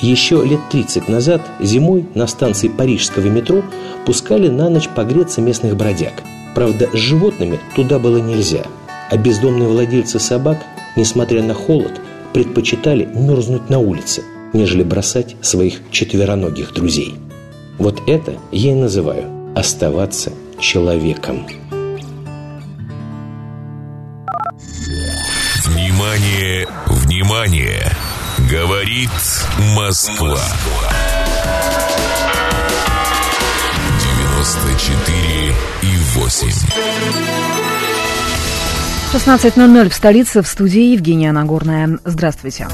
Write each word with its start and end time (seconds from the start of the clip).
Еще 0.00 0.42
лет 0.44 0.60
30 0.70 1.08
назад 1.08 1.42
зимой 1.60 2.06
на 2.14 2.26
станции 2.26 2.68
парижского 2.68 3.26
метро 3.26 3.62
пускали 4.06 4.48
на 4.48 4.70
ночь 4.70 4.88
погреться 4.88 5.42
местных 5.42 5.76
бродяг. 5.76 6.22
Правда, 6.54 6.88
с 6.92 6.96
животными 6.96 7.60
туда 7.76 7.98
было 7.98 8.16
нельзя. 8.16 8.64
А 9.10 9.16
бездомные 9.16 9.68
владельцы 9.68 10.18
собак, 10.18 10.58
несмотря 10.96 11.42
на 11.42 11.52
холод, 11.52 12.00
предпочитали 12.32 13.04
мерзнуть 13.12 13.68
на 13.68 13.78
улице, 13.78 14.22
нежели 14.52 14.82
бросать 14.82 15.36
своих 15.42 15.80
четвероногих 15.90 16.72
друзей. 16.72 17.16
Вот 17.78 18.00
это 18.06 18.34
я 18.52 18.72
и 18.72 18.74
называю 18.74 19.24
оставаться 19.54 20.32
человеком. 20.60 21.46
Внимание, 25.66 26.66
внимание! 26.86 28.09
Говорит 28.50 29.10
Москва. 29.76 30.40
94 34.26 35.54
и 35.82 35.96
8. 36.16 36.48
16.00 39.12 39.88
в 39.88 39.94
столице, 39.94 40.42
в 40.42 40.48
студии 40.48 40.92
Евгения 40.94 41.30
Нагорная. 41.30 42.00
Здравствуйте. 42.04 42.66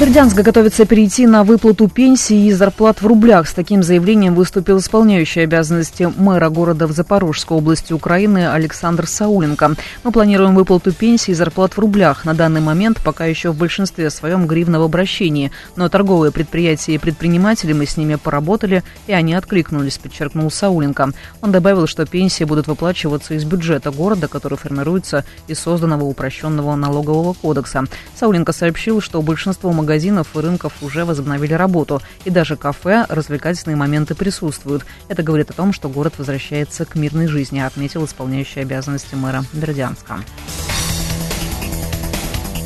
Бердянск 0.00 0.36
готовится 0.36 0.86
перейти 0.86 1.24
на 1.24 1.44
выплату 1.44 1.86
пенсии 1.86 2.46
и 2.46 2.52
зарплат 2.52 3.00
в 3.00 3.06
рублях. 3.06 3.46
С 3.46 3.54
таким 3.54 3.84
заявлением 3.84 4.34
выступил 4.34 4.78
исполняющий 4.78 5.42
обязанности 5.42 6.12
мэра 6.16 6.48
города 6.48 6.88
в 6.88 6.92
Запорожской 6.92 7.56
области 7.56 7.92
Украины 7.92 8.50
Александр 8.50 9.06
Сауленко. 9.06 9.76
Мы 10.02 10.10
планируем 10.10 10.56
выплату 10.56 10.92
пенсии 10.92 11.30
и 11.30 11.34
зарплат 11.34 11.74
в 11.74 11.78
рублях. 11.78 12.24
На 12.24 12.34
данный 12.34 12.60
момент 12.60 12.98
пока 13.04 13.26
еще 13.26 13.52
в 13.52 13.56
большинстве 13.56 14.10
своем 14.10 14.48
гривна 14.48 14.80
в 14.80 14.82
обращении. 14.82 15.52
Но 15.76 15.88
торговые 15.88 16.32
предприятия 16.32 16.96
и 16.96 16.98
предприниматели 16.98 17.72
мы 17.72 17.86
с 17.86 17.96
ними 17.96 18.16
поработали, 18.16 18.82
и 19.06 19.12
они 19.12 19.34
откликнулись, 19.34 19.98
подчеркнул 19.98 20.50
Сауленко. 20.50 21.10
Он 21.40 21.52
добавил, 21.52 21.86
что 21.86 22.04
пенсии 22.04 22.42
будут 22.42 22.66
выплачиваться 22.66 23.34
из 23.34 23.44
бюджета 23.44 23.92
города, 23.92 24.26
который 24.26 24.58
формируется 24.58 25.24
из 25.46 25.60
созданного 25.60 26.02
упрощенного 26.02 26.74
налогового 26.74 27.34
кодекса. 27.34 27.84
Сауленко 28.16 28.52
сообщил, 28.52 29.00
что 29.00 29.22
большинство 29.22 29.70
магазинов 29.70 29.83
магазинов 29.84 30.34
и 30.34 30.38
рынков 30.40 30.72
уже 30.80 31.04
возобновили 31.04 31.52
работу, 31.52 32.00
и 32.24 32.30
даже 32.30 32.56
кафе 32.56 33.04
развлекательные 33.08 33.76
моменты 33.76 34.14
присутствуют. 34.14 34.84
Это 35.08 35.22
говорит 35.22 35.50
о 35.50 35.52
том, 35.52 35.72
что 35.72 35.88
город 35.88 36.14
возвращается 36.18 36.86
к 36.86 36.94
мирной 36.94 37.26
жизни, 37.26 37.60
отметил 37.60 38.04
исполняющий 38.06 38.60
обязанности 38.60 39.14
мэра 39.14 39.44
Бердянска. 39.52 40.20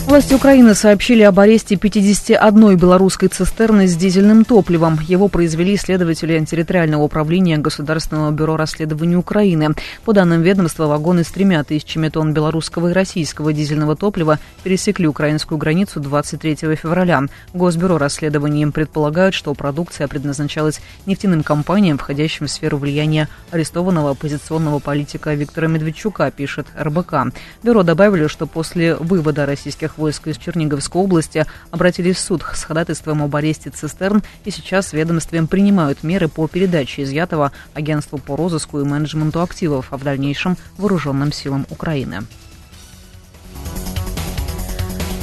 Власти 0.08 0.32
Украины 0.32 0.74
сообщили 0.74 1.20
об 1.20 1.38
аресте 1.38 1.76
51 1.76 2.78
белорусской 2.78 3.28
цистерны 3.28 3.86
с 3.86 3.94
дизельным 3.94 4.46
топливом. 4.46 4.98
Его 5.06 5.28
произвели 5.28 5.74
исследователи 5.74 6.42
территориального 6.46 7.02
управления 7.02 7.58
Государственного 7.58 8.30
бюро 8.30 8.56
расследований 8.56 9.16
Украины. 9.16 9.74
По 10.06 10.14
данным 10.14 10.40
ведомства, 10.40 10.86
вагоны 10.86 11.24
с 11.24 11.28
тремя 11.28 11.62
тысячами 11.62 12.08
тонн 12.08 12.32
белорусского 12.32 12.88
и 12.88 12.92
российского 12.94 13.52
дизельного 13.52 13.96
топлива 13.96 14.38
пересекли 14.62 15.06
украинскую 15.06 15.58
границу 15.58 16.00
23 16.00 16.54
февраля. 16.74 17.24
Госбюро 17.52 17.98
расследований 17.98 18.66
предполагают, 18.68 19.34
что 19.34 19.52
продукция 19.52 20.08
предназначалась 20.08 20.80
нефтяным 21.04 21.42
компаниям, 21.42 21.98
входящим 21.98 22.46
в 22.46 22.50
сферу 22.50 22.78
влияния 22.78 23.28
арестованного 23.50 24.12
оппозиционного 24.12 24.78
политика 24.78 25.34
Виктора 25.34 25.68
Медведчука, 25.68 26.30
пишет 26.30 26.66
РБК. 26.80 27.34
Бюро 27.62 27.82
добавили, 27.82 28.26
что 28.26 28.46
после 28.46 28.94
вывода 28.94 29.44
российских 29.44 29.97
войск 29.98 30.28
из 30.28 30.38
Черниговской 30.38 31.02
области 31.02 31.44
обратились 31.70 32.16
в 32.16 32.20
суд 32.20 32.42
с 32.42 32.64
ходатайством 32.64 33.22
об 33.22 33.36
аресте 33.36 33.70
цистерн 33.70 34.22
и 34.44 34.50
сейчас 34.50 34.92
ведомством 34.92 35.46
принимают 35.46 36.02
меры 36.02 36.28
по 36.28 36.48
передаче 36.48 37.02
изъятого 37.02 37.52
агентству 37.74 38.18
по 38.18 38.36
розыску 38.36 38.80
и 38.80 38.84
менеджменту 38.84 39.42
активов, 39.42 39.88
а 39.90 39.98
в 39.98 40.04
дальнейшем 40.04 40.56
вооруженным 40.78 41.32
силам 41.32 41.66
Украины. 41.70 42.22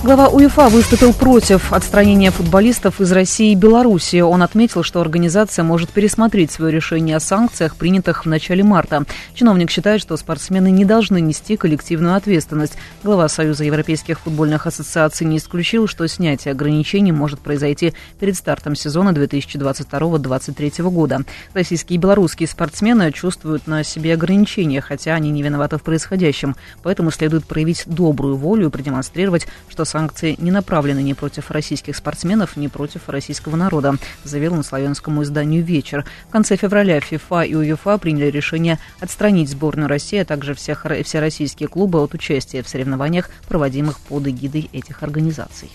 Глава 0.06 0.28
УЕФА 0.28 0.70
выступил 0.70 1.14
против 1.14 1.74
отстранения 1.74 2.30
футболистов 2.30 3.02
из 3.02 3.12
России 3.12 3.54
и 3.54 3.56
Беларуси. 3.56 4.18
Он 4.18 4.44
отметил, 4.44 4.84
что 4.84 5.02
организация 5.02 5.64
может 5.64 5.90
пересмотреть 5.90 6.52
свое 6.52 6.72
решение 6.72 7.16
о 7.16 7.20
санкциях, 7.20 7.76
принятых 7.76 8.24
в 8.24 8.30
начале 8.30 8.64
марта. 8.64 9.06
Чиновник 9.34 9.72
считает, 9.72 10.00
что 10.02 10.16
спортсмены 10.16 10.70
не 10.70 10.86
должны 10.86 11.22
нести 11.22 11.58
коллективную 11.58 12.14
ответственность. 12.14 12.76
Глава 13.04 13.28
Союза 13.28 13.64
европейских 13.64 14.20
футбольных 14.20 14.68
ассоциаций 14.68 15.26
не 15.26 15.38
исключил, 15.38 15.88
что 15.88 16.08
снятие 16.08 16.52
ограничений 16.52 17.12
может 17.12 17.40
произойти 17.40 17.96
перед 18.20 18.36
стартом 18.36 18.76
сезона 18.76 19.10
2022-2023 19.10 20.88
года. 20.92 21.22
Российские 21.56 21.96
и 21.96 22.00
белорусские 22.00 22.48
спортсмены 22.48 23.12
чувствуют 23.12 23.66
на 23.66 23.84
себе 23.84 24.14
ограничения, 24.14 24.82
хотя 24.82 25.16
они 25.16 25.32
не 25.32 25.42
виноваты 25.42 25.80
в 25.80 25.82
происходящем. 25.82 26.56
Поэтому 26.84 27.10
следует 27.10 27.46
проявить 27.46 27.86
добрую 27.88 28.36
волю 28.36 28.68
и 28.68 28.70
продемонстрировать, 28.70 29.48
что 29.68 29.84
санкции 29.96 30.36
не 30.40 30.52
направлены 30.52 31.02
ни 31.02 31.14
против 31.14 31.52
российских 31.52 31.96
спортсменов, 31.96 32.58
ни 32.58 32.68
против 32.68 33.08
российского 33.08 33.56
народа, 33.56 33.96
заявил 34.26 34.54
он 34.54 34.66
славянскому 34.66 35.24
изданию 35.24 35.64
«Вечер». 35.64 36.04
В 36.28 36.32
конце 36.34 36.58
февраля 36.58 37.00
ФИФА 37.00 37.44
и 37.44 37.56
УЕФА 37.56 37.98
приняли 37.98 38.30
решение 38.30 38.78
отстранить 39.00 39.50
сборную 39.50 39.88
России, 39.88 40.20
а 40.20 40.26
также 40.26 40.54
всех, 40.54 40.86
все 41.06 41.20
российские 41.22 41.70
клубы 41.70 42.02
от 42.02 42.14
участия 42.14 42.62
в 42.62 42.68
соревнованиях, 42.68 43.30
проводимых 43.48 44.02
под 44.02 44.28
эгидой 44.28 44.70
этих 44.74 45.02
организаций. 45.02 45.70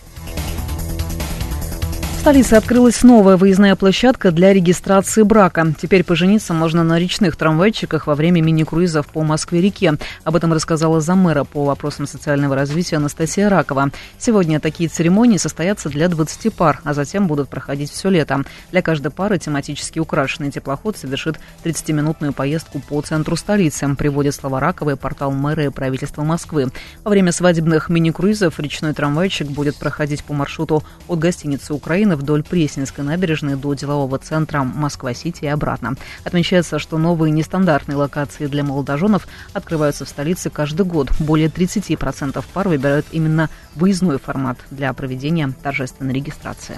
Столице 2.20 2.52
открылась 2.52 3.02
новая 3.02 3.38
выездная 3.38 3.74
площадка 3.76 4.30
для 4.30 4.52
регистрации 4.52 5.22
брака. 5.22 5.72
Теперь 5.80 6.04
пожениться 6.04 6.52
можно 6.52 6.84
на 6.84 6.98
речных 6.98 7.34
трамвайчиках 7.34 8.06
во 8.06 8.14
время 8.14 8.42
мини-круизов 8.42 9.06
по 9.06 9.22
Москве-реке. 9.22 9.94
Об 10.24 10.36
этом 10.36 10.52
рассказала 10.52 11.00
замэра 11.00 11.44
по 11.44 11.64
вопросам 11.64 12.06
социального 12.06 12.54
развития 12.54 12.96
Анастасия 12.96 13.48
Ракова. 13.48 13.88
Сегодня 14.18 14.60
такие 14.60 14.90
церемонии 14.90 15.38
состоятся 15.38 15.88
для 15.88 16.08
20 16.08 16.52
пар, 16.52 16.82
а 16.84 16.92
затем 16.92 17.26
будут 17.26 17.48
проходить 17.48 17.90
все 17.90 18.10
лето. 18.10 18.44
Для 18.70 18.82
каждой 18.82 19.10
пары 19.10 19.38
тематически 19.38 19.98
украшенный 19.98 20.50
теплоход 20.50 20.98
совершит 20.98 21.40
30-минутную 21.64 22.34
поездку 22.34 22.80
по 22.80 23.00
центру 23.00 23.34
столицы, 23.34 23.88
приводит 23.96 24.34
слова 24.34 24.60
Раковой 24.60 24.96
портал 24.96 25.32
мэра 25.32 25.64
и 25.64 25.70
правительства 25.70 26.22
Москвы. 26.22 26.68
Во 27.02 27.08
время 27.08 27.32
свадебных 27.32 27.88
мини-круизов 27.88 28.60
речной 28.60 28.92
трамвайчик 28.92 29.46
будет 29.46 29.76
проходить 29.76 30.22
по 30.22 30.34
маршруту 30.34 30.84
от 31.08 31.18
гостиницы 31.18 31.72
«Украина» 31.72 32.09
Украины 32.10 32.16
вдоль 32.16 32.42
Пресненской 32.42 33.04
набережной 33.04 33.56
до 33.56 33.74
делового 33.74 34.18
центра 34.18 34.62
Москва-Сити 34.62 35.44
и 35.44 35.48
обратно. 35.48 35.94
Отмечается, 36.24 36.78
что 36.78 36.98
новые 36.98 37.30
нестандартные 37.30 37.96
локации 37.96 38.46
для 38.46 38.64
молодоженов 38.64 39.28
открываются 39.52 40.04
в 40.04 40.08
столице 40.08 40.50
каждый 40.50 40.86
год. 40.86 41.08
Более 41.20 41.48
30% 41.48 42.44
пар 42.52 42.68
выбирают 42.68 43.06
именно 43.12 43.48
выездной 43.74 44.18
формат 44.18 44.58
для 44.70 44.92
проведения 44.92 45.52
торжественной 45.62 46.14
регистрации. 46.14 46.76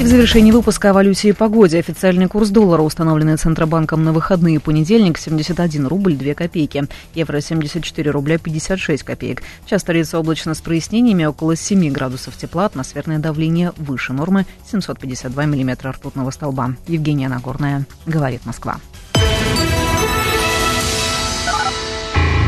И 0.00 0.02
в 0.02 0.06
завершении 0.06 0.50
выпуска 0.50 0.90
о 0.90 0.92
валюте 0.94 1.28
и 1.28 1.32
погоде. 1.32 1.78
Официальный 1.78 2.26
курс 2.26 2.48
доллара, 2.48 2.80
установленный 2.80 3.36
Центробанком 3.36 4.02
на 4.02 4.14
выходные 4.14 4.58
понедельник, 4.58 5.18
71 5.18 5.86
рубль 5.88 6.14
2 6.14 6.32
копейки. 6.32 6.84
Евро 7.14 7.38
74 7.42 8.10
рубля 8.10 8.38
56 8.38 9.02
копеек. 9.02 9.42
Час 9.66 9.82
столица 9.82 10.18
облачно 10.18 10.54
с 10.54 10.62
прояснениями, 10.62 11.26
около 11.26 11.54
7 11.54 11.92
градусов 11.92 12.34
тепла, 12.38 12.64
атмосферное 12.64 13.18
давление 13.18 13.74
выше 13.76 14.14
нормы, 14.14 14.46
752 14.70 15.44
миллиметра 15.44 15.92
ртутного 15.92 16.30
столба. 16.30 16.76
Евгения 16.86 17.28
Нагорная, 17.28 17.84
говорит 18.06 18.46
Москва. 18.46 18.80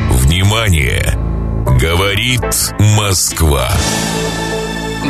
Внимание! 0.09 1.05
Говорит 1.79 2.41
Москва. 2.97 3.69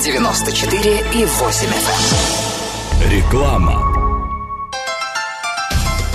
94 0.00 1.05
и 1.14 1.25
8 1.26 1.69
FM. 1.69 2.31
Реклама. 3.10 3.82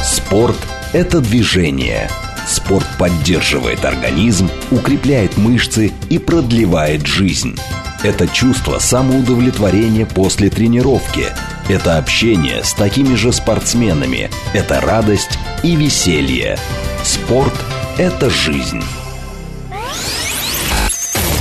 Спорт– 0.04 0.58
это 0.94 1.20
движение. 1.20 2.10
Спорт 2.48 2.88
поддерживает 2.98 3.84
организм, 3.84 4.50
укрепляет 4.72 5.38
мышцы 5.38 5.92
и 6.10 6.18
продлевает 6.18 7.06
жизнь. 7.06 7.56
Это 8.04 8.28
чувство 8.28 8.80
самоудовлетворения 8.80 10.06
после 10.06 10.50
тренировки. 10.50 11.26
Это 11.68 11.98
общение 11.98 12.64
с 12.64 12.74
такими 12.74 13.16
же 13.16 13.34
спортсменами. 13.34 14.30
Это 14.54 14.80
радость 14.80 15.38
и 15.64 15.76
веселье. 15.76 16.58
Спорт– 17.04 17.54
это 17.98 18.30
жизнь. 18.30 18.84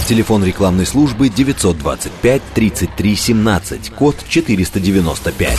Телефон 0.07 0.45
рекламной 0.45 0.87
службы 0.87 1.29
925 1.29 2.43
33 2.55 3.17
17, 3.17 3.91
код 3.91 4.15
495. 4.29 5.59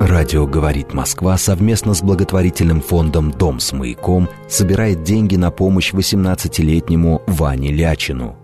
Радио 0.00 0.46
«Говорит 0.48 0.92
Москва» 0.92 1.38
совместно 1.38 1.94
с 1.94 2.02
благотворительным 2.02 2.80
фондом 2.80 3.30
«Дом 3.30 3.60
с 3.60 3.72
маяком» 3.72 4.28
собирает 4.48 5.04
деньги 5.04 5.36
на 5.36 5.52
помощь 5.52 5.92
18-летнему 5.92 7.22
Ване 7.28 7.70
Лячину. 7.70 8.36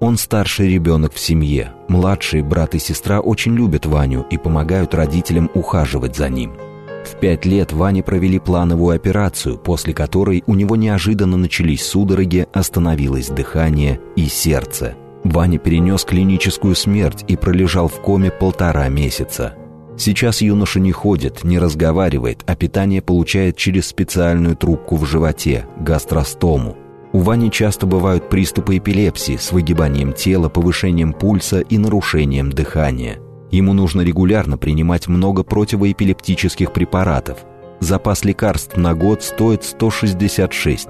Он 0.00 0.16
старший 0.16 0.72
ребенок 0.72 1.12
в 1.12 1.18
семье. 1.18 1.74
Младшие 1.88 2.42
брат 2.42 2.74
и 2.74 2.78
сестра 2.78 3.20
очень 3.20 3.54
любят 3.54 3.84
Ваню 3.84 4.24
и 4.30 4.38
помогают 4.38 4.94
родителям 4.94 5.50
ухаживать 5.52 6.16
за 6.16 6.30
ним. 6.30 6.54
В 7.04 7.20
пять 7.20 7.44
лет 7.44 7.72
Ване 7.72 8.02
провели 8.02 8.38
плановую 8.38 8.96
операцию, 8.96 9.58
после 9.58 9.94
которой 9.94 10.42
у 10.46 10.54
него 10.54 10.76
неожиданно 10.76 11.36
начались 11.36 11.84
судороги, 11.84 12.46
остановилось 12.52 13.28
дыхание 13.28 14.00
и 14.16 14.26
сердце. 14.26 14.94
Ваня 15.22 15.58
перенес 15.58 16.04
клиническую 16.04 16.74
смерть 16.74 17.24
и 17.28 17.36
пролежал 17.36 17.88
в 17.88 18.00
коме 18.00 18.30
полтора 18.30 18.88
месяца– 18.88 19.54
Сейчас 19.96 20.40
юноша 20.42 20.80
не 20.80 20.92
ходит, 20.92 21.44
не 21.44 21.58
разговаривает, 21.58 22.42
а 22.46 22.56
питание 22.56 23.00
получает 23.00 23.56
через 23.56 23.86
специальную 23.86 24.56
трубку 24.56 24.96
в 24.96 25.04
животе– 25.06 25.66
гастростому. 25.80 26.76
У 27.12 27.20
Вани 27.20 27.50
часто 27.50 27.86
бывают 27.86 28.28
приступы 28.28 28.78
эпилепсии 28.78 29.36
с 29.36 29.52
выгибанием 29.52 30.12
тела, 30.12 30.48
повышением 30.48 31.12
пульса 31.12 31.60
и 31.60 31.78
нарушением 31.78 32.50
дыхания. 32.50 33.18
Ему 33.54 33.72
нужно 33.72 34.00
регулярно 34.00 34.58
принимать 34.58 35.06
много 35.06 35.44
противоэпилептических 35.44 36.72
препаратов. 36.72 37.38
Запас 37.78 38.24
лекарств 38.24 38.76
на 38.76 38.94
год 38.94 39.22
стоит 39.22 39.62
166 39.62 40.88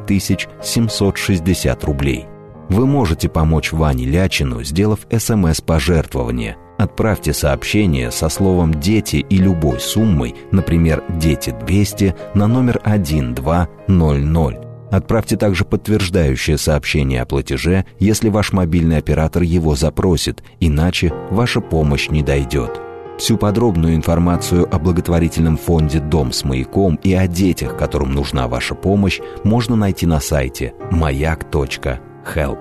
760 0.62 1.84
рублей. 1.84 2.24
Вы 2.70 2.86
можете 2.86 3.28
помочь 3.28 3.70
Ване 3.72 4.06
Лячину, 4.06 4.64
сделав 4.64 5.00
СМС-пожертвование– 5.10 6.56
Отправьте 6.76 7.32
сообщение 7.32 8.10
со 8.10 8.28
словом 8.28 8.74
«дети» 8.74 9.16
и 9.16 9.36
любой 9.36 9.78
суммой, 9.78 10.34
например, 10.50 11.04
«дети 11.08 11.50
200» 11.50 12.16
на 12.34 12.48
номер 12.48 12.80
1200. 12.82 14.63
Отправьте 14.94 15.36
также 15.36 15.64
подтверждающее 15.64 16.56
сообщение 16.56 17.20
о 17.20 17.26
платеже, 17.26 17.84
если 17.98 18.28
ваш 18.28 18.52
мобильный 18.52 18.98
оператор 18.98 19.42
его 19.42 19.74
запросит, 19.74 20.44
иначе 20.60 21.12
ваша 21.30 21.60
помощь 21.60 22.10
не 22.10 22.22
дойдет. 22.22 22.80
Всю 23.18 23.36
подробную 23.36 23.96
информацию 23.96 24.72
о 24.72 24.78
благотворительном 24.78 25.56
фонде 25.56 25.98
«Дом 25.98 26.32
с 26.32 26.44
маяком» 26.44 26.94
и 27.02 27.12
о 27.12 27.26
детях, 27.26 27.76
которым 27.76 28.12
нужна 28.12 28.46
ваша 28.46 28.76
помощь, 28.76 29.18
можно 29.42 29.74
найти 29.74 30.06
на 30.06 30.20
сайте 30.20 30.74
маяк.help. 30.92 32.58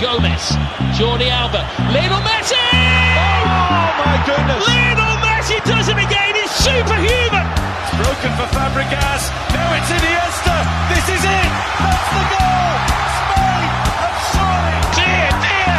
Gomez, 0.00 0.56
Jordi 0.96 1.28
Alba, 1.28 1.64
Lionel 1.90 2.22
Messi! 2.22 2.54
Oh 2.70 3.90
my 3.98 4.16
goodness! 4.26 4.64
Lionel 4.64 5.16
Messi 5.24 5.58
does 5.64 5.88
it 5.88 5.96
again. 5.96 6.34
He's 6.36 6.50
superhuman. 6.52 7.61
Broken 8.02 8.32
for 8.34 8.48
Fabregas. 8.50 9.22
Now 9.54 9.78
it's 9.78 9.90
Iniesta. 9.96 10.56
This 10.90 11.06
is 11.14 11.22
it. 11.22 11.50
That's 11.82 12.08
the 12.14 12.24
goal. 12.34 12.74
Spain 13.18 13.68
have 14.02 14.18
surely. 14.30 14.76
Dear, 14.98 15.30
dear, 15.46 15.78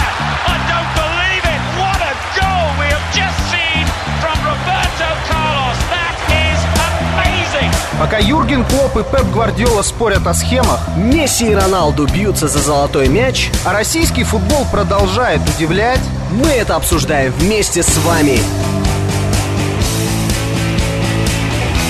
I 0.53 0.55
don't 0.71 0.91
believe 1.01 1.43
it. 1.53 1.61
What 1.83 1.99
a 1.99 2.13
goal 2.39 2.67
we 2.79 2.87
have 2.95 3.07
just 3.19 3.37
seen 3.51 3.83
from 4.23 4.37
Roberto 4.39 5.09
Carlos. 5.27 5.79
That 5.91 6.15
is 6.47 6.59
amazing. 6.79 7.71
Пока 7.99 8.17
Юрген 8.19 8.63
Клоп 8.65 8.95
и 8.97 9.03
Пеп 9.03 9.27
Гвардиола 9.33 9.81
спорят 9.81 10.25
о 10.25 10.33
схемах, 10.33 10.79
Месси 10.95 11.51
и 11.51 11.55
Роналду 11.55 12.07
бьются 12.07 12.47
за 12.47 12.59
золотой 12.59 13.09
мяч, 13.09 13.49
а 13.65 13.73
российский 13.73 14.23
футбол 14.23 14.65
продолжает 14.71 15.41
удивлять, 15.49 16.01
мы 16.31 16.47
это 16.47 16.77
обсуждаем 16.77 17.33
вместе 17.33 17.83
с 17.83 17.97
вами. 17.97 18.39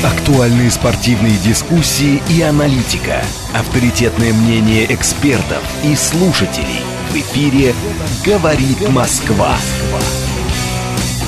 Актуальные 0.03 0.69
спортивные 0.69 1.37
дискуссии 1.37 2.21
и 2.27 2.41
аналитика. 2.41 3.23
Авторитетное 3.53 4.33
мнение 4.33 4.93
экспертов 4.93 5.63
и 5.81 5.95
слушателей. 5.95 6.81
В 7.11 7.15
эфире 7.15 7.73
«Говорит 8.25 8.89
Москва». 8.89 9.55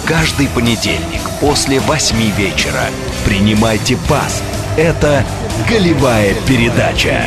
Каждый 0.05 0.49
понедельник 0.49 1.21
после 1.39 1.79
восьми 1.79 2.33
вечера. 2.37 2.81
Принимайте 3.23 3.95
пас. 4.09 4.43
Это 4.75 5.23
«Голевая 5.69 6.33
передача». 6.45 7.23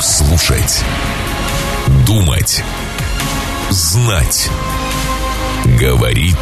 Слушать. 0.00 0.82
Думать. 2.04 2.64
Знать. 3.70 4.50
Говорит 5.80 6.34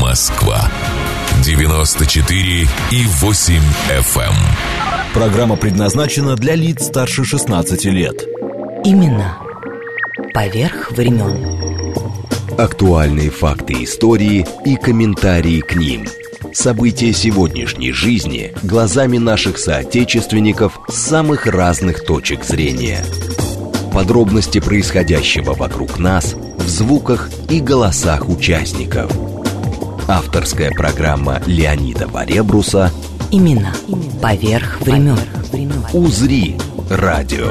Москва. 0.00 0.70
94 1.42 2.68
и 2.92 3.04
8 3.20 3.54
FM. 3.88 4.20
эм. 4.20 4.34
Программа 5.12 5.56
предназначена 5.56 6.36
для 6.36 6.54
лиц 6.54 6.86
старше 6.86 7.24
16 7.24 7.86
лет. 7.86 8.28
Именно 8.84 9.38
поверх 10.32 10.92
времен. 10.92 11.96
Актуальные 12.56 13.30
факты 13.30 13.82
истории 13.82 14.46
и 14.64 14.76
комментарии 14.76 15.60
к 15.62 15.74
ним. 15.74 16.06
События 16.52 17.12
сегодняшней 17.12 17.90
жизни 17.90 18.54
глазами 18.62 19.18
наших 19.18 19.58
соотечественников 19.58 20.78
с 20.88 20.94
самых 20.94 21.46
разных 21.46 22.04
точек 22.04 22.44
зрения. 22.44 23.04
Подробности 23.92 24.60
происходящего 24.60 25.54
вокруг 25.54 25.98
нас 25.98 26.36
звуках 26.70 27.28
и 27.50 27.60
голосах 27.60 28.28
участников. 28.28 29.12
Авторская 30.08 30.70
программа 30.70 31.42
Леонида 31.46 32.08
Баребруса 32.08 32.90
Именно 33.30 33.72
поверх 34.20 34.80
времен. 34.80 35.18
«Узри» 35.92 36.56
радио. 36.88 37.50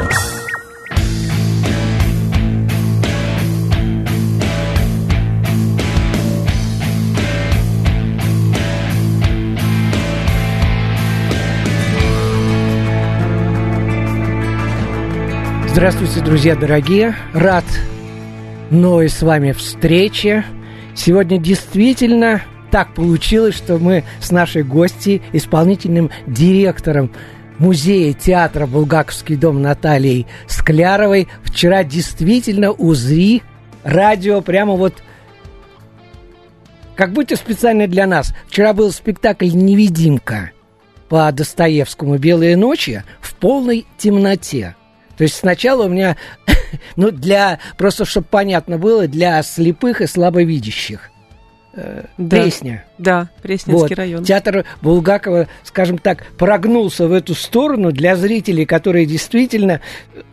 Здравствуйте, 15.67 16.19
друзья 16.19 16.55
дорогие! 16.57 17.15
Рад 17.33 17.63
новой 18.71 19.09
с 19.09 19.21
вами 19.21 19.51
встрече. 19.51 20.45
Сегодня 20.95 21.37
действительно 21.37 22.41
так 22.71 22.93
получилось, 22.93 23.55
что 23.55 23.77
мы 23.77 24.03
с 24.19 24.31
нашей 24.31 24.63
гостьей, 24.63 25.21
исполнительным 25.33 26.11
директором 26.27 27.11
музея 27.57 28.13
театра 28.13 28.67
«Булгаковский 28.67 29.35
дом» 29.35 29.61
Натальей 29.61 30.27
Скляровой 30.47 31.27
вчера 31.43 31.83
действительно 31.83 32.71
узри 32.71 33.43
радио 33.83 34.41
прямо 34.41 34.73
вот 34.73 35.03
как 36.95 37.13
будто 37.13 37.37
специально 37.37 37.87
для 37.87 38.05
нас. 38.07 38.33
Вчера 38.47 38.73
был 38.73 38.91
спектакль 38.91 39.47
«Невидимка» 39.47 40.51
по 41.07 41.31
Достоевскому 41.31 42.17
«Белые 42.17 42.57
ночи» 42.57 43.03
в 43.21 43.35
полной 43.35 43.85
темноте. 43.97 44.75
То 45.17 45.23
есть 45.23 45.35
сначала 45.35 45.85
у 45.85 45.89
меня, 45.89 46.17
ну, 46.95 47.11
для, 47.11 47.59
просто 47.77 48.05
чтобы 48.05 48.27
понятно 48.29 48.77
было, 48.77 49.07
для 49.07 49.41
слепых 49.43 50.01
и 50.01 50.07
слабовидящих. 50.07 51.11
Э, 51.73 52.05
Да. 52.17 52.37
Пресня. 52.41 52.85
Да, 52.97 53.29
Пресненский 53.41 53.95
район. 53.95 54.23
Театр 54.23 54.65
Булгакова, 54.81 55.47
скажем 55.63 55.97
так, 55.97 56.25
прогнулся 56.37 57.07
в 57.07 57.13
эту 57.13 57.35
сторону 57.35 57.91
для 57.91 58.15
зрителей, 58.15 58.65
которые 58.65 59.05
действительно 59.05 59.81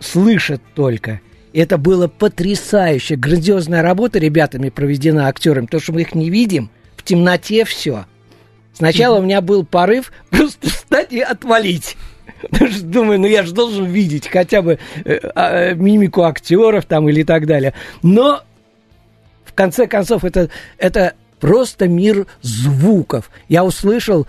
слышат 0.00 0.62
только. 0.74 1.20
Это 1.52 1.78
было 1.78 2.08
потрясающе. 2.08 3.16
Грандиозная 3.16 3.82
работа 3.82 4.18
ребятами 4.18 4.68
проведена 4.68 5.28
актерами, 5.28 5.66
потому 5.66 5.80
что 5.80 5.92
мы 5.92 6.02
их 6.02 6.14
не 6.14 6.30
видим. 6.30 6.70
В 6.96 7.02
темноте 7.02 7.64
все. 7.64 8.06
Сначала 8.72 9.18
у 9.18 9.22
меня 9.22 9.40
был 9.40 9.64
порыв 9.64 10.12
просто 10.30 10.68
встать 10.68 11.12
и 11.12 11.20
отвалить. 11.20 11.96
Думаю, 12.82 13.20
ну 13.20 13.26
я 13.26 13.42
же 13.42 13.52
должен 13.52 13.86
видеть 13.86 14.28
хотя 14.28 14.62
бы 14.62 14.78
э, 15.04 15.18
а, 15.34 15.74
мимику 15.74 16.22
актеров 16.22 16.84
там 16.86 17.08
или 17.08 17.22
так 17.22 17.46
далее. 17.46 17.74
Но 18.02 18.42
в 19.44 19.52
конце 19.52 19.86
концов, 19.86 20.24
это, 20.24 20.50
это 20.78 21.14
просто 21.40 21.88
мир 21.88 22.26
звуков. 22.42 23.30
Я 23.48 23.64
услышал 23.64 24.26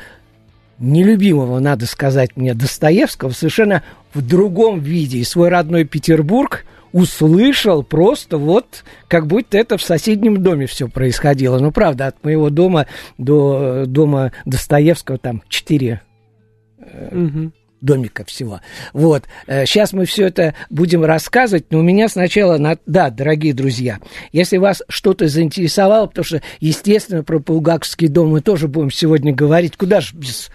нелюбимого, 0.79 1.59
надо 1.59 1.85
сказать 1.85 2.37
мне, 2.37 2.53
Достоевского 2.53 3.31
совершенно 3.31 3.83
в 4.13 4.21
другом 4.21 4.79
виде. 4.79 5.17
И 5.17 5.23
свой 5.23 5.49
родной 5.49 5.85
Петербург 5.85 6.65
услышал 6.93 7.83
просто 7.83 8.37
вот, 8.37 8.83
как 9.07 9.27
будто 9.27 9.57
это 9.57 9.77
в 9.77 9.83
соседнем 9.83 10.41
доме 10.41 10.67
все 10.67 10.87
происходило. 10.87 11.59
Ну, 11.59 11.71
правда, 11.71 12.07
от 12.07 12.23
моего 12.23 12.49
дома 12.49 12.87
до 13.17 13.83
э, 13.83 13.85
дома 13.85 14.31
Достоевского 14.45 15.17
там 15.17 15.43
4 15.49 16.01
Мгм. 17.11 17.53
Домика 17.81 18.25
всего. 18.25 18.61
Вот. 18.93 19.25
Сейчас 19.47 19.93
мы 19.93 20.05
все 20.05 20.27
это 20.27 20.55
будем 20.69 21.05
рассказывать, 21.05 21.71
но 21.71 21.79
у 21.79 21.83
меня 21.83 22.09
сначала... 22.09 22.57
На... 22.57 22.77
Да, 22.85 23.09
дорогие 23.09 23.53
друзья, 23.53 23.99
если 24.31 24.57
вас 24.57 24.83
что-то 24.89 25.27
заинтересовало, 25.27 26.07
потому 26.07 26.25
что, 26.25 26.41
естественно, 26.59 27.23
про 27.23 27.39
Булгаковский 27.39 28.07
дом 28.07 28.29
мы 28.29 28.41
тоже 28.41 28.67
будем 28.67 28.91
сегодня 28.91 29.33
говорить, 29.33 29.77
куда 29.77 30.01
же 30.01 30.15
без 30.15 30.49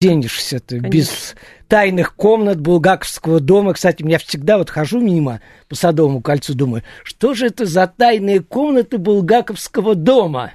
денешься-то, 0.00 0.78
без 0.78 1.34
тайных 1.66 2.14
комнат 2.14 2.60
Булгаковского 2.60 3.40
дома. 3.40 3.74
Кстати, 3.74 4.04
я 4.06 4.18
всегда 4.18 4.58
вот 4.58 4.70
хожу 4.70 5.00
мимо 5.00 5.40
по 5.68 5.74
Садовому 5.74 6.20
кольцу, 6.20 6.54
думаю, 6.54 6.84
что 7.02 7.34
же 7.34 7.46
это 7.46 7.66
за 7.66 7.86
тайные 7.88 8.40
комнаты 8.40 8.98
Булгаковского 8.98 9.94
дома? 9.94 10.52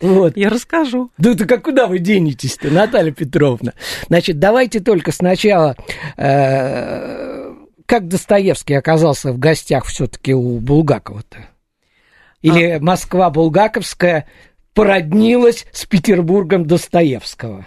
Вот. 0.00 0.36
Я 0.36 0.48
расскажу. 0.48 1.10
Да 1.18 1.32
это 1.32 1.44
как 1.44 1.64
куда 1.64 1.86
вы 1.86 1.98
денетесь-то, 1.98 2.70
Наталья 2.70 3.12
Петровна? 3.12 3.72
Значит, 4.06 4.38
давайте 4.38 4.80
только 4.80 5.10
сначала, 5.10 5.76
э, 6.16 7.54
как 7.86 8.06
Достоевский 8.06 8.74
оказался 8.74 9.32
в 9.32 9.38
гостях 9.38 9.86
все-таки 9.86 10.34
у 10.34 10.60
Булгакова-то? 10.60 11.38
Или 12.42 12.70
а... 12.70 12.80
Москва 12.80 13.30
Булгаковская 13.30 14.28
породнилась 14.72 15.66
с 15.72 15.84
Петербургом 15.84 16.66
Достоевского? 16.66 17.66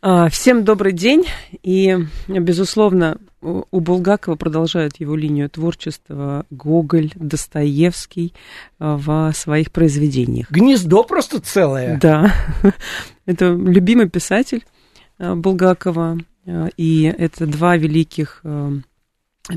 А, 0.00 0.28
всем 0.28 0.62
добрый 0.64 0.92
день. 0.92 1.26
И, 1.64 1.96
безусловно, 2.28 3.18
у 3.40 3.80
Булгакова 3.80 4.36
продолжают 4.36 5.00
его 5.00 5.14
линию 5.14 5.48
творчества 5.48 6.46
Гоголь, 6.50 7.12
Достоевский 7.14 8.34
а, 8.78 8.96
в 8.96 9.32
своих 9.34 9.70
произведениях. 9.70 10.50
Гнездо 10.50 11.04
просто 11.04 11.40
целое. 11.40 11.98
Да. 12.00 12.32
Это 13.26 13.52
любимый 13.52 14.08
писатель 14.08 14.64
а, 15.18 15.34
Булгакова. 15.34 16.18
И 16.78 17.14
это 17.18 17.46
два 17.46 17.76
великих 17.76 18.42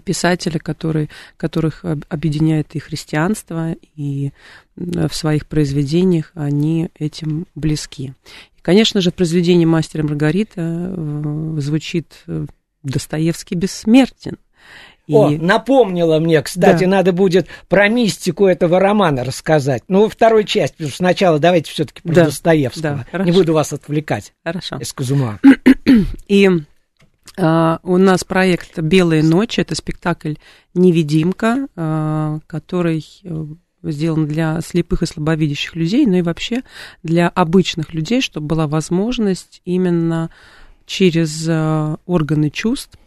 писателя, 0.03 0.59
которые, 0.59 1.07
которых 1.37 1.85
объединяет 2.09 2.75
и 2.75 2.79
христианство, 2.79 3.77
и 3.95 4.33
в 4.75 5.13
своих 5.13 5.47
произведениях 5.47 6.33
они 6.33 6.89
этим 6.95 7.47
близки. 7.55 8.13
Конечно 8.61 9.01
же, 9.01 9.11
произведение 9.11 9.65
«Мастера 9.65 10.03
Маргарита» 10.03 10.61
э, 10.95 11.55
звучит 11.57 12.23
э, 12.27 12.45
Достоевский 12.83 13.55
бессмертен. 13.55 14.37
И... 15.07 15.15
О, 15.15 15.29
напомнила 15.29 16.19
мне, 16.19 16.41
кстати, 16.41 16.85
да. 16.85 16.89
надо 16.89 17.11
будет 17.11 17.47
про 17.67 17.89
мистику 17.89 18.45
этого 18.45 18.79
романа 18.79 19.23
рассказать. 19.23 19.83
Ну, 19.87 20.03
во 20.03 20.09
второй 20.09 20.45
части, 20.45 20.73
потому 20.73 20.89
что 20.89 20.97
сначала 20.97 21.39
давайте 21.39 21.71
все-таки 21.71 22.01
про 22.01 22.13
да. 22.13 22.25
Достоевского. 22.25 23.05
Да, 23.11 23.23
Не 23.23 23.31
буду 23.31 23.53
вас 23.53 23.73
отвлекать. 23.73 24.33
Хорошо. 24.43 24.77
Из 24.77 24.93
Казума. 24.93 25.39
И 26.27 26.49
а, 27.37 27.79
у 27.83 27.97
нас 27.97 28.23
проект 28.23 28.79
«Белые 28.79 29.23
ночи». 29.23 29.59
Это 29.59 29.75
спектакль 29.75 30.35
«Невидимка», 30.73 31.67
а, 31.75 32.39
который 32.47 33.05
э, 33.23 33.45
сделан 33.83 34.27
для 34.27 34.61
слепых 34.61 35.01
и 35.01 35.05
слабовидящих 35.05 35.75
людей, 35.75 36.05
но 36.05 36.17
и 36.17 36.21
вообще 36.21 36.61
для 37.03 37.29
обычных 37.29 37.93
людей, 37.93 38.21
чтобы 38.21 38.47
была 38.47 38.67
возможность 38.67 39.61
именно 39.65 40.29
через 40.85 41.47
э, 41.47 41.95
органы 42.05 42.49
чувств 42.49 42.97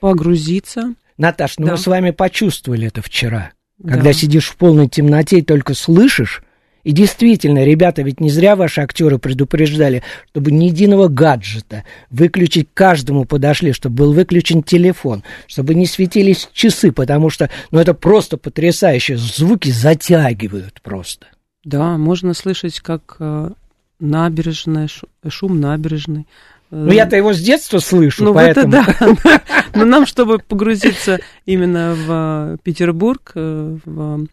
погрузиться. 0.00 0.94
Наташ, 1.18 1.58
ну 1.58 1.66
да. 1.66 1.72
мы 1.72 1.78
с 1.78 1.86
вами 1.86 2.10
почувствовали 2.10 2.88
это 2.88 3.02
вчера. 3.02 3.52
Когда 3.82 4.04
да. 4.04 4.12
сидишь 4.12 4.48
в 4.48 4.56
полной 4.56 4.88
темноте 4.88 5.38
и 5.38 5.42
только 5.42 5.74
слышишь, 5.74 6.42
и 6.84 6.92
действительно, 6.92 7.64
ребята, 7.64 8.02
ведь 8.02 8.20
не 8.20 8.30
зря 8.30 8.56
ваши 8.56 8.82
актеры 8.82 9.18
предупреждали, 9.18 10.02
чтобы 10.30 10.52
ни 10.52 10.66
единого 10.66 11.08
гаджета 11.08 11.84
выключить 12.10 12.68
каждому 12.74 13.24
подошли, 13.24 13.72
чтобы 13.72 13.96
был 13.96 14.12
выключен 14.12 14.62
телефон, 14.62 15.24
чтобы 15.46 15.74
не 15.74 15.86
светились 15.86 16.48
часы, 16.52 16.92
потому 16.92 17.30
что, 17.30 17.48
ну, 17.70 17.78
это 17.78 17.94
просто 17.94 18.36
потрясающе. 18.36 19.16
Звуки 19.16 19.70
затягивают 19.70 20.80
просто. 20.82 21.26
Да, 21.64 21.96
можно 21.96 22.34
слышать, 22.34 22.80
как 22.80 23.16
э, 23.18 23.50
набережная, 23.98 24.88
шум 25.28 25.60
набережной. 25.60 26.26
Ну, 26.74 26.92
я-то 26.92 27.16
его 27.16 27.32
с 27.32 27.40
детства 27.40 27.78
слышу, 27.78 28.24
ну, 28.24 28.34
поэтому... 28.34 28.74
это 28.74 29.16
да. 29.24 29.42
Но 29.74 29.84
нам, 29.84 30.06
чтобы 30.06 30.38
погрузиться 30.38 31.20
именно 31.46 31.94
в 31.94 32.58
Петербург, 32.62 33.32
э, 33.34 33.78
в 33.84 34.26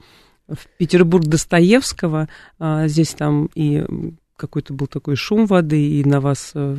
в 0.48 0.68
Петербург 0.78 1.24
Достоевского, 1.26 2.28
а, 2.60 2.88
здесь 2.88 3.14
там 3.14 3.50
и 3.56 3.86
какой-то 4.42 4.74
был 4.74 4.88
такой 4.88 5.16
шум 5.16 5.46
воды, 5.46 6.00
и 6.00 6.04
на 6.04 6.20
вас 6.20 6.52
э, 6.56 6.76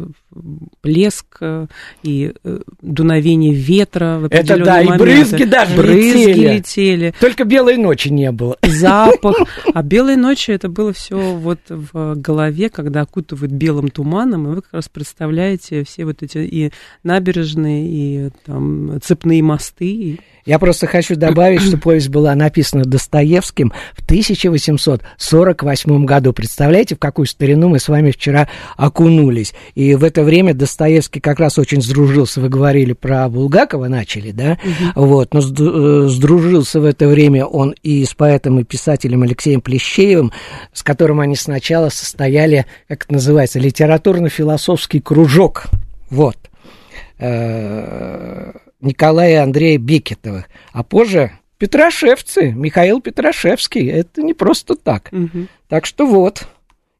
плеск, 0.81 1.27
э, 1.41 1.67
и 2.03 2.33
э, 2.43 2.59
дуновение 2.81 3.55
ветра 3.55 4.19
в 4.19 4.25
Это 4.27 4.59
да, 4.59 4.83
моменты. 4.83 4.95
и 4.95 4.99
брызги 4.99 5.45
даже 5.45 5.77
брызги 5.77 6.19
летели. 6.19 6.57
летели. 6.57 7.15
Только 7.21 7.45
белой 7.45 7.77
ночи 7.77 8.09
не 8.09 8.33
было. 8.33 8.57
Запах. 8.63 9.37
А 9.75 9.83
белой 9.83 10.17
ночи 10.17 10.51
это 10.51 10.69
было 10.69 10.93
все 10.93 11.17
вот 11.17 11.61
в 11.69 12.15
голове, 12.17 12.69
когда 12.69 13.03
окутывает 13.03 13.53
белым 13.53 13.89
туманом, 13.89 14.47
и 14.47 14.55
вы 14.57 14.63
как 14.63 14.73
раз 14.73 14.89
представляете 14.89 15.85
все 15.85 16.05
вот 16.05 16.23
эти 16.23 16.39
и 16.39 16.73
набережные, 17.05 17.89
и 17.89 18.31
там 18.45 19.01
цепные 19.03 19.43
мосты, 19.43 20.19
я 20.45 20.59
просто 20.59 20.89
хочу 20.89 21.15
добавить, 21.15 21.63
что 21.63 21.79
повесть 21.79 22.09
была 22.09 22.35
написана 22.35 22.85
Достоевским 22.85 23.73
в 23.95 24.03
1848 24.05 26.05
году. 26.05 26.33
Представляете, 26.33 26.97
в 26.97 26.99
какую 26.99 27.27
старину 27.27 27.52
мы 27.69 27.79
с 27.79 27.89
вами 27.89 28.11
вчера 28.11 28.49
окунулись. 28.77 29.55
И 29.75 29.95
в 29.95 30.05
это 30.05 30.23
время 30.23 30.55
Достоевский 30.55 31.21
как 31.21 31.39
раз 31.41 31.59
очень 31.59 31.83
сдружился. 31.83 32.41
Вы 32.41 32.49
говорили 32.49 32.93
про 32.93 33.29
Булгакова, 33.29 33.89
начали, 33.89 34.31
да? 34.33 34.59
Угу. 34.95 35.07
Вот, 35.07 35.35
но 35.35 35.41
э, 35.41 36.09
сдружился 36.09 36.81
в 36.81 36.85
это 36.85 37.09
время 37.09 37.45
он 37.47 37.75
и 37.83 38.05
с 38.05 38.15
поэтом 38.15 38.61
и 38.61 38.65
писателем 38.65 39.23
Алексеем 39.23 39.61
Плещеевым, 39.61 40.33
с 40.73 40.83
которым 40.83 41.21
они 41.21 41.37
сначала 41.37 41.89
состояли, 41.89 42.67
как 42.89 43.05
это 43.05 43.15
называется, 43.15 43.59
литературно-философский 43.59 45.01
кружок. 45.01 45.65
Вот. 46.11 46.37
Э, 47.19 48.53
Николая 48.81 49.33
и 49.33 49.35
Андрея 49.37 49.79
Бекетовых, 49.79 50.47
а 50.73 50.83
позже 50.83 51.33
Петрошевцы, 51.63 52.51
Михаил 52.51 53.01
Петрошевский. 53.01 53.89
Это 53.89 54.21
не 54.21 54.35
просто 54.35 54.75
так. 54.75 55.11
Угу. 55.13 55.47
Так 55.69 55.87
что 55.87 56.07
вот. 56.07 56.49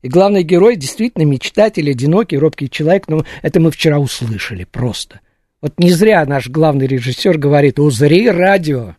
И 0.03 0.09
главный 0.09 0.43
герой 0.43 0.77
действительно 0.77 1.25
мечтатель, 1.25 1.91
одинокий, 1.91 2.37
робкий 2.37 2.69
человек. 2.69 3.09
Но 3.09 3.25
это 3.41 3.61
мы 3.61 3.71
вчера 3.71 3.99
услышали 3.99 4.65
просто. 4.65 5.21
Вот 5.61 5.79
не 5.79 5.93
зря 5.93 6.25
наш 6.27 6.49
главный 6.49 6.87
режиссер 6.87 7.39
говорит, 7.39 7.79
узри 7.79 8.29
радио. 8.29 8.97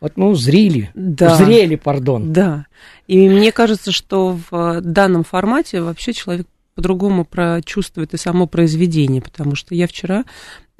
Вот 0.00 0.16
мы 0.16 0.28
узрили, 0.28 0.90
да. 0.94 1.34
узрели, 1.34 1.76
пардон. 1.76 2.32
Да, 2.32 2.66
и 3.08 3.28
мне 3.28 3.50
кажется, 3.50 3.90
что 3.90 4.38
в 4.50 4.80
данном 4.80 5.24
формате 5.24 5.82
вообще 5.82 6.12
человек 6.12 6.46
по-другому 6.76 7.24
прочувствует 7.24 8.14
и 8.14 8.16
само 8.16 8.46
произведение, 8.46 9.20
потому 9.20 9.56
что 9.56 9.74
я 9.74 9.88
вчера 9.88 10.24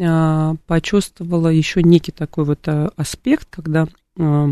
а, 0.00 0.54
почувствовала 0.68 1.48
еще 1.48 1.82
некий 1.82 2.12
такой 2.12 2.44
вот 2.44 2.60
а, 2.68 2.92
аспект, 2.94 3.48
когда 3.50 3.88
а, 4.16 4.50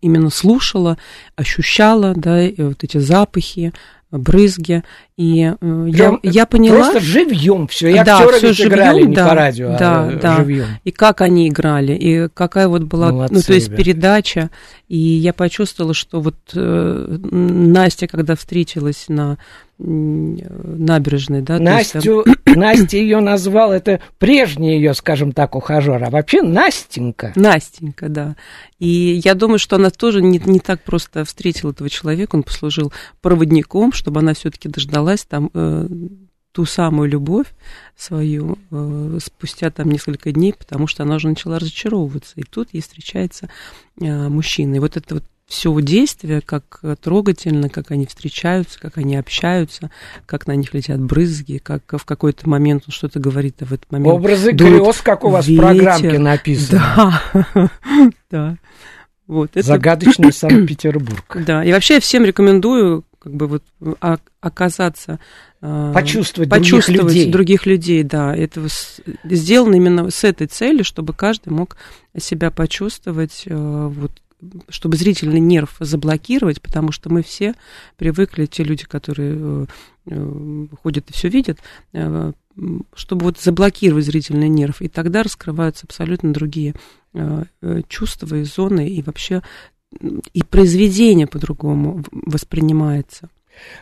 именно 0.00 0.30
слушала, 0.30 0.98
ощущала, 1.34 2.14
да, 2.14 2.42
вот 2.58 2.84
эти 2.84 2.98
запахи, 2.98 3.72
брызги, 4.18 4.82
и 5.16 5.52
э, 5.60 5.86
я, 5.88 6.18
я 6.22 6.46
поняла... 6.46 6.90
Просто 6.90 7.00
живьем 7.00 7.66
все, 7.68 7.88
и 7.88 8.04
да, 8.04 8.26
все 8.28 8.52
живьем, 8.52 8.74
играли 8.74 9.02
да, 9.02 9.08
не 9.08 9.14
по 9.14 9.34
радио, 9.34 9.76
да, 9.78 10.04
а 10.04 10.18
да. 10.20 10.36
живьем. 10.36 10.66
И 10.84 10.90
как 10.90 11.20
они 11.20 11.48
играли, 11.48 11.92
и 11.94 12.28
какая 12.28 12.68
вот 12.68 12.82
была, 12.82 13.12
Молодцы, 13.12 13.34
ну, 13.34 13.42
то 13.42 13.52
есть 13.54 13.68
ребята. 13.68 13.82
передача, 13.82 14.50
и 14.88 14.98
я 14.98 15.32
почувствовала, 15.32 15.94
что 15.94 16.20
вот 16.20 16.36
э, 16.54 17.18
Настя, 17.30 18.06
когда 18.06 18.36
встретилась 18.36 19.06
на 19.08 19.38
набережной, 19.78 21.42
да. 21.42 21.58
Настю, 21.58 22.24
есть, 22.24 22.38
Настя 22.56 22.96
ее 22.96 23.20
назвал, 23.20 23.72
это 23.72 24.00
прежний 24.18 24.76
ее, 24.76 24.94
скажем 24.94 25.32
так, 25.32 25.54
ухажер, 25.54 26.02
а 26.02 26.08
вообще 26.08 26.40
Настенька. 26.40 27.32
Настенька, 27.36 28.08
да. 28.08 28.36
И 28.78 29.20
я 29.22 29.34
думаю, 29.34 29.58
что 29.58 29.76
она 29.76 29.90
тоже 29.90 30.22
не, 30.22 30.38
не 30.38 30.60
так 30.60 30.82
просто 30.82 31.26
встретила 31.26 31.72
этого 31.72 31.90
человека, 31.90 32.36
он 32.36 32.42
послужил 32.42 32.90
проводником, 33.20 33.92
чтобы 34.06 34.20
она 34.20 34.34
все-таки 34.34 34.68
дождалась 34.68 35.24
там 35.24 35.50
э, 35.52 35.88
ту 36.52 36.64
самую 36.64 37.08
любовь 37.08 37.48
свою 37.96 38.56
э, 38.70 39.18
спустя 39.20 39.68
там 39.72 39.90
несколько 39.90 40.30
дней, 40.30 40.54
потому 40.56 40.86
что 40.86 41.02
она 41.02 41.16
уже 41.16 41.26
начала 41.26 41.58
разочаровываться. 41.58 42.34
И 42.36 42.44
тут 42.44 42.68
ей 42.72 42.82
встречается 42.82 43.50
э, 44.00 44.28
мужчина. 44.28 44.76
И 44.76 44.78
вот 44.78 44.96
это 44.96 45.14
вот 45.14 45.24
все 45.48 45.76
действие, 45.80 46.40
как 46.40 46.82
трогательно, 47.02 47.68
как 47.68 47.90
они 47.90 48.06
встречаются, 48.06 48.78
как 48.78 48.96
они 48.96 49.16
общаются, 49.16 49.90
как 50.24 50.46
на 50.46 50.54
них 50.54 50.72
летят 50.72 51.00
брызги, 51.00 51.58
как 51.58 51.82
в 51.90 52.04
какой-то 52.04 52.48
момент 52.48 52.84
он 52.86 52.92
что-то 52.92 53.18
говорит, 53.18 53.56
а 53.62 53.64
в 53.64 53.72
этот 53.72 53.90
момент... 53.90 54.14
Образы 54.14 54.52
грез, 54.52 55.00
как 55.02 55.24
у 55.24 55.30
вас 55.30 55.48
ветер. 55.48 55.64
в 55.64 55.66
программке 55.66 56.18
написано. 56.20 57.20
Да, 57.34 57.70
да. 58.30 58.56
Вот, 59.26 59.50
это... 59.54 59.66
Загадочный 59.66 60.32
Санкт-Петербург. 60.32 61.38
Да, 61.44 61.64
и 61.64 61.72
вообще 61.72 61.94
я 61.94 62.00
всем 62.00 62.24
рекомендую 62.24 63.04
как 63.26 63.34
бы 63.34 63.48
вот 63.48 63.64
а, 64.00 64.18
оказаться... 64.40 65.18
Почувствовать, 65.60 66.48
почувствовать 66.48 67.00
других 67.00 67.16
людей. 67.16 67.32
других 67.32 67.66
людей, 67.66 68.02
да. 68.04 68.36
Это 68.36 68.64
сделано 69.24 69.74
именно 69.74 70.10
с 70.10 70.22
этой 70.22 70.46
целью, 70.46 70.84
чтобы 70.84 71.12
каждый 71.12 71.48
мог 71.48 71.76
себя 72.16 72.52
почувствовать 72.52 73.42
э, 73.46 73.88
вот 73.92 74.12
чтобы 74.68 74.96
зрительный 74.96 75.40
нерв 75.40 75.76
заблокировать, 75.80 76.60
потому 76.60 76.92
что 76.92 77.10
мы 77.10 77.24
все 77.24 77.54
привыкли, 77.96 78.46
те 78.46 78.62
люди, 78.62 78.84
которые 78.84 79.66
э, 80.06 80.66
ходят 80.82 81.10
и 81.10 81.12
все 81.12 81.28
видят, 81.28 81.58
э, 81.94 82.32
чтобы 82.94 83.24
вот 83.24 83.40
заблокировать 83.40 84.04
зрительный 84.04 84.48
нерв, 84.48 84.82
и 84.82 84.88
тогда 84.88 85.24
раскрываются 85.24 85.86
абсолютно 85.86 86.32
другие 86.32 86.74
э, 87.14 87.44
чувства 87.88 88.36
и 88.36 88.44
зоны, 88.44 88.88
и 88.88 89.02
вообще 89.02 89.42
и 90.32 90.42
произведение 90.42 91.26
по-другому 91.26 92.04
воспринимается. 92.10 93.28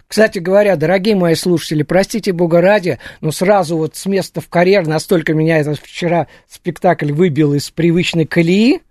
Кстати 0.06 0.38
говоря, 0.38 0.76
дорогие 0.76 1.16
мои 1.16 1.34
слушатели, 1.34 1.82
простите 1.82 2.32
бога 2.32 2.60
ради, 2.60 2.98
но 3.20 3.32
сразу 3.32 3.76
вот 3.76 3.96
с 3.96 4.06
места 4.06 4.40
в 4.40 4.48
карьер 4.48 4.86
настолько 4.86 5.34
меня 5.34 5.58
этот 5.58 5.78
вчера 5.80 6.28
спектакль 6.48 7.12
выбил 7.12 7.54
из 7.54 7.70
привычной 7.70 8.24
колеи, 8.24 8.82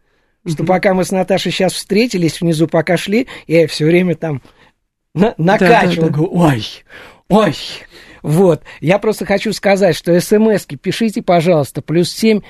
что 0.45 0.65
пока 0.65 0.93
мы 0.93 1.05
с 1.05 1.11
Наташей 1.11 1.51
сейчас 1.51 1.73
встретились, 1.73 2.41
внизу 2.41 2.67
пока 2.67 2.97
шли, 2.97 3.27
я 3.47 3.65
все 3.67 3.85
время 3.85 4.15
там 4.15 4.41
на 5.13 5.33
накачивал, 5.37 6.09
да, 6.09 6.17
да, 6.17 6.23
да. 6.23 6.27
ой, 6.29 6.65
ой. 7.29 7.55
Вот, 8.21 8.63
я 8.79 8.99
просто 8.99 9.25
хочу 9.25 9.53
сказать, 9.53 9.95
что 9.95 10.19
смс-ки 10.19 10.75
пишите, 10.75 11.21
пожалуйста, 11.21 11.81
плюс 11.81 12.11
семь 12.11 12.41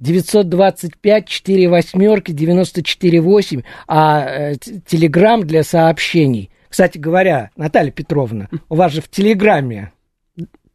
925 0.00 1.28
4 1.28 1.68
восьмерки 1.68 2.32
94 2.32 3.20
8, 3.20 3.62
а 3.86 4.24
э, 4.24 4.54
телеграмм 4.86 5.46
для 5.46 5.62
сообщений. 5.62 6.50
Кстати 6.68 6.98
говоря, 6.98 7.50
Наталья 7.56 7.90
Петровна, 7.90 8.48
у 8.68 8.74
вас 8.76 8.92
же 8.92 9.00
в 9.00 9.08
телеграмме 9.08 9.92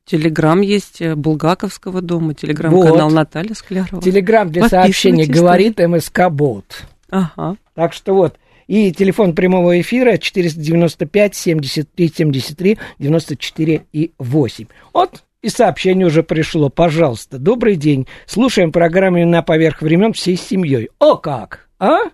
Телеграм 0.05 0.61
есть 0.61 1.01
э, 1.01 1.15
Булгаковского 1.15 1.99
дома, 1.99 2.35
телеграм-канал 2.35 3.09
вот. 3.09 3.15
Наталья 3.15 3.55
Склярова. 3.55 4.03
Телеграм 4.03 4.51
для 4.51 4.69
сообщений 4.69 5.25
говорит 5.25 5.79
МСК 5.79 6.29
Бот. 6.29 6.83
Ага. 7.09 7.57
Так 7.73 7.91
что 7.93 8.13
вот. 8.13 8.37
И 8.67 8.91
телефон 8.91 9.33
прямого 9.33 9.79
эфира 9.81 10.17
495 10.17 11.35
73 11.35 12.13
73 12.15 12.77
94 12.99 13.85
и 13.93 14.11
8. 14.19 14.65
Вот 14.93 15.23
и 15.41 15.49
сообщение 15.49 16.07
уже 16.07 16.23
пришло. 16.23 16.69
Пожалуйста, 16.69 17.37
добрый 17.37 17.75
день. 17.75 18.07
Слушаем 18.25 18.71
программу 18.71 19.25
«На 19.25 19.41
поверх 19.41 19.81
времен» 19.81 20.13
всей 20.13 20.37
семьей. 20.37 20.89
О 20.99 21.15
как! 21.17 21.67
А? 21.79 22.09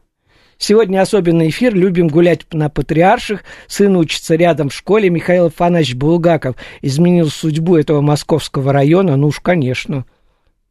Сегодня 0.58 1.02
особенный 1.02 1.50
эфир. 1.50 1.74
Любим 1.74 2.08
гулять 2.08 2.42
на 2.54 2.70
Патриарших. 2.70 3.44
Сын 3.68 3.96
учится 3.96 4.36
рядом 4.36 4.70
в 4.70 4.74
школе. 4.74 5.10
Михаил 5.10 5.46
Афанасьевич 5.46 5.96
Булгаков 5.96 6.56
изменил 6.82 7.30
судьбу 7.30 7.78
этого 7.78 8.02
московского 8.02 8.72
района. 8.72 9.16
Ну 9.16 9.28
уж, 9.28 9.40
конечно. 9.40 10.06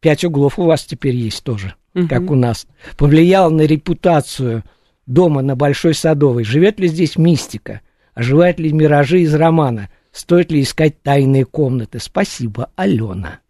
Пять 0.01 0.25
углов 0.25 0.59
у 0.59 0.65
вас 0.65 0.85
теперь 0.85 1.17
есть 1.17 1.43
тоже, 1.43 1.75
угу. 1.95 2.09
как 2.09 2.31
у 2.31 2.35
нас. 2.35 2.67
Повлиял 2.97 3.51
на 3.51 3.63
репутацию 3.63 4.63
дома 5.07 5.43
на 5.43 5.57
Большой 5.57 5.95
Садовой. 5.95 6.45
Живет 6.45 6.79
ли 6.79 6.87
здесь 6.89 7.17
мистика? 7.17 7.81
Оживают 8.15 8.59
ли 8.59 8.73
миражи 8.73 9.21
из 9.21 9.35
романа? 9.35 9.91
Стоит 10.13 10.51
ли 10.51 10.63
искать 10.63 11.03
тайные 11.03 11.45
комнаты? 11.45 11.99
Спасибо, 12.01 12.71
Алена. 12.77 13.41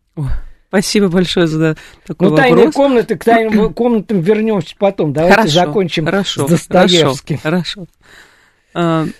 Спасибо 0.68 1.08
большое 1.08 1.46
за 1.48 1.76
такой 2.06 2.28
ну, 2.28 2.36
вопрос. 2.36 2.50
Ну, 2.50 2.56
тайные 2.56 2.72
комнаты, 2.72 3.16
к 3.16 3.24
тайным 3.24 3.74
комнатам 3.74 4.20
вернемся 4.20 4.76
потом. 4.78 5.12
Давайте 5.12 5.36
хорошо, 5.36 5.54
закончим 5.54 6.04
хорошо, 6.04 6.46
с 6.46 6.50
Достоевским. 6.50 7.38
Хорошо, 7.38 7.86
хорошо. 8.72 9.12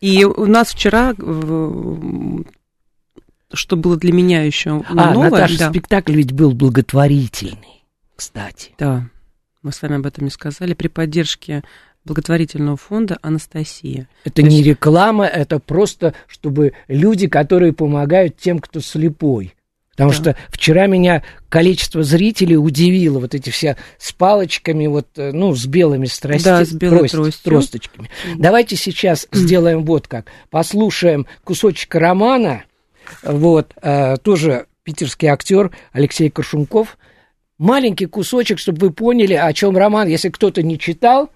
И 0.00 0.24
у 0.24 0.46
нас 0.46 0.72
вчера, 0.72 1.14
что 3.52 3.76
было 3.76 3.96
для 3.96 4.12
меня 4.12 4.44
еще 4.44 4.82
а, 4.88 4.94
новое... 4.94 5.30
Наташа, 5.30 5.58
да. 5.58 5.70
спектакль 5.70 6.14
ведь 6.14 6.32
был 6.32 6.52
благотворительный, 6.52 7.84
кстати. 8.16 8.72
Да, 8.78 9.08
мы 9.62 9.72
с 9.72 9.82
вами 9.82 9.96
об 9.96 10.06
этом 10.06 10.24
не 10.24 10.30
сказали. 10.30 10.72
При 10.72 10.88
поддержке 10.88 11.62
благотворительного 12.04 12.76
фонда 12.76 13.18
«Анастасия». 13.22 14.08
Это 14.24 14.36
То 14.36 14.42
не 14.42 14.58
есть... 14.58 14.68
реклама, 14.68 15.26
это 15.26 15.58
просто, 15.58 16.14
чтобы 16.26 16.72
люди, 16.88 17.28
которые 17.28 17.72
помогают 17.72 18.36
тем, 18.36 18.58
кто 18.58 18.80
слепой, 18.80 19.54
Потому 20.00 20.12
да. 20.12 20.16
что 20.16 20.36
вчера 20.48 20.86
меня 20.86 21.22
количество 21.50 22.02
зрителей 22.02 22.56
удивило. 22.56 23.18
Вот 23.18 23.34
эти 23.34 23.50
все 23.50 23.76
с 23.98 24.12
палочками, 24.12 24.86
вот, 24.86 25.08
э, 25.16 25.30
ну, 25.32 25.54
с 25.54 25.66
белыми 25.66 26.06
страсти, 26.06 26.44
да, 26.44 26.64
с 26.64 26.72
белой 26.72 27.06
трость, 27.06 27.42
тросточками. 27.42 28.08
Давайте 28.38 28.76
сейчас 28.76 29.28
сделаем 29.32 29.84
вот 29.84 30.08
как. 30.08 30.28
Послушаем 30.48 31.26
кусочек 31.44 31.94
романа. 31.96 32.64
Вот, 33.22 33.74
э, 33.82 34.16
тоже 34.18 34.68
питерский 34.84 35.28
актер 35.28 35.70
Алексей 35.92 36.30
Коршунков. 36.30 36.96
Маленький 37.58 38.06
кусочек, 38.06 38.58
чтобы 38.58 38.86
вы 38.86 38.92
поняли, 38.94 39.34
о 39.34 39.52
чем 39.52 39.76
роман. 39.76 40.08
Если 40.08 40.30
кто-то 40.30 40.62
не 40.62 40.78
читал, 40.78 41.28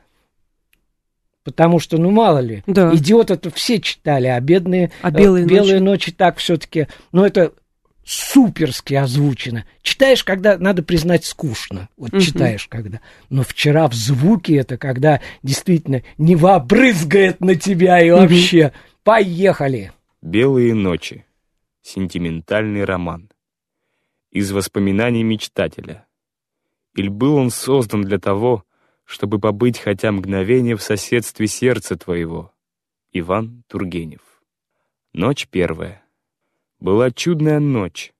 потому 1.44 1.78
что, 1.78 1.98
ну, 1.98 2.10
мало 2.10 2.38
ли, 2.38 2.62
да. 2.66 2.94
идиоты-то 2.94 3.50
все 3.50 3.80
читали, 3.80 4.26
а 4.26 4.40
бедные 4.40 4.90
а 5.02 5.10
белые, 5.10 5.44
э, 5.44 5.48
белые 5.48 5.80
ночи. 5.80 6.08
ночи 6.08 6.12
так 6.12 6.38
все-таки, 6.38 6.88
ну, 7.12 7.24
это 7.24 7.52
суперски 8.04 8.94
озвучено. 8.94 9.64
Читаешь, 9.82 10.24
когда, 10.24 10.58
надо 10.58 10.82
признать, 10.82 11.24
скучно. 11.24 11.88
Вот 11.96 12.12
угу. 12.12 12.20
читаешь, 12.20 12.66
когда. 12.68 13.00
Но 13.30 13.42
вчера 13.42 13.88
в 13.88 13.94
звуке 13.94 14.56
это, 14.56 14.76
когда 14.76 15.20
действительно 15.42 16.02
не 16.18 16.36
вобрызгает 16.36 17.40
на 17.40 17.54
тебя 17.54 18.00
и 18.00 18.10
вообще. 18.10 18.66
Угу. 18.66 18.74
Поехали! 19.04 19.92
«Белые 20.22 20.74
ночи». 20.74 21.26
Сентиментальный 21.82 22.84
роман. 22.84 23.30
Из 24.30 24.50
воспоминаний 24.52 25.22
мечтателя. 25.22 26.06
Иль 26.96 27.10
был 27.10 27.36
он 27.36 27.50
создан 27.50 28.02
для 28.02 28.18
того, 28.18 28.64
чтобы 29.04 29.38
побыть 29.38 29.78
хотя 29.78 30.12
мгновение 30.12 30.76
в 30.76 30.82
соседстве 30.82 31.46
сердца 31.46 31.96
твоего. 31.96 32.52
Иван 33.12 33.64
Тургенев. 33.68 34.22
Ночь 35.12 35.46
первая 35.48 36.04
была 36.84 37.10
чудная 37.10 37.60
ночь. 37.60 38.12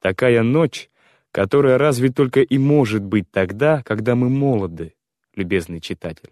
Такая 0.00 0.42
ночь, 0.42 0.90
которая 1.32 1.76
разве 1.76 2.10
только 2.10 2.40
и 2.40 2.56
может 2.56 3.02
быть 3.02 3.30
тогда, 3.30 3.82
когда 3.82 4.14
мы 4.14 4.28
молоды, 4.28 4.94
любезный 5.34 5.80
читатель. 5.80 6.30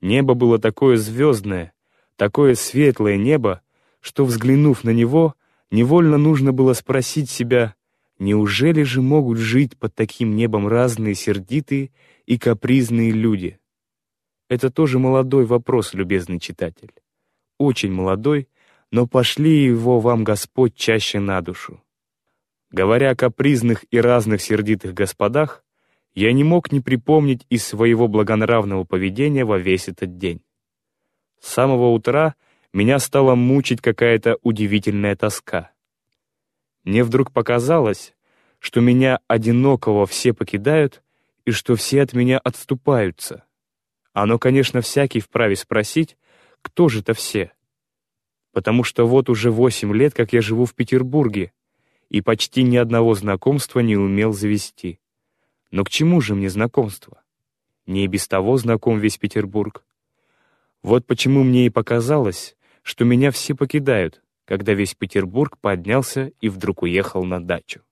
Небо 0.00 0.34
было 0.34 0.58
такое 0.58 0.96
звездное, 0.96 1.72
такое 2.14 2.54
светлое 2.54 3.16
небо, 3.16 3.62
что, 4.00 4.24
взглянув 4.24 4.84
на 4.84 4.90
него, 4.90 5.34
невольно 5.70 6.16
нужно 6.16 6.52
было 6.52 6.72
спросить 6.74 7.28
себя, 7.28 7.74
неужели 8.18 8.84
же 8.84 9.02
могут 9.02 9.38
жить 9.38 9.76
под 9.76 9.94
таким 9.94 10.36
небом 10.36 10.68
разные 10.68 11.14
сердитые 11.14 11.90
и 12.28 12.38
капризные 12.38 13.10
люди? 13.10 13.58
Это 14.48 14.70
тоже 14.70 14.98
молодой 14.98 15.46
вопрос, 15.46 15.94
любезный 15.94 16.38
читатель. 16.38 16.92
Очень 17.58 17.92
молодой 17.92 18.48
но 18.90 19.06
пошли 19.06 19.64
его 19.64 20.00
вам 20.00 20.24
Господь 20.24 20.74
чаще 20.74 21.20
на 21.20 21.40
душу. 21.40 21.82
Говоря 22.70 23.10
о 23.10 23.16
капризных 23.16 23.84
и 23.90 24.00
разных 24.00 24.42
сердитых 24.42 24.94
господах, 24.94 25.64
я 26.14 26.32
не 26.32 26.44
мог 26.44 26.72
не 26.72 26.80
припомнить 26.80 27.46
из 27.48 27.64
своего 27.64 28.08
благонравного 28.08 28.84
поведения 28.84 29.44
во 29.44 29.58
весь 29.58 29.88
этот 29.88 30.16
день. 30.16 30.42
С 31.40 31.48
самого 31.48 31.90
утра 31.90 32.34
меня 32.72 32.98
стала 32.98 33.34
мучить 33.34 33.80
какая-то 33.80 34.38
удивительная 34.42 35.16
тоска. 35.16 35.70
Мне 36.84 37.04
вдруг 37.04 37.32
показалось, 37.32 38.14
что 38.58 38.80
меня 38.80 39.20
одинокого 39.28 40.06
все 40.06 40.32
покидают 40.32 41.02
и 41.48 41.50
что 41.50 41.74
все 41.76 42.02
от 42.02 42.12
меня 42.12 42.38
отступаются. 42.38 43.44
Оно, 44.12 44.38
конечно, 44.38 44.80
всякий 44.80 45.20
вправе 45.20 45.56
спросить, 45.56 46.16
кто 46.62 46.88
же 46.88 47.00
это 47.00 47.14
все— 47.14 47.52
потому 48.58 48.82
что 48.82 49.06
вот 49.06 49.30
уже 49.30 49.52
восемь 49.52 49.94
лет, 49.94 50.14
как 50.14 50.32
я 50.32 50.40
живу 50.40 50.64
в 50.64 50.74
Петербурге, 50.74 51.52
и 52.08 52.20
почти 52.20 52.64
ни 52.64 52.76
одного 52.76 53.14
знакомства 53.14 53.78
не 53.78 53.96
умел 53.96 54.32
завести. 54.32 54.98
Но 55.70 55.84
к 55.84 55.90
чему 55.90 56.20
же 56.20 56.34
мне 56.34 56.50
знакомство? 56.50 57.22
Не 57.86 58.04
и 58.04 58.08
без 58.08 58.26
того 58.26 58.56
знаком 58.56 58.98
весь 58.98 59.16
Петербург. 59.16 59.84
Вот 60.82 61.06
почему 61.06 61.44
мне 61.44 61.66
и 61.66 61.70
показалось, 61.70 62.56
что 62.82 63.04
меня 63.04 63.30
все 63.30 63.54
покидают, 63.54 64.22
когда 64.44 64.74
весь 64.74 64.94
Петербург 64.94 65.56
поднялся 65.60 66.32
и 66.40 66.48
вдруг 66.48 66.82
уехал 66.82 67.24
на 67.24 67.40
дачу. 67.40 67.82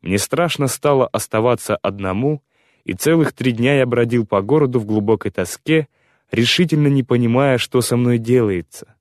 Мне 0.00 0.18
страшно 0.18 0.68
стало 0.68 1.06
оставаться 1.06 1.76
одному, 1.76 2.42
и 2.84 2.94
целых 2.94 3.32
три 3.32 3.52
дня 3.52 3.78
я 3.78 3.86
бродил 3.86 4.26
по 4.26 4.40
городу 4.42 4.78
в 4.78 4.86
глубокой 4.86 5.30
тоске, 5.30 5.88
решительно 6.30 6.88
не 6.88 7.02
понимая, 7.02 7.58
что 7.58 7.80
со 7.80 7.96
мной 7.96 8.18
делается. 8.18 8.94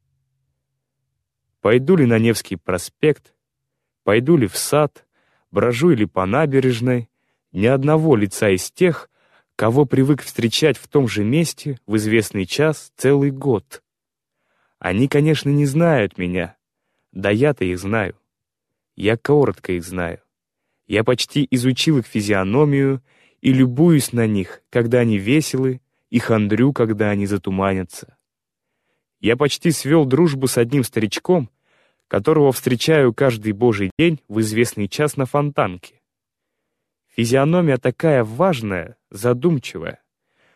Пойду 1.62 1.96
ли 1.96 2.06
на 2.06 2.18
Невский 2.20 2.56
проспект, 2.56 3.34
пойду 4.04 4.38
ли 4.38 4.48
в 4.48 4.58
сад, 4.58 5.06
брожу 5.52 5.90
ли 5.90 6.06
по 6.06 6.26
набережной, 6.26 7.10
ни 7.52 7.66
одного 7.66 8.16
лица 8.16 8.50
из 8.50 8.72
тех, 8.72 9.10
кого 9.56 9.86
привык 9.86 10.22
встречать 10.22 10.78
в 10.78 10.88
том 10.88 11.08
же 11.08 11.24
месте 11.24 11.80
в 11.88 11.96
известный 11.98 12.46
час 12.46 12.92
целый 12.96 13.32
год. 13.32 13.84
Они, 14.80 15.08
конечно, 15.08 15.50
не 15.50 15.66
знают 15.66 16.18
меня. 16.18 16.56
Да 17.12 17.32
я-то 17.32 17.66
их 17.66 17.80
знаю. 17.80 18.16
Я 18.96 19.18
коротко 19.18 19.74
их 19.74 19.84
знаю. 19.84 20.22
Я 20.88 21.04
почти 21.04 21.46
изучил 21.52 21.98
их 21.98 22.08
физиономию 22.08 23.04
и 23.42 23.52
любуюсь 23.52 24.14
на 24.14 24.26
них, 24.26 24.64
когда 24.70 25.00
они 25.00 25.18
веселы, 25.18 25.82
и 26.10 26.20
хандрю, 26.20 26.72
когда 26.72 27.10
они 27.10 27.26
затуманятся. 27.26 28.18
Я 29.20 29.36
почти 29.36 29.72
свел 29.72 30.06
дружбу 30.06 30.48
с 30.48 30.58
одним 30.58 30.86
старичком, 30.86 31.50
которого 32.08 32.54
встречаю 32.54 33.14
каждый 33.14 33.52
божий 33.52 33.92
день 33.98 34.22
в 34.30 34.40
известный 34.40 34.88
час 34.88 35.18
на 35.18 35.26
фонтанке. 35.26 36.02
Физиономия 37.08 37.78
такая 37.78 38.24
важная, 38.24 38.96
задумчивая. 39.10 40.02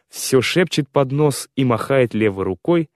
Все 0.08 0.42
шепчет 0.42 0.90
под 0.90 1.12
нос 1.12 1.50
и 1.56 1.66
махает 1.66 2.14
левой 2.14 2.46
рукой, 2.46 2.90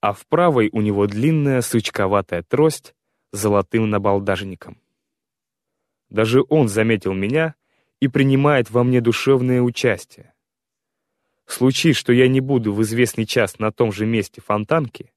а 0.00 0.12
в 0.12 0.26
правой 0.26 0.70
у 0.72 0.80
него 0.80 1.06
длинная 1.06 1.60
сучковатая 1.60 2.42
трость 2.42 2.94
с 3.30 3.38
золотым 3.38 3.88
набалдажником. 3.90 4.78
Даже 6.14 6.44
он 6.48 6.68
заметил 6.68 7.12
меня 7.12 7.56
и 7.98 8.06
принимает 8.06 8.70
во 8.70 8.84
мне 8.84 9.00
душевное 9.00 9.60
участие. 9.60 10.32
Случись, 11.44 11.96
что 11.96 12.12
я 12.12 12.28
не 12.28 12.40
буду 12.40 12.72
в 12.72 12.80
известный 12.82 13.26
час 13.26 13.58
на 13.58 13.72
том 13.72 13.90
же 13.90 14.06
месте 14.06 14.40
фонтанки, 14.40 15.12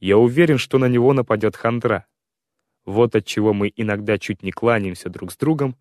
я 0.00 0.18
уверен, 0.18 0.58
что 0.58 0.76
на 0.76 0.84
него 0.84 1.14
нападет 1.14 1.56
хандра. 1.56 2.04
Вот 2.84 3.16
от 3.16 3.24
чего 3.24 3.54
мы 3.54 3.72
иногда 3.74 4.18
чуть 4.18 4.42
не 4.42 4.52
кланяемся 4.52 5.08
друг 5.08 5.32
с 5.32 5.38
другом, 5.38 5.76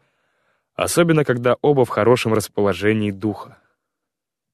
особенно 0.75 1.25
когда 1.25 1.57
оба 1.61 1.83
в 1.83 1.89
хорошем 1.89 2.33
расположении 2.33 3.11
духа. 3.11 3.57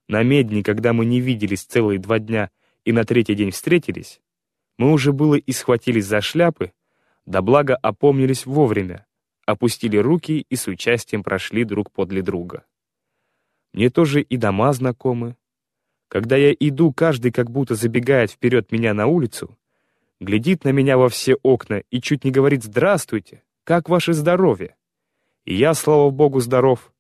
На 0.08 0.24
медне, 0.24 0.64
когда 0.64 0.92
мы 0.92 1.06
не 1.06 1.22
виделись 1.22 1.66
целые 1.66 2.00
два 2.00 2.18
дня 2.18 2.50
и 2.84 2.92
на 2.92 3.04
третий 3.04 3.36
день 3.36 3.52
встретились, 3.52 4.22
мы 4.80 4.92
уже 4.92 5.14
было 5.14 5.36
и 5.36 5.52
схватились 5.52 6.08
за 6.08 6.22
шляпы, 6.22 6.72
да 7.28 7.44
благо 7.44 7.76
опомнились 7.76 8.48
вовремя, 8.48 9.06
опустили 9.52 9.98
руки 9.98 10.46
и 10.48 10.56
с 10.56 10.68
участием 10.68 11.24
прошли 11.24 11.64
друг 11.64 11.92
подле 11.92 12.22
друга. 12.22 12.66
Мне 13.74 13.90
тоже 13.90 14.22
и 14.22 14.38
дома 14.38 14.74
знакомы. 14.74 15.36
Когда 16.08 16.36
я 16.36 16.52
иду, 16.52 16.94
каждый 16.94 17.32
как 17.32 17.50
будто 17.50 17.76
забегает 17.76 18.32
вперед 18.32 18.72
меня 18.72 18.94
на 18.94 19.08
улицу, 19.08 19.58
глядит 20.20 20.64
на 20.64 20.70
меня 20.70 20.98
во 20.98 21.10
все 21.10 21.36
окна 21.44 21.84
и 21.90 22.02
чуть 22.02 22.24
не 22.24 22.32
говорит 22.32 22.64
«Здравствуйте! 22.64 23.44
Как 23.64 23.90
ваше 23.90 24.14
здоровье?» 24.14 24.76
И 25.46 25.56
я, 25.56 25.74
слава 25.74 26.10
богу, 26.10 26.40
здоров. 26.40 26.94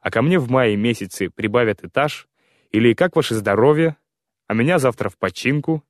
А 0.00 0.10
ко 0.10 0.22
мне 0.22 0.38
в 0.38 0.50
мае 0.50 0.76
месяце 0.76 1.30
прибавят 1.30 1.84
этаж, 1.84 2.28
или 2.70 2.94
«Как 2.94 3.16
ваше 3.16 3.34
здоровье?» 3.34 3.96
А 4.46 4.54
меня 4.54 4.78
завтра 4.78 5.08
в 5.10 5.16
починку, 5.16 5.84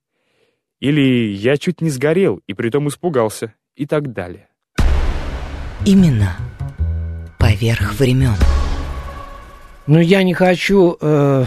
или 0.81 1.33
«Я 1.33 1.57
чуть 1.57 1.81
не 1.81 1.90
сгорел 1.90 2.42
и 2.46 2.55
притом 2.55 2.88
испугался» 2.88 3.55
и 3.77 3.87
так 3.87 4.12
далее. 4.12 4.50
Именно 5.87 6.37
поверх 7.38 7.95
времен. 7.99 8.35
Ну, 9.87 9.99
я 9.99 10.23
не 10.23 10.35
хочу 10.35 10.97
э, 11.01 11.45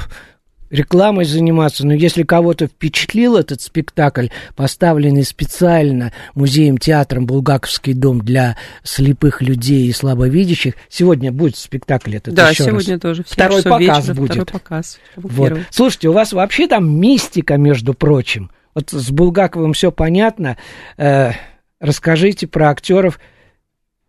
рекламой 0.72 1.26
заниматься, 1.26 1.86
но 1.86 1.94
если 1.94 2.24
кого-то 2.24 2.66
впечатлил 2.66 3.38
этот 3.38 3.62
спектакль, 3.62 4.28
поставленный 4.56 5.24
специально 5.24 6.12
музеем 6.34 6.80
театром 6.80 7.28
«Булгаковский 7.28 7.94
дом» 7.94 8.22
для 8.22 8.58
слепых 8.82 9.44
людей 9.44 9.88
и 9.88 9.94
слабовидящих, 9.94 10.74
сегодня 10.90 11.32
будет 11.32 11.56
спектакль 11.56 12.16
этот 12.16 12.34
Да, 12.34 12.50
еще 12.50 12.66
сегодня 12.66 12.96
раз. 12.96 13.02
тоже. 13.02 13.24
Второй 13.28 13.62
показ 13.62 14.08
будет. 14.08 14.32
Второй 14.32 14.46
показ. 14.48 15.00
Вот. 15.16 15.60
Слушайте, 15.70 16.10
у 16.10 16.14
вас 16.14 16.34
вообще 16.34 16.68
там 16.68 17.00
мистика, 17.00 17.58
между 17.58 17.94
прочим. 17.94 18.50
Вот 18.74 18.90
с 18.90 19.12
Булгаковым 19.12 19.74
все 19.74 19.92
понятно. 19.92 20.58
Э, 20.98 21.34
расскажите 21.80 22.48
про 22.48 22.72
актеров. 22.72 23.20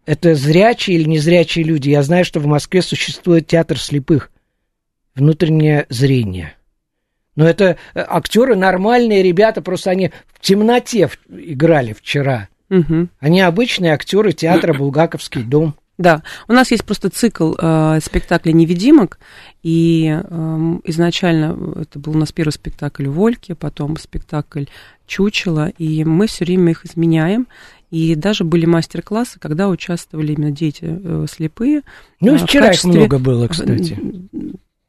Это 0.06 0.34
зрячие 0.34 0.98
или 0.98 1.08
незрячие 1.08 1.64
люди? 1.64 1.90
Я 1.90 2.02
знаю, 2.02 2.24
что 2.24 2.40
в 2.40 2.46
Москве 2.46 2.82
существует 2.82 3.46
театр 3.46 3.78
слепых. 3.78 4.30
Внутреннее 5.14 5.86
зрение. 5.88 6.54
Но 7.36 7.46
это 7.46 7.76
э, 7.94 8.04
актеры 8.06 8.56
нормальные 8.56 9.22
ребята, 9.22 9.62
просто 9.62 9.90
они 9.90 10.10
в 10.32 10.40
темноте 10.40 11.08
играли 11.28 11.92
вчера. 11.92 12.48
Мгм. 12.68 13.10
Они 13.20 13.40
обычные 13.40 13.92
актеры 13.92 14.32
театра 14.32 14.74
Булгаковский 14.74 15.42
дом. 15.42 15.74
Да, 15.96 16.24
у 16.48 16.52
нас 16.52 16.72
есть 16.72 16.84
просто 16.84 17.08
цикл 17.08 17.54
э, 17.56 18.00
спектаклей 18.02 18.52
невидимок, 18.52 19.20
и 19.62 20.06
эм, 20.08 20.80
изначально 20.82 21.56
это 21.80 22.00
был 22.00 22.16
у 22.16 22.18
нас 22.18 22.32
первый 22.32 22.50
спектакль 22.50 23.06
Вольки, 23.06 23.52
потом 23.52 23.96
спектакль 23.96 24.64
Чучело, 25.06 25.68
и 25.68 26.04
мы 26.04 26.26
все 26.26 26.44
время 26.44 26.72
их 26.72 26.84
изменяем. 26.84 27.46
И 27.94 28.16
даже 28.16 28.42
были 28.42 28.66
мастер-классы, 28.66 29.38
когда 29.38 29.68
участвовали 29.68 30.32
именно 30.32 30.50
дети 30.50 30.82
э, 30.82 31.26
слепые. 31.30 31.82
Ну, 32.20 32.36
в 32.36 32.42
вчера 32.42 32.64
их 32.66 32.70
качестве- 32.72 32.90
много 32.90 33.20
было, 33.20 33.46
кстати. 33.46 33.96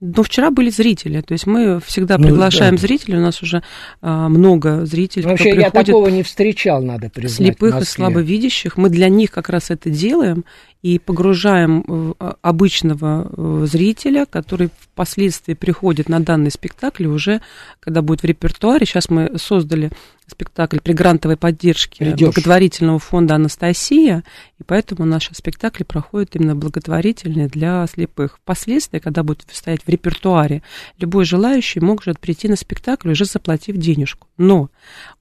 Но 0.02 0.24
вчера 0.24 0.50
были 0.52 0.70
зрители, 0.72 1.22
то 1.22 1.32
есть 1.34 1.46
мы 1.48 1.80
всегда 1.82 2.18
Ну, 2.18 2.26
приглашаем 2.26 2.76
да. 2.76 2.82
зрителей, 2.82 3.18
у 3.18 3.22
нас 3.22 3.42
уже 3.42 3.64
а, 4.02 4.28
много 4.28 4.86
зрителей, 4.86 5.26
Вообще, 5.26 5.52
кто 5.52 5.62
я 5.62 5.70
такого 5.70 6.10
не 6.10 6.22
встречал, 6.22 6.84
надо 6.84 7.10
признать. 7.10 7.36
слепых 7.38 7.82
и 7.82 7.86
слабовидящих. 7.86 8.76
Мы 8.78 8.90
для 8.90 9.08
них 9.08 9.32
как 9.32 9.50
раз 9.50 9.72
это 9.72 9.90
делаем 9.90 10.44
и 10.82 11.00
погружаем 11.00 12.16
а, 12.20 12.36
обычного 12.42 13.32
э, 13.36 13.66
зрителя, 13.66 14.26
который 14.26 14.70
впоследствии 14.80 15.56
приходит 15.56 16.10
на 16.10 16.20
данный 16.20 16.52
спектакль 16.52 17.08
уже, 17.08 17.42
когда 17.80 18.02
будет 18.02 18.22
в 18.22 18.26
репертуаре. 18.26 18.86
Сейчас 18.86 19.10
мы 19.10 19.38
создали 19.38 19.90
спектакль 20.28 20.80
при 20.80 20.94
грантовой 20.94 21.38
поддержке 21.38 22.06
Придёшь. 22.06 22.34
благотворительного 22.34 23.00
фонда 23.00 23.36
«Анастасия», 23.36 24.24
и 24.60 24.64
поэтому 24.64 25.06
наши 25.06 25.34
спектакли 25.36 25.84
проходят 25.84 26.36
именно 26.36 26.56
благотворительные 26.56 27.48
для 27.48 27.86
слепых. 27.88 28.38
Впоследствии, 28.38 29.00
когда 29.00 29.24
будет 29.24 29.46
стоять 29.52 29.82
в 29.84 29.90
репертуаре, 29.90 30.64
любой 31.00 31.26
желающий 31.26 31.80
может 31.80 32.20
прийти 32.20 32.48
на 32.48 32.56
спектакль, 32.56 33.12
уже 33.12 33.26
заплатив 33.26 33.78
денежку. 33.78 34.28
Но 34.38 34.70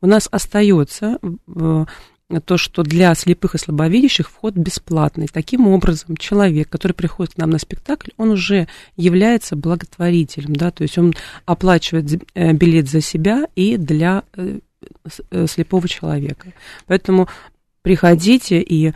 у 0.01 0.07
нас 0.07 0.29
остается 0.31 1.19
э, 1.23 1.85
то, 2.45 2.57
что 2.57 2.83
для 2.83 3.15
слепых 3.15 3.55
и 3.55 3.59
слабовидящих 3.59 4.31
вход 4.31 4.55
бесплатный. 4.55 5.29
Таким 5.29 5.67
образом, 5.69 6.17
человек, 6.17 6.69
который 6.69 6.93
приходит 6.93 7.35
к 7.35 7.39
нам 7.39 7.51
на 7.51 7.59
спектакль, 7.59 8.11
он 8.17 8.31
уже 8.31 8.67
является 8.97 9.57
благотворителем, 9.57 10.57
да, 10.57 10.71
то 10.71 10.83
есть 10.83 10.97
он 10.97 11.15
оплачивает 11.45 12.23
э, 12.35 12.53
билет 12.53 12.89
за 12.89 13.01
себя 13.01 13.47
и 13.55 13.77
для 13.77 14.25
э, 14.37 14.61
э, 15.31 15.47
слепого 15.47 15.87
человека. 15.87 16.53
Поэтому 16.87 17.29
приходите, 17.83 18.61
и 18.61 18.93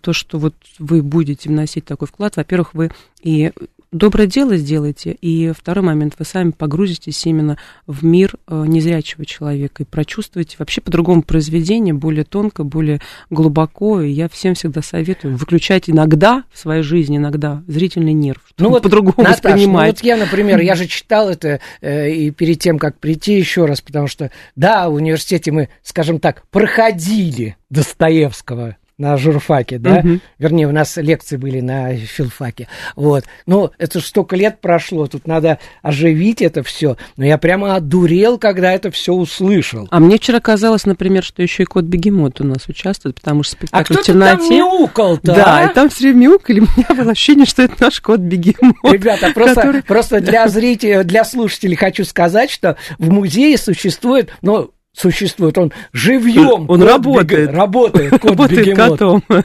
то, 0.00 0.14
что 0.14 0.38
вот 0.38 0.54
вы 0.78 1.02
будете 1.02 1.50
вносить 1.50 1.84
такой 1.84 2.08
вклад, 2.08 2.36
во-первых, 2.36 2.72
вы 2.72 2.90
и 3.22 3.52
доброе 3.92 4.26
дело 4.26 4.56
сделаете, 4.56 5.12
и 5.12 5.52
второй 5.52 5.84
момент, 5.84 6.14
вы 6.18 6.24
сами 6.24 6.50
погрузитесь 6.50 7.24
именно 7.26 7.58
в 7.86 8.04
мир 8.04 8.34
э, 8.46 8.64
незрячего 8.66 9.24
человека 9.24 9.82
и 9.82 9.86
прочувствуете 9.86 10.56
вообще 10.58 10.80
по-другому 10.80 11.22
произведение, 11.22 11.94
более 11.94 12.24
тонко, 12.24 12.64
более 12.64 13.00
глубоко, 13.30 14.00
и 14.00 14.10
я 14.10 14.28
всем 14.28 14.54
всегда 14.54 14.82
советую 14.82 15.36
выключать 15.36 15.88
иногда 15.88 16.44
в 16.52 16.58
своей 16.58 16.82
жизни, 16.82 17.16
иногда 17.16 17.62
зрительный 17.66 18.12
нерв, 18.12 18.42
Ну 18.58 18.70
вот, 18.70 18.82
по-другому 18.82 19.14
Наташ, 19.18 19.42
ну 19.42 19.50
воспринимать. 19.50 19.96
вот 19.96 20.04
я, 20.04 20.16
например, 20.16 20.60
я 20.60 20.74
же 20.74 20.86
читал 20.86 21.28
это 21.28 21.60
э, 21.80 22.10
и 22.10 22.30
перед 22.30 22.58
тем, 22.58 22.78
как 22.78 22.98
прийти 22.98 23.36
еще 23.36 23.66
раз, 23.66 23.80
потому 23.80 24.06
что, 24.08 24.30
да, 24.54 24.88
в 24.88 24.94
университете 24.94 25.52
мы, 25.52 25.68
скажем 25.82 26.20
так, 26.20 26.42
проходили 26.50 27.56
Достоевского 27.70 28.76
на 28.98 29.16
журфаке, 29.18 29.78
да, 29.78 29.96
Мгм. 30.00 30.20
вернее, 30.38 30.66
у 30.68 30.72
нас 30.72 30.96
лекции 30.96 31.36
были 31.36 31.60
на 31.60 31.94
филфаке, 31.96 32.66
вот, 32.94 33.24
ну, 33.46 33.70
это 33.78 34.00
ж 34.00 34.04
столько 34.04 34.36
лет 34.36 34.60
прошло, 34.62 35.06
тут 35.06 35.26
надо 35.26 35.58
оживить 35.82 36.40
это 36.40 36.62
все, 36.62 36.96
но 37.18 37.24
я 37.26 37.36
прямо 37.36 37.76
одурел, 37.76 38.38
когда 38.38 38.72
это 38.72 38.90
все 38.90 39.12
услышал. 39.12 39.86
А 39.90 40.00
мне 40.00 40.16
вчера 40.16 40.40
казалось, 40.40 40.86
например, 40.86 41.22
что 41.24 41.42
еще 41.42 41.64
и 41.64 41.66
кот 41.66 41.84
Бегемот 41.84 42.40
у 42.40 42.44
нас 42.44 42.66
участвует, 42.68 43.16
потому 43.16 43.42
что 43.42 43.56
А 43.56 43.84
спектакль 43.84 43.94
в 43.94 43.96
кто-то 44.02 44.18
там 44.18 44.50
мяукал-то, 44.50 45.34
Да, 45.34 45.58
а? 45.58 45.66
и 45.70 45.74
там 45.74 45.90
все 45.90 46.04
время 46.04 46.28
мяукали. 46.28 46.60
У 46.60 46.62
меня 46.62 46.94
было 47.02 47.10
ощущение, 47.12 47.44
что 47.46 47.62
это 47.62 47.74
наш 47.80 48.00
кот 48.00 48.20
Бегемот. 48.20 48.76
Ребята, 48.92 49.30
просто, 49.34 49.54
который- 49.56 49.82
просто 49.82 50.20
для 50.20 50.48
зрителей, 50.48 51.04
для 51.04 51.24
слушателей 51.24 51.76
хочу 51.76 52.04
сказать, 52.04 52.50
что 52.50 52.76
в 52.98 53.10
музее 53.10 53.58
существует, 53.58 54.30
ну, 54.42 54.70
существует 54.96 55.58
он 55.58 55.72
живьем. 55.92 56.68
Он 56.68 56.82
работает. 56.82 57.50
беге- 57.50 57.56
работает 57.56 58.10
кот 58.12 58.30
Работает 58.30 58.60
бегемот. 58.66 58.90
котом. 58.98 59.22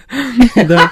Да. 0.68 0.92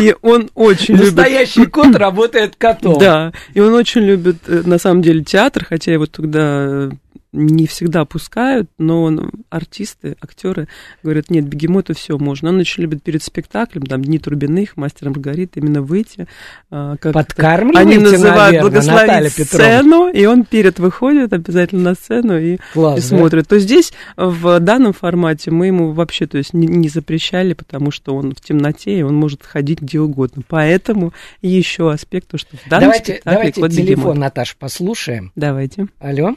И 0.00 0.14
он 0.22 0.48
очень 0.54 0.94
любит... 0.94 1.16
Настоящий 1.16 1.66
кот 1.66 1.94
работает 1.96 2.54
котом. 2.56 2.98
Да, 2.98 3.32
и 3.54 3.60
он 3.60 3.74
очень 3.74 4.02
любит, 4.02 4.36
э, 4.46 4.62
на 4.64 4.78
самом 4.78 5.02
деле, 5.02 5.22
театр, 5.24 5.66
хотя 5.68 5.92
его 5.92 6.06
тогда 6.06 6.40
э, 6.40 6.90
не 7.32 7.66
всегда 7.66 8.04
пускают, 8.04 8.68
но 8.78 9.30
артисты, 9.50 10.16
актеры 10.20 10.68
говорят, 11.02 11.30
нет, 11.30 11.46
бегемоту 11.46 11.94
все 11.94 12.18
можно. 12.18 12.48
Он 12.48 12.58
очень 12.58 12.82
любит 12.82 13.02
перед 13.02 13.22
спектаклем, 13.22 13.82
там, 13.82 14.02
Дни 14.02 14.18
Турбиных, 14.18 14.76
Мастер 14.76 15.08
Маргарит, 15.10 15.56
именно 15.56 15.82
выйти. 15.82 16.26
А, 16.70 16.96
как 16.96 17.12
Подкармливаете, 17.12 17.80
они 17.80 17.98
называют, 17.98 18.36
наверное, 18.36 18.62
благословить 18.62 19.32
сцену, 19.32 20.10
и 20.10 20.24
он 20.26 20.44
перед 20.44 20.78
выходит 20.78 21.32
обязательно 21.32 21.90
на 21.90 21.94
сцену 21.94 22.38
и, 22.38 22.58
Класс, 22.72 22.98
и 22.98 23.02
смотрит. 23.02 23.44
Да? 23.44 23.48
То 23.50 23.58
здесь 23.60 23.92
в 24.16 24.58
данном 24.60 24.92
формате 24.92 25.50
мы 25.50 25.66
ему 25.66 25.92
вообще 25.92 26.26
то 26.26 26.38
есть, 26.38 26.52
не, 26.52 26.66
не 26.66 26.88
запрещали, 26.88 27.54
потому 27.54 27.90
что 27.90 28.14
он 28.14 28.34
в 28.34 28.40
темноте, 28.40 28.98
и 28.98 29.02
он 29.02 29.14
может 29.14 29.44
ходить 29.44 29.80
где 29.80 30.00
угодно. 30.00 30.42
Поэтому 30.48 31.12
еще 31.42 31.92
аспект, 31.92 32.28
то, 32.28 32.38
что 32.38 32.56
в 32.56 32.68
данном 32.68 32.88
давайте, 32.88 33.12
спектакле 33.12 33.52
Давайте 33.54 33.76
телефон, 33.76 33.86
бегемот. 33.86 34.16
Наташ, 34.16 34.56
послушаем. 34.56 35.32
Давайте. 35.36 35.86
Алло. 36.00 36.34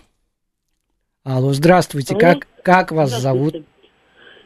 Алло, 1.26 1.54
здравствуйте. 1.54 2.16
Алло. 2.16 2.20
Как, 2.20 2.48
как 2.64 2.92
вас 2.92 3.10
зовут? 3.10 3.56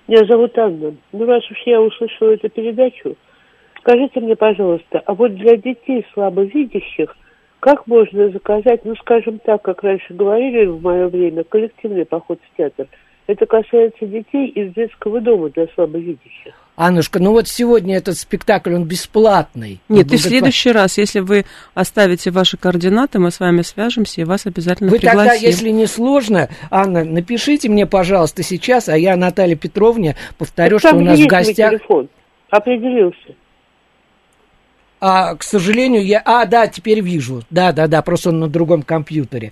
Меня 0.07 0.25
зовут 0.25 0.55
Анна. 0.59 0.95
Ну, 1.11 1.25
раз 1.25 1.43
уж 1.49 1.57
я 1.65 1.81
услышала 1.81 2.31
эту 2.31 2.49
передачу, 2.49 3.17
скажите 3.79 4.19
мне, 4.19 4.35
пожалуйста, 4.35 5.01
а 5.05 5.15
вот 5.15 5.33
для 5.35 5.57
детей 5.57 6.05
слабовидящих 6.13 7.15
как 7.59 7.87
можно 7.87 8.29
заказать, 8.29 8.85
ну, 8.85 8.95
скажем 8.97 9.39
так, 9.39 9.63
как 9.63 9.81
раньше 9.81 10.13
говорили 10.13 10.67
в 10.67 10.79
мое 10.79 11.07
время, 11.07 11.43
коллективный 11.43 12.05
поход 12.05 12.39
в 12.43 12.57
театр? 12.57 12.87
Это 13.27 13.45
касается 13.45 14.05
детей 14.05 14.47
из 14.47 14.73
детского 14.73 15.19
дома 15.19 15.49
для 15.49 15.67
слабовидящих. 15.75 16.53
Аннушка, 16.77 17.19
ну 17.19 17.31
вот 17.31 17.47
сегодня 17.47 17.97
этот 17.97 18.17
спектакль, 18.17 18.73
он 18.73 18.85
бесплатный. 18.85 19.81
Нет, 19.89 20.07
он 20.07 20.13
и 20.13 20.17
в 20.17 20.21
следующий 20.21 20.71
раз, 20.71 20.97
если 20.97 21.19
вы 21.19 21.43
оставите 21.73 22.31
ваши 22.31 22.55
координаты, 22.55 23.19
мы 23.19 23.31
с 23.31 23.39
вами 23.39 23.63
свяжемся 23.63 24.21
и 24.21 24.23
вас 24.23 24.45
обязательно 24.45 24.91
вы 24.91 24.99
пригласим. 24.99 25.23
Вы 25.23 25.29
тогда, 25.29 25.45
если 25.45 25.69
не 25.71 25.87
сложно, 25.87 26.49
Анна, 26.69 27.03
напишите 27.03 27.67
мне, 27.67 27.85
пожалуйста, 27.85 28.43
сейчас, 28.43 28.87
а 28.87 28.97
я 28.97 29.17
Наталья 29.17 29.55
Петровне 29.55 30.15
повторю, 30.37 30.79
что 30.79 30.95
у 30.95 31.01
нас 31.01 31.19
в 31.19 31.27
гостях... 31.27 31.71
телефон. 31.71 32.09
Определился. 32.49 33.35
А, 34.99 35.35
к 35.35 35.43
сожалению, 35.43 36.05
я... 36.05 36.21
А, 36.25 36.45
да, 36.45 36.67
теперь 36.67 37.01
вижу. 37.01 37.43
Да, 37.49 37.71
да, 37.71 37.87
да, 37.87 38.01
просто 38.01 38.29
он 38.29 38.39
на 38.39 38.47
другом 38.47 38.81
компьютере. 38.81 39.51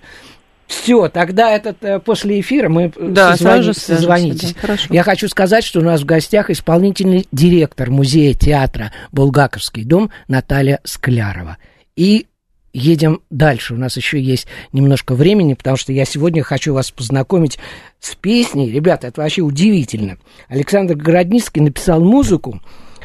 Все, 0.66 1.08
тогда 1.08 1.50
этот 1.50 1.82
э, 1.84 2.00
после 2.00 2.40
эфира 2.40 2.68
мы 2.68 2.86
э, 2.86 2.90
да, 2.96 3.36
созвони, 3.36 3.72
созвонитесь. 3.72 4.52
Да, 4.52 4.60
хорошо. 4.60 4.94
Я 4.94 5.02
хочу 5.04 5.28
сказать, 5.28 5.64
что 5.64 5.80
у 5.80 5.82
нас 5.82 6.00
в 6.00 6.04
гостях 6.04 6.50
исполнительный 6.50 7.28
директор 7.30 7.90
музея 7.90 8.34
театра 8.34 8.92
Булгаковский 9.12 9.84
дом 9.84 10.10
Наталья 10.26 10.80
Склярова. 10.84 11.58
И 11.94 12.26
едем 12.72 13.20
дальше. 13.30 13.74
У 13.74 13.78
нас 13.78 13.96
еще 13.96 14.20
есть 14.20 14.46
немножко 14.72 15.14
времени, 15.14 15.54
потому 15.54 15.76
что 15.76 15.92
я 15.92 16.04
сегодня 16.04 16.42
хочу 16.42 16.74
вас 16.74 16.90
познакомить 16.90 17.58
с 18.00 18.14
песней. 18.14 18.70
Ребята, 18.70 19.06
это 19.06 19.22
вообще 19.22 19.42
удивительно. 19.42 20.18
Александр 20.48 20.94
Городницкий 20.94 21.62
написал 21.62 22.00
музыку, 22.00 22.60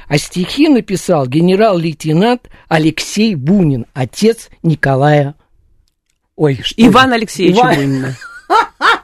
а 0.07 0.17
стихи 0.17 0.67
написал 0.67 1.27
генерал-лейтенант 1.27 2.49
Алексей 2.67 3.35
Бунин, 3.35 3.85
отец 3.93 4.49
Николая 4.61 5.35
Ой, 6.41 6.59
что 6.63 6.73
Иван 6.75 7.13
Алексеевич 7.13 7.55
Иван... 7.55 7.75
Бунина. 7.75 8.17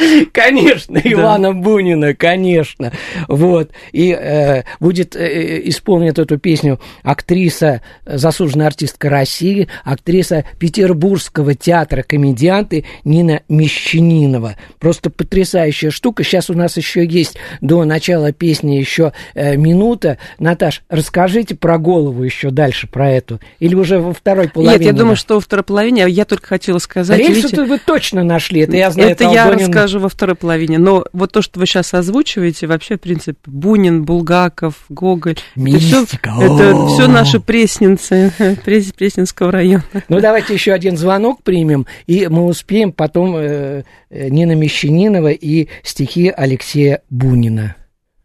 Конечно, 0.32 1.00
Ивана 1.02 1.52
Бунина, 1.52 2.14
конечно. 2.14 2.92
Вот. 3.28 3.70
И 3.92 4.12
э, 4.12 4.62
будет 4.78 5.16
э, 5.16 5.60
исполнить 5.68 6.18
эту 6.18 6.38
песню 6.38 6.80
актриса, 7.02 7.82
заслуженная 8.06 8.68
артистка 8.68 9.08
России, 9.08 9.68
актриса 9.84 10.44
Петербургского 10.58 11.54
театра 11.54 12.02
комедианты 12.02 12.84
Нина 13.04 13.42
Мещанинова. 13.48 14.56
Просто 14.78 15.10
потрясающая 15.10 15.90
штука. 15.90 16.24
Сейчас 16.24 16.50
у 16.50 16.54
нас 16.54 16.76
еще 16.76 17.04
есть 17.04 17.36
до 17.60 17.84
начала 17.84 18.32
песни 18.32 18.76
еще 18.76 19.12
э, 19.34 19.56
минута. 19.56 20.18
Наташ, 20.38 20.82
расскажите 20.88 21.54
про 21.54 21.78
голову 21.78 22.22
еще 22.22 22.50
дальше, 22.50 22.86
про 22.86 23.10
эту. 23.10 23.40
Или 23.58 23.74
уже 23.74 23.98
во 23.98 24.12
второй 24.12 24.48
половине? 24.48 24.78
Нет, 24.78 24.86
я 24.86 24.92
думаю, 24.92 25.16
что 25.16 25.34
во 25.34 25.40
второй 25.40 25.64
половине. 25.64 26.06
Я 26.08 26.24
только 26.24 26.46
хотела 26.46 26.78
сказать... 26.78 27.18
Рельсы 27.18 27.64
вы 27.64 27.78
точно 27.78 28.24
нашли, 28.24 28.62
это 28.62 28.76
я 28.76 28.90
знаю. 28.90 29.10
Это 29.10 29.24
я 29.24 29.50
расскажу 29.50 29.89
даже 29.90 29.98
во 29.98 30.08
второй 30.08 30.36
половине. 30.36 30.78
Но 30.78 31.04
вот 31.12 31.32
то, 31.32 31.42
что 31.42 31.58
вы 31.58 31.66
сейчас 31.66 31.92
озвучиваете, 31.94 32.68
вообще, 32.68 32.96
в 32.96 33.00
принципе, 33.00 33.38
Бунин, 33.46 34.04
Булгаков, 34.04 34.84
Гоголь. 34.88 35.38
Мистика. 35.56 36.32
Это 36.40 36.86
все 36.86 37.08
наши 37.08 37.40
пресненцы 37.40 38.32
Пресненского 38.64 39.50
района. 39.50 39.82
Ну, 40.08 40.20
давайте 40.20 40.54
еще 40.54 40.72
один 40.72 40.96
звонок 40.96 41.42
примем, 41.42 41.86
и 42.06 42.28
мы 42.28 42.44
успеем 42.44 42.92
потом 42.92 43.34
э, 43.36 43.82
э 44.10 44.28
Нина 44.28 44.52
Мещанинова 44.52 45.32
и 45.32 45.66
стихи 45.82 46.28
Алексея 46.28 47.02
Бунина, 47.10 47.74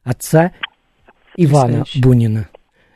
отца 0.03 0.51
Ивана 1.35 1.85
Бунина. 1.95 2.47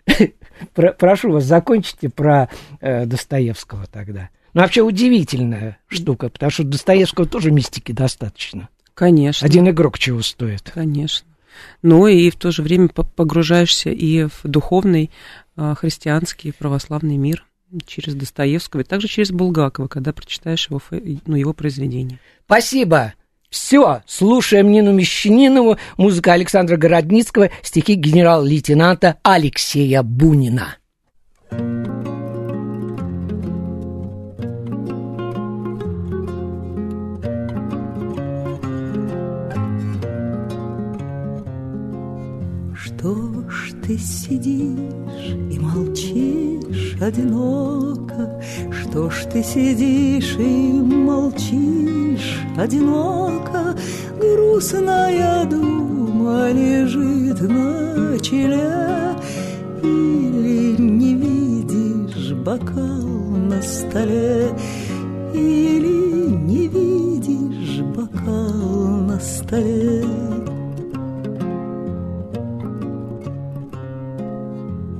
Прошу 0.99 1.32
вас, 1.32 1.43
закончите 1.45 2.10
про 2.10 2.49
э, 2.82 3.05
Достоевского 3.05 3.88
тогда. 3.88 4.29
Ну, 4.54 4.62
вообще 4.62 4.82
удивительная 4.82 5.78
штука, 5.88 6.30
потому 6.30 6.52
что 6.52 6.64
Достоевского 6.64 7.28
тоже 7.28 7.52
мистики 7.52 7.92
достаточно. 7.92 8.70
Конечно. 8.94 9.46
Один 9.46 9.70
игрок 9.70 9.98
чего 9.98 10.22
стоит. 10.22 10.72
Конечно. 10.74 11.28
Ну 11.82 12.08
и 12.08 12.30
в 12.30 12.36
то 12.36 12.52
же 12.52 12.62
время 12.62 12.90
погружаешься 12.90 13.90
и 13.90 14.26
в 14.26 14.42
духовный 14.44 15.12
а, 15.56 15.76
христианский 15.76 16.52
православный 16.52 17.18
мир 17.18 17.46
через 17.86 18.16
Достоевского 18.16 18.82
и 18.82 18.84
также 18.84 19.08
через 19.08 19.32
Булгакова, 19.32 19.88
когда 19.88 20.12
прочитаешь 20.14 20.70
его, 20.70 20.82
ну, 21.26 21.36
его 21.36 21.54
произведения. 21.54 22.20
Спасибо. 22.46 23.14
Все, 23.50 24.04
слушаем 24.06 24.72
Нину 24.72 24.94
Мещанинову, 24.94 25.78
музыка 25.98 26.34
Александра 26.34 26.78
Городницкого, 26.78 27.50
стихи 27.64 27.96
генерал-лейтенанта 27.96 29.18
Алексея 29.24 30.04
Бунина. 30.04 30.76
Ты 43.89 43.97
сидишь 43.97 45.34
и 45.49 45.58
молчишь 45.58 46.95
одиноко? 47.02 48.39
Что 48.69 49.10
ж 49.10 49.25
ты 49.34 49.41
сидишь 49.41 50.36
и 50.38 50.73
молчишь 50.80 52.38
одиноко? 52.56 53.75
Грустная 54.21 55.43
дума 55.45 56.52
лежит 56.52 57.41
на 57.41 58.19
челе, 58.19 59.15
Или 59.82 60.80
не 60.80 61.15
видишь 61.15 62.34
бокал 62.45 63.08
на 63.49 63.60
столе, 63.63 64.52
Или 65.34 66.30
не 66.30 66.67
видишь 66.67 67.82
бокал 67.97 69.02
на 69.08 69.19
столе. 69.19 70.29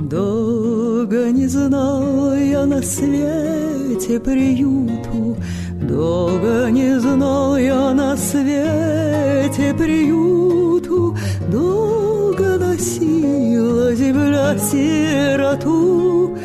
Долго 0.10 1.30
не 1.30 1.46
знал 1.46 2.34
я 2.34 2.66
на 2.66 2.82
свете 2.82 4.20
приюту, 4.20 5.38
Долго 5.88 6.72
не 6.72 7.00
знал 7.00 7.56
я 7.58 7.94
на 7.94 8.18
свете 8.18 9.72
приюту, 9.78 11.16
Долго 11.52 12.58
носила 12.58 13.94
земля 13.94 14.58
сироту, 14.58 16.36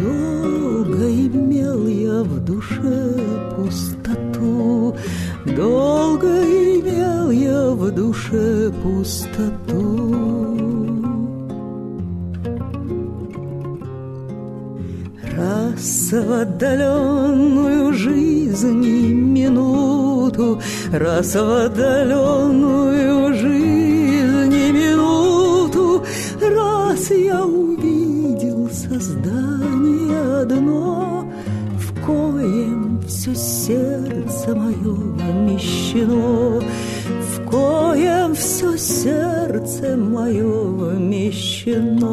Долго 0.00 1.08
имел 1.08 1.86
я 1.86 2.24
в 2.24 2.44
душе 2.44 3.14
пустоту, 3.54 4.96
Долго 5.56 6.42
имел 6.42 7.30
я 7.30 7.70
в 7.70 7.92
душе 7.92 8.72
пустоту. 8.82 10.03
Раз 16.14 16.26
в 16.26 16.32
отдаленную 16.32 17.92
жизни 17.92 19.12
минуту, 19.12 20.60
Раз 20.92 21.34
в 21.34 21.64
отдаленную 21.66 23.34
жизни 23.34 24.70
минуту, 24.70 26.04
Раз 26.40 27.10
я 27.10 27.44
увидел 27.44 28.70
создание 28.70 30.42
одно, 30.42 31.28
В 31.78 32.06
коем 32.06 33.00
все 33.08 33.34
сердце 33.34 34.54
мое 34.54 34.94
вмещено, 34.94 36.62
В 37.22 37.50
коем 37.50 38.34
все 38.36 38.76
сердце 38.76 39.96
мое 39.96 40.62
вмещено. 40.94 42.04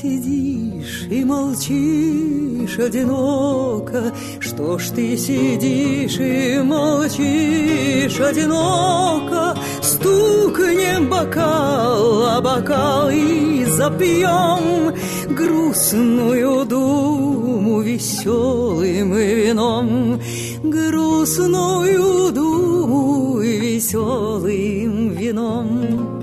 Сидишь 0.00 1.06
и 1.10 1.24
молчишь 1.24 2.78
одиноко? 2.78 4.12
Что 4.38 4.78
ж 4.78 4.88
ты 4.90 5.16
сидишь 5.16 6.18
и 6.18 6.58
молчишь 6.62 8.20
одиноко? 8.20 9.56
Стукнем 9.82 11.08
бокал, 11.08 12.24
а 12.24 12.40
бокал 12.40 13.10
и 13.10 13.64
запьем 13.66 14.94
Грустную 15.28 16.64
думу 16.64 17.80
веселым 17.80 19.14
вином 19.14 20.20
Грустную 20.62 22.32
думу 22.32 23.38
веселым 23.38 25.10
вином 25.10 26.19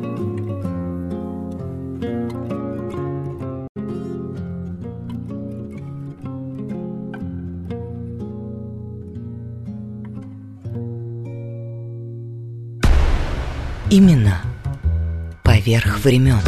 Именно 13.97 14.41
поверх 15.41 15.97
времен. 16.03 16.41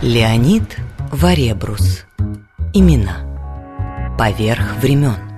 Леонид 0.00 0.76
Варебрус. 1.10 2.04
Имена 2.72 3.16
поверх 4.16 4.76
времен. 4.80 5.31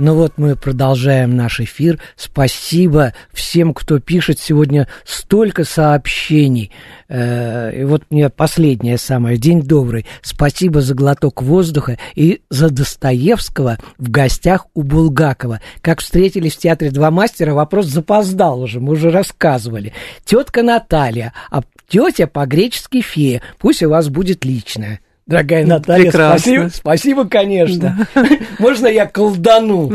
Ну 0.00 0.14
вот 0.14 0.38
мы 0.38 0.56
продолжаем 0.56 1.36
наш 1.36 1.60
эфир. 1.60 2.00
Спасибо 2.16 3.12
всем, 3.34 3.74
кто 3.74 4.00
пишет 4.00 4.38
сегодня 4.38 4.88
столько 5.04 5.64
сообщений. 5.64 6.70
Э, 7.10 7.70
и 7.78 7.84
вот 7.84 8.04
мне 8.08 8.30
последнее 8.30 8.96
самое. 8.96 9.36
День 9.36 9.60
добрый. 9.60 10.06
Спасибо 10.22 10.80
за 10.80 10.94
глоток 10.94 11.42
воздуха 11.42 11.98
и 12.14 12.40
за 12.48 12.70
Достоевского 12.70 13.76
в 13.98 14.10
гостях 14.10 14.68
у 14.72 14.84
Булгакова. 14.84 15.60
Как 15.82 16.00
встретились 16.00 16.56
в 16.56 16.60
театре 16.60 16.90
«Два 16.90 17.10
мастера», 17.10 17.52
вопрос 17.52 17.84
запоздал 17.84 18.62
уже, 18.62 18.80
мы 18.80 18.94
уже 18.94 19.10
рассказывали. 19.10 19.92
Тетка 20.24 20.62
Наталья, 20.62 21.34
а 21.50 21.60
тетя 21.88 22.26
по-гречески 22.26 23.02
фея. 23.02 23.42
Пусть 23.58 23.82
у 23.82 23.90
вас 23.90 24.08
будет 24.08 24.46
личная. 24.46 25.00
Дорогая 25.30 25.64
Наталья, 25.64 26.10
Прекрасно. 26.10 26.38
спасибо, 26.40 26.68
спасибо, 26.74 27.24
конечно. 27.28 28.06
Можно 28.58 28.88
я 28.88 29.06
колдану? 29.06 29.88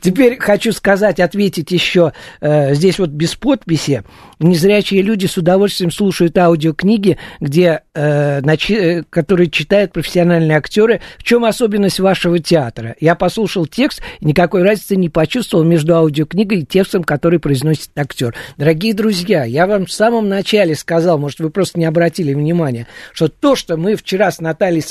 Теперь 0.00 0.38
хочу 0.38 0.72
сказать, 0.72 1.20
ответить 1.20 1.70
еще, 1.70 2.12
э, 2.40 2.74
здесь 2.74 2.98
вот 2.98 3.10
без 3.10 3.34
подписи, 3.34 4.04
незрячие 4.38 5.02
люди 5.02 5.26
с 5.26 5.36
удовольствием 5.36 5.90
слушают 5.90 6.36
аудиокниги, 6.38 7.18
где, 7.40 7.82
э, 7.94 8.40
начи- 8.40 9.00
э, 9.00 9.04
которые 9.08 9.50
читают 9.50 9.92
профессиональные 9.92 10.56
актеры. 10.56 11.00
В 11.18 11.24
чем 11.24 11.44
особенность 11.44 12.00
вашего 12.00 12.38
театра? 12.38 12.94
Я 13.00 13.14
послушал 13.14 13.66
текст, 13.66 14.00
никакой 14.20 14.62
разницы 14.62 14.96
не 14.96 15.08
почувствовал 15.08 15.64
между 15.64 15.94
аудиокнигой 15.96 16.60
и 16.60 16.66
текстом, 16.66 17.04
который 17.04 17.38
произносит 17.38 17.90
актер. 17.96 18.34
Дорогие 18.56 18.94
друзья, 18.94 19.44
я 19.44 19.66
вам 19.66 19.86
в 19.86 19.92
самом 19.92 20.28
начале 20.28 20.74
сказал, 20.74 21.18
может, 21.18 21.40
вы 21.40 21.50
просто 21.50 21.78
не 21.78 21.84
обратили 21.84 22.34
внимания, 22.34 22.86
что 23.12 23.28
то, 23.28 23.56
что 23.56 23.76
мы 23.76 23.96
вчера 23.96 24.30
с 24.30 24.40
Натальей 24.40 24.82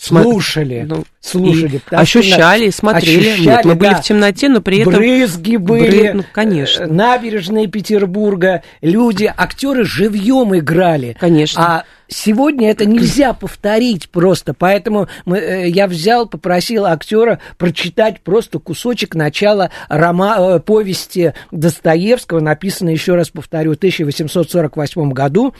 Слушали, 0.00 0.84
Ну, 0.88 1.02
слушали. 1.20 1.82
и 1.90 1.94
ощущали, 1.94 2.70
смотрели. 2.70 3.30
ощущали, 3.30 3.46
Нет, 3.48 3.64
мы 3.64 3.74
были 3.74 3.90
да. 3.90 4.00
в 4.00 4.04
темноте, 4.04 4.48
но 4.48 4.60
при 4.60 4.78
этом... 4.78 4.92
Брызги 4.94 5.56
были. 5.56 6.10
Бры- 6.10 6.12
ну, 6.12 6.24
конечно. 6.32 6.84
э, 6.84 6.86
Набережные 6.86 7.66
Петербурга. 7.66 8.62
Люди, 8.80 9.32
актеры 9.36 9.84
живьем 9.84 10.56
играли. 10.56 11.16
Конечно. 11.18 11.60
А 11.80 11.84
сегодня 12.06 12.70
это 12.70 12.86
нельзя 12.86 13.32
повторить 13.32 14.08
просто. 14.10 14.54
Поэтому 14.54 15.08
мы, 15.24 15.38
э, 15.38 15.68
я 15.68 15.88
взял, 15.88 16.28
попросил 16.28 16.86
актера 16.86 17.40
прочитать 17.56 18.20
просто 18.20 18.60
кусочек 18.60 19.16
начала 19.16 19.72
рома, 19.88 20.36
э, 20.38 20.60
повести 20.60 21.34
Достоевского, 21.50 22.38
написанной, 22.38 22.92
еще 22.92 23.16
раз 23.16 23.30
повторю, 23.30 23.72
в 23.72 23.78
1848 23.78 25.10
году. 25.12 25.54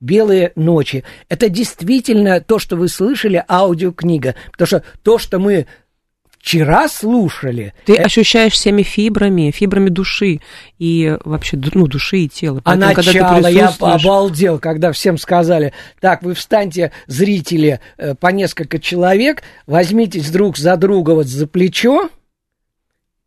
«Белые 0.00 0.52
ночи». 0.56 1.04
Это 1.28 1.48
действительно 1.48 2.40
то, 2.40 2.58
что 2.58 2.76
вы 2.76 2.88
слышали, 2.88 3.42
аудиокнига. 3.48 4.34
Потому 4.52 4.66
что 4.66 4.84
то, 5.02 5.18
что 5.18 5.38
мы 5.38 5.66
вчера 6.38 6.88
слушали... 6.88 7.74
Ты 7.86 7.94
э, 7.96 8.02
ощущаешь 8.04 8.52
всеми 8.52 8.82
фибрами, 8.82 9.50
фибрами 9.50 9.88
души 9.88 10.40
и 10.78 11.16
вообще 11.24 11.58
ну, 11.74 11.88
души 11.88 12.18
и 12.18 12.28
тела. 12.28 12.60
А 12.64 12.76
Поэтому, 12.76 12.94
когда 12.94 13.12
ты 13.12 13.18
начало 13.18 13.46
я 13.48 13.66
присутствуешь- 13.68 14.04
обалдел, 14.04 14.58
когда 14.60 14.92
всем 14.92 15.18
сказали, 15.18 15.72
так, 16.00 16.22
вы 16.22 16.34
встаньте, 16.34 16.92
зрители, 17.08 17.80
э, 17.96 18.14
по 18.14 18.28
несколько 18.28 18.78
человек, 18.78 19.42
возьмитесь 19.66 20.30
друг 20.30 20.56
за 20.56 20.76
друга 20.76 21.12
вот 21.12 21.26
за 21.26 21.48
плечо, 21.48 22.10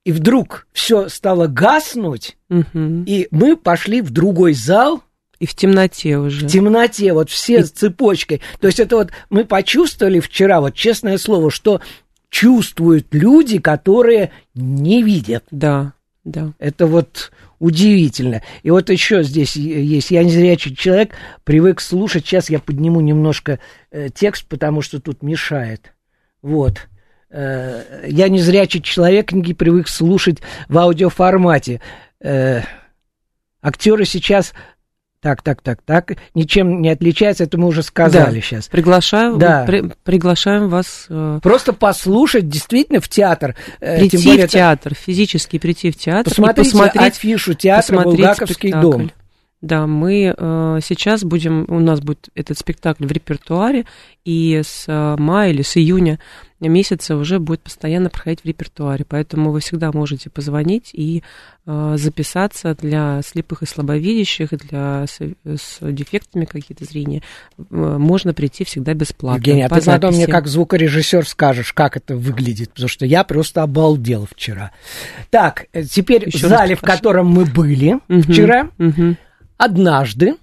и 0.06 0.14
вдруг 0.14 0.68
все 0.72 1.10
стало 1.10 1.48
гаснуть, 1.48 2.38
Мгм. 2.48 3.04
и 3.04 3.28
мы 3.32 3.58
пошли 3.58 4.02
в 4.02 4.12
другой 4.12 4.54
зал, 4.54 5.04
И 5.40 5.46
в 5.46 5.56
темноте 5.56 6.18
уже. 6.18 6.46
в 6.46 6.52
темноте, 6.52 7.14
вот 7.14 7.30
все 7.30 7.64
с 7.64 7.72
цепочкой. 7.72 8.42
То 8.60 8.68
есть 8.68 8.80
это 8.80 8.98
вот 8.98 9.12
мы 9.30 9.46
почувствовали 9.46 10.20
вчера, 10.20 10.60
вот 10.60 10.76
честное 10.76 11.18
слово, 11.18 11.50
что 11.50 11.82
чувствуют 12.30 13.08
люди, 13.12 13.60
которые 13.60 14.32
не 14.54 15.02
видят. 15.02 15.46
Да, 15.50 15.94
да. 16.26 16.54
Это 16.60 16.88
вот 16.88 17.32
удивительно. 17.60 18.42
И 18.64 18.72
вот 18.72 18.90
еще 18.90 19.24
здесь 19.24 19.56
есть, 19.56 20.12
я 20.12 20.24
незрячий 20.24 20.76
человек, 20.76 21.16
привык 21.44 21.82
слушать, 21.82 22.26
сейчас 22.26 22.50
я 22.50 22.60
подниму 22.60 23.00
немножко 23.02 23.60
э, 23.92 24.10
текст, 24.14 24.46
потому 24.48 24.82
что 24.82 25.00
тут 25.00 25.24
мешает. 25.24 25.94
Вот. 26.42 26.88
Э, 27.30 28.06
я 28.08 28.28
незрячий 28.30 28.82
человек, 28.82 29.30
книги 29.30 29.54
привык 29.54 29.88
слушать 29.88 30.40
в 30.68 30.78
аудиоформате. 30.78 31.82
Э, 32.22 32.62
актеры 33.62 34.06
сейчас... 34.06 34.54
Так, 35.22 35.42
так, 35.42 35.62
так, 35.62 35.80
так. 35.86 36.14
Ничем 36.34 36.82
не 36.82 36.90
отличаются, 36.90 37.44
это 37.44 37.58
мы 37.58 37.68
уже 37.68 37.84
сказали 37.84 38.36
Да. 38.36 38.42
сейчас. 38.42 38.68
Приглашаю, 38.70 39.36
Да. 39.36 39.66
при- 39.68 39.92
приглашаем 40.06 40.70
вас 40.70 41.08
э, 41.10 41.40
Просто 41.44 41.74
послушать 41.74 42.48
действительно 42.48 43.02
в 43.02 43.10
театр. 43.10 43.56
э, 43.82 43.98
прийти 44.00 44.16
в 44.18 44.48
театр, 44.48 44.94
физически 44.96 45.60
прийти 45.60 45.92
в 45.92 45.98
театр 45.98 46.30
Посмотрите 46.34 46.72
посмотреть 46.72 47.18
афишу 47.18 47.54
театра 47.54 47.98
посмотреть 47.98 48.16
«Булгаковский 48.18 48.70
спектакль. 48.70 48.82
дом». 48.82 49.12
Да, 49.62 49.88
мы 49.88 50.34
э, 50.36 50.80
сейчас 50.82 51.24
будем, 51.26 51.66
у 51.68 51.80
нас 51.80 52.00
будет 52.00 52.30
этот 52.34 52.58
спектакль 52.58 53.06
в 53.06 53.12
репертуаре, 53.12 53.86
и 54.24 54.62
с 54.64 54.86
э, 54.88 55.16
мая 55.18 55.52
или 55.52 55.64
с 55.64 55.76
июня 55.76 56.20
месяца 56.62 57.18
уже 57.18 57.40
будет 57.40 57.62
постоянно 57.62 58.10
проходить 58.10 58.42
в 58.42 58.46
репертуаре. 58.46 59.06
Поэтому 59.08 59.52
вы 59.52 59.60
всегда 59.60 59.92
можете 59.92 60.30
позвонить 60.30 60.92
и 60.94 61.24
э, 61.66 61.96
записаться 61.98 62.74
для 62.76 63.22
слепых 63.22 63.64
и 63.64 63.66
слабовидящих, 63.66 64.50
для 64.52 65.06
с, 65.08 65.20
с 65.44 65.80
дефектами 65.82 66.46
какие-то 66.46 66.86
зрения. 66.86 67.22
Э, 67.58 67.64
можно 67.70 68.34
прийти 68.34 68.64
всегда 68.64 68.94
бесплатно. 68.94 69.40
Евгений, 69.40 69.64
а 69.64 69.70
ты 69.70 69.82
потом 69.82 70.12
мне 70.12 70.22
записи. 70.22 70.32
как 70.32 70.48
звукорежиссер 70.48 71.28
скажешь, 71.28 71.74
как 71.74 71.98
это 71.98 72.16
выглядит, 72.16 72.70
потому 72.72 72.88
что 72.88 73.06
я 73.06 73.26
просто 73.26 73.64
обалдел 73.64 74.26
вчера. 74.30 74.72
Так, 75.30 75.66
э, 75.74 75.84
теперь 75.84 76.28
Ещё 76.28 76.48
в 76.48 76.50
зале, 76.50 76.76
в 76.76 76.82
котором 76.82 77.28
мы 77.28 77.44
были 77.46 78.00
Мгм, 78.08 78.22
вчера, 78.22 78.70
мгм. 78.78 79.18
Однажды, 79.60 80.36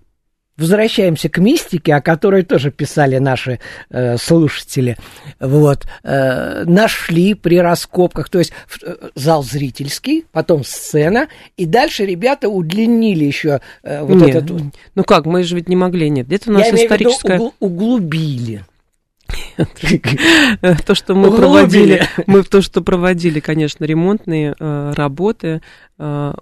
возвращаемся 0.56 1.28
к 1.28 1.38
мистике, 1.38 1.94
о 1.94 2.00
которой 2.00 2.42
тоже 2.42 2.70
писали 2.70 3.18
наши 3.18 3.58
э, 3.90 4.16
слушатели, 4.16 4.96
вот, 5.40 5.86
э, 6.04 6.64
нашли 6.64 7.34
при 7.34 7.58
раскопках, 7.60 8.28
то 8.30 8.38
есть 8.38 8.52
в- 8.66 8.82
э, 8.82 9.10
зал 9.14 9.42
зрительский, 9.42 10.24
потом 10.32 10.64
сцена, 10.64 11.28
и 11.56 11.66
дальше 11.66 12.06
ребята 12.06 12.48
удлинили 12.48 13.24
еще 13.24 13.60
э, 13.82 14.02
вот 14.02 14.16
Нет, 14.16 14.36
этот... 14.36 14.62
Ну 14.94 15.04
как, 15.04 15.26
мы 15.26 15.42
же 15.42 15.56
ведь 15.56 15.68
не 15.68 15.76
могли, 15.76 16.08
нет. 16.08 16.30
Это 16.30 16.50
у 16.50 16.54
нас 16.54 16.66
я 16.66 16.70
имею 16.70 16.88
в 16.88 16.92
виду, 16.92 17.10
историческая... 17.10 17.38
угл- 17.38 17.54
углубили. 17.60 18.64
то, 20.86 20.94
что 20.94 21.14
мы 21.14 21.36
проводили, 21.36 22.06
мы 22.26 22.44
то, 22.44 22.62
что 22.62 22.80
проводили, 22.80 23.40
конечно, 23.40 23.84
ремонтные 23.84 24.54
э, 24.58 24.92
работы, 24.94 25.60
э, 25.98 26.32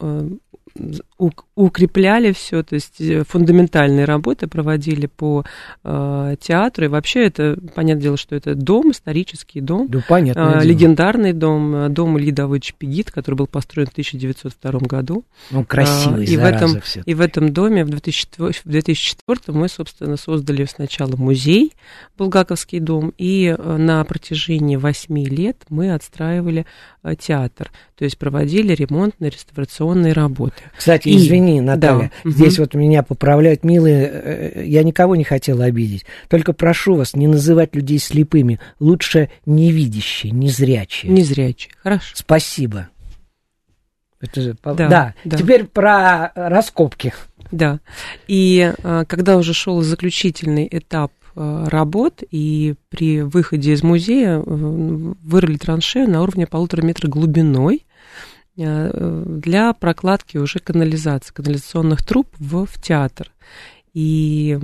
укрепляли 1.55 2.33
все, 2.33 2.63
то 2.63 2.75
есть 2.75 3.01
э, 3.01 3.25
фундаментальные 3.25 4.05
работы 4.05 4.47
проводили 4.47 5.07
по 5.07 5.45
э, 5.85 6.37
театру. 6.41 6.87
И 6.87 6.89
вообще 6.89 7.27
это, 7.27 7.57
понятное 7.75 8.03
дело, 8.03 8.17
что 8.17 8.35
это 8.35 8.55
дом, 8.55 8.91
исторический 8.91 9.61
дом, 9.61 9.89
Да, 9.89 10.01
понятное 10.09 10.61
э, 10.61 10.65
легендарный 10.65 11.33
дом, 11.33 11.75
э, 11.75 11.89
дом 11.89 12.19
Ильи 12.19 12.33
Давыдовича 12.33 12.75
Пегит, 12.77 13.11
который 13.11 13.37
был 13.37 13.47
построен 13.47 13.89
в 13.89 13.93
1902 13.93 14.81
году. 14.81 15.25
Ну, 15.51 15.65
красивый, 15.65 16.27
А, 16.27 16.31
и 16.31 16.37
в 16.37 16.45
этом 16.45 16.81
всё. 16.81 17.03
И 17.07 17.15
в 17.15 17.21
этом 17.21 17.53
доме 17.53 17.85
в 17.85 17.91
2004, 17.91 18.53
в 18.53 18.69
2004 18.69 19.59
мы, 19.59 19.69
собственно, 19.69 20.17
создали 20.17 20.65
сначала 20.65 21.17
музей, 21.17 21.73
Булгаковский 22.17 22.81
дом, 22.81 23.13
и 23.19 23.55
э, 23.57 23.77
на 23.77 24.05
протяжении 24.05 24.77
восьми 24.77 25.25
лет 25.25 25.59
мы 25.69 25.95
отстраивали 25.95 26.67
э, 27.03 27.15
театр, 27.17 27.71
то 27.97 28.05
есть 28.05 28.19
проводили 28.19 28.75
ремонтные, 28.75 29.31
реставрационные 29.31 30.13
работы. 30.13 30.63
Кстати, 30.77 31.09
И, 31.09 31.14
извини, 31.17 31.61
Наталья, 31.61 32.11
да. 32.25 32.31
здесь 32.31 32.55
Мгм. 32.55 32.63
вот 32.63 32.75
меня 32.75 33.03
поправляют 33.03 33.65
милые, 33.65 34.11
э, 34.13 34.65
я 34.67 34.83
никого 34.83 35.17
не 35.17 35.25
хотела 35.25 35.65
обидеть. 35.65 36.05
Только 36.29 36.53
прошу 36.53 36.95
вас 36.97 37.15
не 37.15 37.27
называть 37.27 37.75
людей 37.75 37.99
слепыми, 37.99 38.61
лучше 38.81 39.31
невидящие, 39.47 40.33
незрячие. 40.33 41.13
Незрячие, 41.13 41.73
хорошо. 41.83 42.13
Спасибо. 42.15 42.89
Это 44.21 44.41
же 44.41 44.57
Да, 44.63 44.75
да, 44.75 45.15
да. 45.25 45.37
теперь 45.37 45.65
про 45.65 46.33
э, 46.35 46.49
раскопки. 46.49 47.13
Да. 47.51 47.81
И 48.27 48.73
а, 48.83 49.05
когда 49.05 49.37
уже 49.37 49.53
шел 49.55 49.83
заключительный 49.83 50.67
этап 50.71 51.13
а, 51.37 51.69
работ, 51.69 52.23
и 52.31 52.75
при 52.89 53.23
выходе 53.23 53.73
из 53.73 53.83
музея 53.83 54.39
э, 54.39 54.43
вырыли 54.45 55.57
траншею 55.57 56.09
на 56.09 56.23
уровне 56.23 56.47
полутора 56.47 56.83
метра 56.83 57.09
глубиной 57.09 57.85
э, 57.85 57.94
для 58.57 59.73
прокладки 59.73 60.37
уже 60.37 60.59
канализации, 60.59 61.33
канализационных 61.33 62.05
труб 62.05 62.29
в, 62.39 62.67
в 62.67 62.81
театр. 62.81 63.31
И 63.95 64.59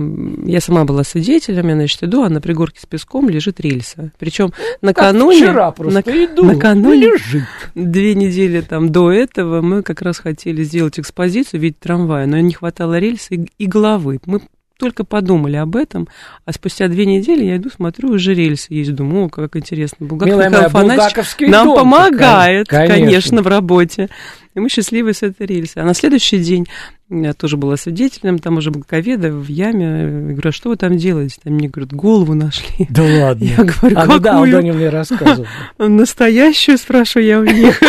я 0.45 0.59
сама 0.59 0.83
была 0.83 1.05
свидетелем, 1.05 1.69
я, 1.69 1.75
значит, 1.75 2.03
иду, 2.03 2.23
а 2.23 2.29
на 2.29 2.41
пригорке 2.41 2.81
с 2.81 2.85
песком 2.85 3.29
лежит 3.29 3.61
рельса. 3.61 4.11
Причем 4.19 4.51
накануне... 4.81 5.37
вчера 5.37 5.71
просто 5.71 5.99
нак- 5.99 6.33
иду, 6.33 6.43
накануне, 6.43 7.13
лежит. 7.13 7.43
две 7.73 8.13
недели 8.13 8.59
там 8.59 8.91
до 8.91 9.09
этого 9.09 9.61
мы 9.61 9.83
как 9.83 10.01
раз 10.01 10.19
хотели 10.19 10.63
сделать 10.63 10.99
экспозицию 10.99 11.61
в 11.61 11.63
виде 11.63 11.77
трамвая, 11.79 12.25
но 12.25 12.39
не 12.39 12.53
хватало 12.53 12.99
рельса 12.99 13.35
и, 13.35 13.47
и 13.57 13.67
головы. 13.67 14.19
Мы 14.25 14.41
только 14.81 15.03
подумали 15.03 15.57
об 15.57 15.75
этом, 15.75 16.07
а 16.43 16.51
спустя 16.51 16.87
две 16.87 17.05
недели 17.05 17.45
я 17.45 17.57
иду, 17.57 17.69
смотрю, 17.69 18.09
уже 18.09 18.33
рельсы 18.33 18.73
есть. 18.73 18.95
Думаю, 18.95 19.25
о, 19.25 19.29
как 19.29 19.55
интересно. 19.55 20.07
Булгаков 20.07 20.33
Милая 20.33 20.49
моя, 20.49 20.69
булгаковский 20.69 21.47
нам 21.49 21.67
дом, 21.67 21.77
помогает, 21.77 22.67
конечно. 22.67 22.95
конечно. 22.95 23.41
в 23.43 23.47
работе. 23.47 24.09
И 24.55 24.59
мы 24.59 24.69
счастливы 24.69 25.13
с 25.13 25.21
этой 25.21 25.45
рельсы. 25.45 25.77
А 25.77 25.83
на 25.83 25.93
следующий 25.93 26.39
день 26.39 26.65
я 27.11 27.33
тоже 27.33 27.57
была 27.57 27.77
свидетелем, 27.77 28.39
там 28.39 28.57
уже 28.57 28.71
Булгаковеда 28.71 29.31
в 29.31 29.47
яме. 29.49 29.85
Я 29.85 30.33
говорю, 30.33 30.49
а 30.49 30.51
что 30.51 30.69
вы 30.69 30.77
там 30.77 30.97
делаете? 30.97 31.35
Там 31.43 31.53
мне 31.53 31.69
говорят, 31.69 31.93
голову 31.93 32.33
нашли. 32.33 32.87
Да 32.89 33.03
ладно. 33.03 33.43
Я 33.43 33.57
говорю, 33.57 33.99
а, 33.99 34.05
ну 34.07 34.19
да, 34.19 34.31
какую? 34.31 34.55
Aldоня 34.55 34.73
мне 34.73 34.89
рассказывал. 34.89 35.45
Настоящую, 35.77 36.79
спрашиваю 36.79 37.27
я 37.27 37.39
у 37.39 37.43
них. 37.43 37.79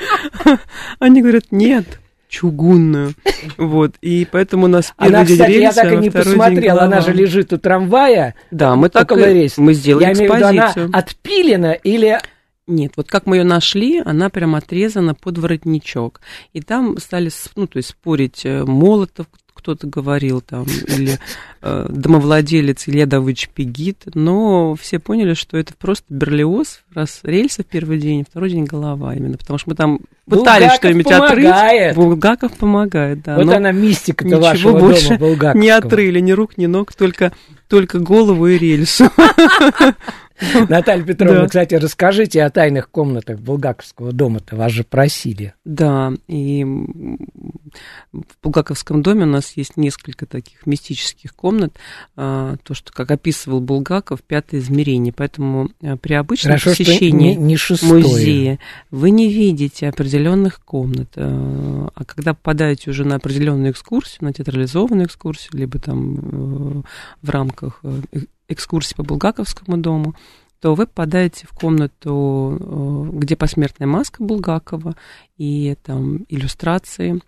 Они 0.98 1.20
говорят, 1.20 1.44
нет, 1.50 2.00
чугунную. 2.30 3.12
Вот, 3.56 3.94
и 4.02 4.26
поэтому 4.30 4.66
у 4.66 4.68
нас 4.68 4.92
первый 4.98 5.14
Она, 5.16 5.24
день 5.24 5.36
кстати, 5.36 5.50
я 5.52 5.58
рельса, 5.60 5.82
так 5.82 5.92
и 5.92 5.96
а 5.96 5.98
не 6.00 6.10
посмотрела, 6.10 6.82
она 6.82 7.00
же 7.00 7.12
лежит 7.12 7.52
у 7.54 7.58
трамвая. 7.58 8.34
Да, 8.50 8.76
мы 8.76 8.88
так 8.90 9.10
и- 9.12 9.14
рельса. 9.16 9.60
мы 9.60 9.72
сделали 9.74 10.04
Я 10.04 10.12
имею 10.12 10.30
в 10.30 10.36
виду, 10.36 10.46
она 10.46 10.66
экспозицию. 10.66 10.90
отпилена 10.92 11.72
или... 11.72 12.20
Нет, 12.66 12.92
вот 12.96 13.08
как 13.08 13.26
мы 13.26 13.38
ее 13.38 13.44
нашли, 13.44 14.00
она 14.04 14.28
прям 14.30 14.54
отрезана 14.54 15.14
под 15.14 15.38
воротничок. 15.38 16.20
И 16.52 16.60
там 16.60 16.98
стали, 16.98 17.30
ну, 17.56 17.66
то 17.66 17.78
есть 17.78 17.88
спорить 17.88 18.42
э, 18.44 18.64
Молотов, 18.64 19.26
кто-то 19.54 19.86
говорил 19.86 20.40
там, 20.40 20.64
или 20.64 21.18
домовладелец 21.62 22.88
Илья 22.88 23.06
Давыдович 23.06 23.50
Пегит, 23.50 24.04
но 24.14 24.74
все 24.76 24.98
поняли, 24.98 25.34
что 25.34 25.58
это 25.58 25.74
просто 25.78 26.06
берлиоз, 26.08 26.80
раз 26.94 27.20
рельса 27.22 27.62
в 27.62 27.66
первый 27.66 27.98
день, 27.98 28.24
второй 28.28 28.50
день 28.50 28.64
голова 28.64 29.14
именно, 29.14 29.36
потому 29.36 29.58
что 29.58 29.68
мы 29.70 29.76
там 29.76 30.00
пытались 30.26 30.72
что-нибудь 30.72 31.04
помогает. 31.04 31.92
отрыть. 31.92 31.96
Булгаков 31.96 32.52
помогает, 32.52 33.22
да. 33.22 33.36
Вот 33.36 33.44
но 33.44 33.56
она 33.56 33.72
мистика-то 33.72 34.28
ничего 34.28 34.40
вашего 34.40 34.72
дома 34.72 34.86
больше 34.86 35.18
булгаковского. 35.18 35.60
не 35.60 35.68
отрыли, 35.68 36.20
ни 36.20 36.32
рук, 36.32 36.56
ни 36.56 36.66
ног, 36.66 36.94
только, 36.94 37.32
только 37.68 37.98
голову 37.98 38.46
и 38.46 38.56
рельсу. 38.56 39.10
Наталья 40.68 41.04
Петровна, 41.04 41.40
Да. 41.42 41.46
кстати, 41.46 41.74
расскажите 41.74 42.42
о 42.44 42.50
тайных 42.50 42.90
комнатах 42.90 43.38
Булгаковского 43.40 44.12
дома-то, 44.12 44.56
вас 44.56 44.72
же 44.72 44.84
просили. 44.84 45.54
Да, 45.64 46.12
и 46.28 46.64
в 46.64 48.24
Булгаковском 48.42 49.02
доме 49.02 49.24
у 49.24 49.28
нас 49.28 49.52
есть 49.56 49.76
несколько 49.76 50.26
таких 50.26 50.66
мистических 50.66 51.34
комнат, 51.34 51.76
а, 52.16 52.56
то, 52.62 52.74
что, 52.74 52.92
как 52.92 53.10
описывал 53.10 53.60
Булгаков, 53.60 54.22
пятое 54.22 54.60
измерение, 54.60 55.12
поэтому 55.12 55.70
а, 55.82 55.96
при 55.96 56.14
обычном 56.14 56.52
Хорошо, 56.52 56.70
посещении 56.70 57.34
не- 57.34 57.36
не 57.36 57.56
шестое. 57.56 58.02
музея 58.02 58.58
вы 58.90 59.10
не 59.10 59.32
видите 59.32 59.88
определенных 59.88 60.60
комнат, 60.64 61.10
а 61.16 61.88
а 61.94 62.04
когда 62.04 62.34
попадаете 62.34 62.90
уже 62.90 63.04
на 63.04 63.16
определенную 63.16 63.72
экскурсию, 63.72 64.24
на 64.24 64.32
театрализованную 64.32 65.06
экскурсию, 65.06 65.58
либо 65.58 65.78
там 65.78 66.18
э, 66.18 66.82
в 67.22 67.30
рамках 67.30 67.80
э- 67.82 68.20
экскурсии 68.50 68.94
по 68.94 69.02
Булгаковскому 69.02 69.78
дому, 69.78 70.14
то 70.60 70.74
вы 70.74 70.86
попадаете 70.86 71.46
в 71.46 71.52
комнату, 71.52 72.56
э, 72.60 73.18
где 73.18 73.36
посмертная 73.36 73.88
маска 73.88 74.22
Булгакова 74.22 74.94
и 75.38 75.76
там 75.82 76.26
иллюстрации 76.28 77.20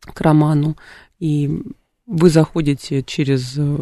к 0.00 0.20
роману, 0.20 0.76
и 1.18 1.62
вы 2.06 2.30
заходите 2.30 3.02
через 3.02 3.54
э, 3.56 3.76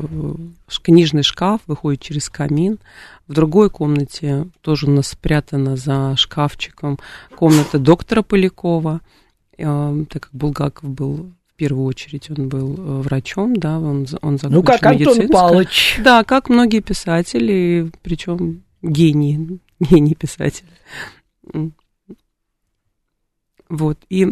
книжный 0.82 1.22
шкаф, 1.22 1.62
выходите 1.66 2.08
через 2.08 2.28
камин. 2.28 2.78
В 3.26 3.32
другой 3.32 3.70
комнате 3.70 4.48
тоже 4.60 4.86
у 4.86 4.90
нас 4.90 5.08
спрятана 5.08 5.76
за 5.76 6.14
шкафчиком 6.16 6.98
комната 7.36 7.78
доктора 7.78 8.22
Полякова, 8.22 9.00
э, 9.56 10.04
так 10.10 10.24
как 10.24 10.34
Булгаков 10.34 10.90
был 10.90 11.32
первую 11.58 11.86
очередь 11.86 12.30
он 12.30 12.48
был 12.48 12.74
э, 12.74 13.02
врачом, 13.02 13.56
да, 13.56 13.78
он, 13.78 14.06
он 14.22 14.38
закончил 14.38 14.50
Ну, 14.50 14.62
как 14.62 14.86
Антон. 14.86 15.28
Палыч. 15.28 15.98
Да, 16.02 16.22
как 16.24 16.48
многие 16.48 16.80
писатели, 16.80 17.90
причем 18.02 18.62
гении, 18.80 19.58
гении 19.80 20.14
писатели. 20.14 20.68
М. 21.52 21.74
Вот, 23.68 23.98
и 24.08 24.28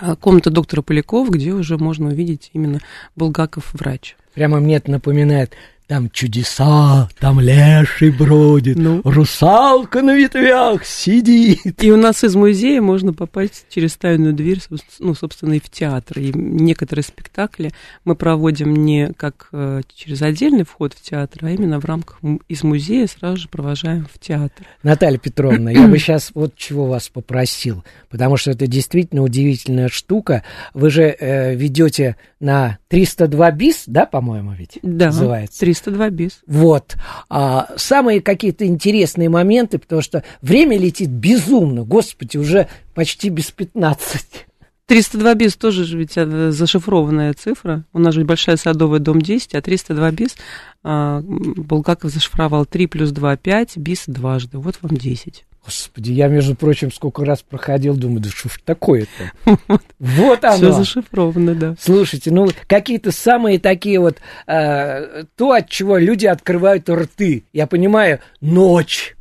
а, 0.00 0.16
комната 0.16 0.50
доктора 0.50 0.82
Полякова, 0.82 1.30
где 1.30 1.52
уже 1.52 1.78
можно 1.78 2.08
увидеть 2.08 2.50
именно 2.52 2.80
Булгаков 3.14 3.72
врач. 3.72 4.16
Прямо 4.34 4.60
мне 4.60 4.76
это 4.76 4.90
напоминает, 4.90 5.54
там 5.92 6.08
чудеса, 6.08 7.06
там 7.20 7.38
леший 7.38 8.10
бродит, 8.10 8.78
Ну. 8.78 9.02
русалка 9.04 10.00
на 10.00 10.14
ветвях 10.14 10.86
сидит. 10.86 11.84
И 11.84 11.92
у 11.92 11.98
нас 11.98 12.24
из 12.24 12.34
музея 12.34 12.80
можно 12.80 13.12
попасть 13.12 13.66
через 13.68 13.98
тайную 13.98 14.32
дверь, 14.32 14.58
ну, 15.00 15.14
собственно, 15.14 15.52
и 15.52 15.60
в 15.60 15.68
театр. 15.68 16.18
И 16.18 16.32
некоторые 16.34 17.04
спектакли 17.04 17.72
мы 18.06 18.14
проводим 18.14 18.74
не 18.86 19.12
как 19.12 19.50
э, 19.52 19.82
через 19.94 20.22
отдельный 20.22 20.64
вход 20.64 20.94
в 20.94 21.02
театр, 21.02 21.44
а 21.44 21.50
именно 21.50 21.78
в 21.78 21.84
рамках 21.84 22.20
из 22.48 22.62
музея 22.62 23.06
сразу 23.06 23.36
же 23.36 23.48
провожаем 23.48 24.06
в 24.10 24.18
театр. 24.18 24.64
Наталья 24.82 25.18
Петровна, 25.18 25.70
я 25.72 25.86
бы 25.86 25.98
сейчас 25.98 26.30
вот 26.32 26.56
чего 26.56 26.86
вас 26.86 27.10
попросил, 27.10 27.84
потому 28.08 28.38
что 28.38 28.50
это 28.52 28.66
действительно 28.66 29.20
удивительная 29.22 29.90
штука. 29.90 30.42
Вы 30.72 30.88
же 30.88 31.02
э, 31.20 31.54
ведете 31.54 32.16
на 32.40 32.78
302 32.88 33.50
бис, 33.50 33.82
да, 33.86 34.06
по-моему, 34.06 34.52
ведь 34.52 34.78
Да, 34.82 35.06
называется? 35.06 35.60
302 35.60 35.81
бис. 35.90 36.40
Вот. 36.46 36.96
А, 37.28 37.68
самые 37.76 38.20
какие-то 38.20 38.66
интересные 38.66 39.28
моменты, 39.28 39.78
потому 39.78 40.02
что 40.02 40.24
время 40.40 40.78
летит 40.78 41.10
безумно. 41.10 41.84
Господи, 41.84 42.36
уже 42.36 42.68
почти 42.94 43.28
без 43.28 43.50
15. 43.50 44.46
302 44.86 45.34
бис 45.34 45.56
тоже 45.56 45.84
же 45.84 45.96
ведь 45.96 46.16
э, 46.16 46.50
зашифрованная 46.50 47.32
цифра. 47.34 47.84
У 47.92 47.98
нас 47.98 48.14
же 48.14 48.24
большая 48.24 48.56
садовая, 48.56 49.00
дом 49.00 49.22
10, 49.22 49.54
а 49.54 49.62
302 49.62 50.10
бис 50.10 50.36
а, 50.82 51.22
Булгаков 51.22 52.10
зашифровал 52.10 52.66
3 52.66 52.86
плюс 52.88 53.10
2, 53.10 53.36
5, 53.36 53.76
бис 53.78 54.04
дважды. 54.06 54.58
Вот 54.58 54.78
вам 54.82 54.96
10. 54.96 55.44
Господи, 55.64 56.10
я, 56.10 56.26
между 56.26 56.56
прочим, 56.56 56.90
сколько 56.90 57.24
раз 57.24 57.42
проходил, 57.42 57.96
думаю, 57.96 58.20
да 58.20 58.30
что 58.30 58.48
ж 58.48 58.58
такое-то? 58.64 59.32
Вот 59.98 60.44
оно. 60.44 60.56
Все 60.56 60.72
зашифровано, 60.72 61.54
да. 61.54 61.76
Слушайте, 61.80 62.32
ну 62.32 62.48
какие-то 62.66 63.12
самые 63.12 63.60
такие 63.60 64.00
вот 64.00 64.18
э, 64.48 65.24
то, 65.36 65.52
от 65.52 65.68
чего 65.68 65.98
люди 65.98 66.26
открывают 66.26 66.90
рты. 66.90 67.44
Я 67.52 67.68
понимаю, 67.68 68.18
ночь, 68.40 69.16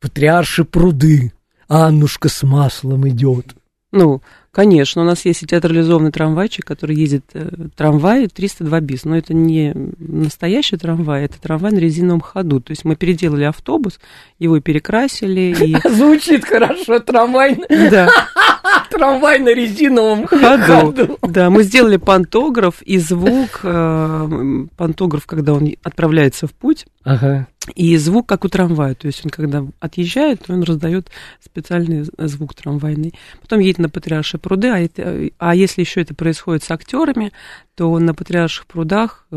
патриарши 0.00 0.64
пруды, 0.64 1.32
Аннушка 1.68 2.28
с 2.28 2.44
маслом 2.44 3.08
идет. 3.08 3.56
Ну, 3.90 4.22
конечно, 4.56 5.02
у 5.02 5.04
нас 5.04 5.26
есть 5.26 5.42
и 5.42 5.46
театрализованный 5.46 6.10
трамвайчик, 6.10 6.64
который 6.64 6.96
ездит 6.96 7.26
э, 7.34 7.50
трамвай 7.76 8.26
302 8.26 8.80
бис, 8.80 9.04
но 9.04 9.18
это 9.18 9.34
не 9.34 9.74
настоящий 9.98 10.78
трамвай, 10.78 11.26
это 11.26 11.38
трамвай 11.38 11.72
на 11.72 11.78
резиновом 11.78 12.22
ходу. 12.22 12.62
То 12.62 12.70
есть 12.70 12.86
мы 12.86 12.96
переделали 12.96 13.44
автобус, 13.44 14.00
его 14.38 14.58
перекрасили 14.60 15.54
и... 15.62 15.88
Звучит 15.90 16.46
хорошо, 16.46 17.00
трамвай, 17.00 17.60
Да. 17.68 18.08
трамвай 18.96 19.38
на 19.38 19.54
резиновом 19.54 20.26
ходу. 20.26 20.62
ходу. 20.66 21.18
Да, 21.22 21.50
мы 21.50 21.62
сделали 21.62 21.96
пантограф 21.96 22.82
и 22.82 22.98
звук, 22.98 23.60
э, 23.62 24.66
пантограф, 24.76 25.26
когда 25.26 25.52
он 25.54 25.70
отправляется 25.82 26.46
в 26.46 26.52
путь, 26.52 26.86
Ага. 27.04 27.46
и 27.74 27.96
звук 27.96 28.26
как 28.28 28.44
у 28.44 28.48
трамвая, 28.48 28.94
то 28.94 29.06
есть 29.06 29.24
он 29.24 29.30
когда 29.30 29.64
отъезжает, 29.80 30.42
он 30.48 30.62
раздает 30.62 31.10
специальный 31.44 32.04
звук 32.18 32.54
трамвайный. 32.54 33.14
Потом 33.40 33.60
едет 33.60 33.78
на 33.78 33.88
Патриаршие 33.88 34.40
пруды, 34.40 34.68
а, 34.68 34.78
это- 34.78 35.30
а 35.38 35.54
если 35.54 35.82
еще 35.82 36.00
это 36.00 36.14
происходит 36.14 36.62
с 36.64 36.70
актерами, 36.70 37.32
то 37.74 37.98
на 37.98 38.14
Патриарших 38.14 38.66
прудах 38.66 39.26
э, 39.30 39.36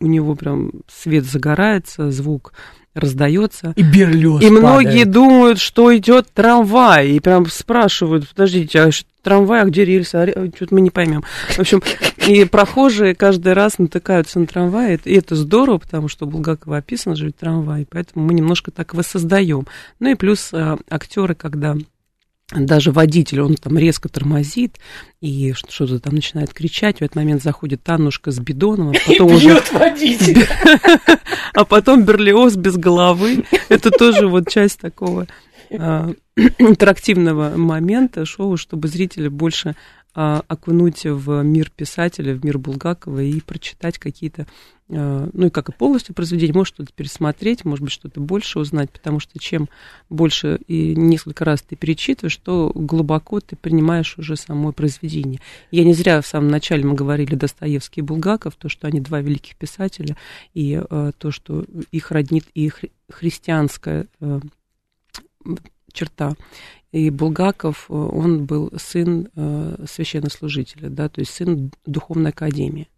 у 0.00 0.06
него 0.06 0.34
прям 0.34 0.72
свет 0.88 1.24
загорается, 1.24 2.10
звук 2.10 2.52
раздается. 2.94 3.72
И 3.76 3.82
берлёз 3.82 4.42
И 4.42 4.50
многие 4.50 5.00
падает. 5.04 5.10
думают, 5.10 5.58
что 5.58 5.96
идет 5.96 6.28
трамвай, 6.32 7.10
и 7.10 7.20
прям 7.20 7.46
спрашивают, 7.46 8.28
подождите, 8.28 8.80
а 8.80 8.90
трамвай, 9.22 9.62
а 9.62 9.64
где 9.64 9.84
рельсы? 9.84 10.14
А 10.14 10.50
Что-то 10.54 10.74
мы 10.74 10.80
не 10.80 10.90
поймем. 10.90 11.24
В 11.48 11.58
общем, 11.58 11.82
и 12.26 12.44
прохожие 12.44 13.14
каждый 13.14 13.54
раз 13.54 13.78
натыкаются 13.78 14.38
на 14.38 14.46
трамвай, 14.46 15.00
и 15.04 15.14
это 15.14 15.34
здорово, 15.34 15.78
потому 15.78 16.08
что 16.08 16.26
Булгакова 16.26 16.76
описано 16.76 17.16
же 17.16 17.32
трамвай, 17.32 17.86
поэтому 17.90 18.26
мы 18.26 18.34
немножко 18.34 18.70
так 18.70 18.94
воссоздаем. 18.94 19.66
Ну 19.98 20.10
и 20.10 20.14
плюс 20.14 20.50
а, 20.52 20.78
актеры, 20.88 21.34
когда 21.34 21.76
даже 22.54 22.92
водитель, 22.92 23.40
он 23.40 23.56
там 23.56 23.76
резко 23.78 24.08
тормозит 24.08 24.78
и 25.20 25.52
что-то 25.52 25.98
там 25.98 26.14
начинает 26.14 26.52
кричать. 26.54 26.98
В 26.98 27.02
этот 27.02 27.16
момент 27.16 27.42
заходит 27.42 27.88
Аннушка 27.88 28.30
с 28.30 28.38
бидоном, 28.38 28.90
а 28.90 28.94
потом 29.06 29.32
уже... 29.32 29.48
бьет 29.48 29.72
водителя. 29.72 30.46
А 31.56 31.64
потом 31.64 32.04
Берлиоз 32.04 32.56
без 32.56 32.76
головы. 32.76 33.44
Это 33.68 33.92
тоже 33.92 34.26
вот 34.26 34.48
часть 34.48 34.80
такого 34.80 35.28
а, 35.70 36.12
интерактивного 36.58 37.56
момента 37.56 38.24
шоу, 38.24 38.56
чтобы 38.56 38.88
зрители 38.88 39.28
больше 39.28 39.76
окунуть 40.14 41.04
в 41.04 41.42
мир 41.42 41.70
писателя, 41.74 42.34
в 42.34 42.44
мир 42.44 42.58
Булгакова 42.58 43.20
и 43.20 43.40
прочитать 43.40 43.98
какие-то, 43.98 44.46
а, 44.88 45.28
ну 45.32 45.46
и 45.46 45.50
как 45.50 45.68
и 45.68 45.72
полностью 45.72 46.14
произведение, 46.14 46.54
может 46.54 46.74
что-то 46.74 46.92
пересмотреть, 46.92 47.64
может 47.64 47.82
быть 47.82 47.92
что-то 47.92 48.20
больше 48.20 48.60
узнать, 48.60 48.90
потому 48.90 49.18
что 49.18 49.38
чем 49.40 49.68
больше 50.08 50.60
и 50.68 50.94
несколько 50.94 51.44
раз 51.44 51.62
ты 51.62 51.74
перечитываешь, 51.74 52.36
то 52.36 52.70
глубоко 52.74 53.40
ты 53.40 53.56
принимаешь 53.56 54.16
уже 54.16 54.36
само 54.36 54.72
произведение. 54.72 55.40
Я 55.72 55.84
не 55.84 55.94
зря 55.94 56.20
в 56.20 56.26
самом 56.26 56.48
начале 56.48 56.84
мы 56.84 56.94
говорили 56.94 57.34
Достоевский 57.34 58.00
и 58.00 58.04
Булгаков, 58.04 58.54
то, 58.54 58.68
что 58.68 58.86
они 58.86 59.00
два 59.00 59.20
великих 59.20 59.56
писателя, 59.56 60.16
и 60.52 60.80
э, 60.88 61.12
то, 61.18 61.30
что 61.32 61.64
их 61.90 62.12
роднит 62.12 62.44
и 62.54 62.68
хри- 62.68 62.92
христианская 63.10 64.06
черта. 65.94 66.34
И 66.92 67.10
Булгаков, 67.10 67.86
э, 67.88 67.94
он 67.94 68.44
был 68.44 68.72
сын 68.76 69.28
э, 69.34 69.84
священнослужителя, 69.90 70.90
да, 70.90 71.08
то 71.08 71.20
есть 71.20 71.32
сын 71.32 71.72
духовной 71.86 72.30
академии. 72.30 72.88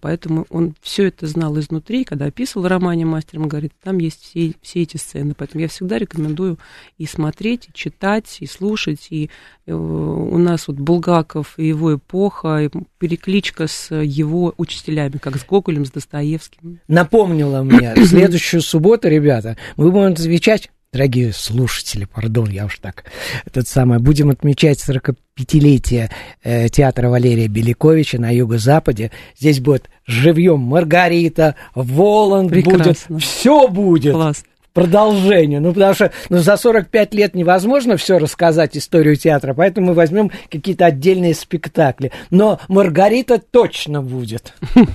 Поэтому 0.00 0.46
он 0.50 0.74
все 0.82 1.08
это 1.08 1.26
знал 1.26 1.58
изнутри, 1.58 2.04
когда 2.04 2.26
описывал 2.26 2.64
в 2.64 2.68
романе 2.68 3.06
«Мастер 3.06 3.40
Маргарита», 3.40 3.74
там 3.82 3.98
есть 3.98 4.22
все, 4.22 4.54
все 4.62 4.82
эти 4.82 4.96
сцены. 4.96 5.34
Поэтому 5.36 5.62
я 5.62 5.68
всегда 5.68 5.98
рекомендую 5.98 6.58
и 6.96 7.06
смотреть, 7.06 7.68
и 7.68 7.72
читать, 7.72 8.36
и 8.38 8.46
слушать. 8.46 9.08
И 9.10 9.30
э, 9.66 9.74
у 9.74 10.38
нас 10.38 10.68
вот 10.68 10.76
Булгаков 10.76 11.54
и 11.58 11.66
его 11.66 11.96
эпоха, 11.96 12.62
и 12.62 12.70
перекличка 12.98 13.66
с 13.66 13.92
его 13.92 14.54
учителями, 14.58 15.18
как 15.18 15.36
с 15.36 15.44
Гоголем, 15.44 15.84
с 15.84 15.90
Достоевским. 15.90 16.78
Напомнила 16.86 17.62
мне, 17.62 17.94
в 17.96 18.06
следующую 18.06 18.60
субботу, 18.60 19.08
ребята, 19.08 19.56
мы 19.76 19.90
будем 19.90 20.12
отвечать 20.12 20.70
Дорогие 20.94 21.32
слушатели, 21.32 22.04
пардон, 22.04 22.50
я 22.50 22.66
уж 22.66 22.78
так, 22.78 23.02
этот 23.44 23.66
самый, 23.66 23.98
будем 23.98 24.30
отмечать 24.30 24.78
45-летие 24.78 26.08
э, 26.44 26.68
театра 26.68 27.08
Валерия 27.08 27.48
Беляковича 27.48 28.20
на 28.20 28.30
юго-западе. 28.30 29.10
Здесь 29.36 29.58
будет 29.58 29.90
живьем 30.06 30.60
Маргарита, 30.60 31.56
Воланд 31.74 32.50
Прекрасно. 32.50 33.16
будет, 33.16 33.24
все 33.24 33.66
будет. 33.66 34.12
Класс. 34.12 34.44
Продолжение. 34.74 35.60
Ну, 35.60 35.72
потому 35.72 35.94
что 35.94 36.10
ну, 36.28 36.38
за 36.38 36.56
45 36.56 37.14
лет 37.14 37.34
невозможно 37.36 37.96
все 37.96 38.18
рассказать 38.18 38.76
историю 38.76 39.14
театра, 39.16 39.54
поэтому 39.54 39.88
мы 39.88 39.94
возьмем 39.94 40.32
какие-то 40.50 40.86
отдельные 40.86 41.32
спектакли. 41.34 42.10
Но 42.30 42.58
Маргарита 42.68 43.38
точно 43.38 44.02
будет. 44.02 44.52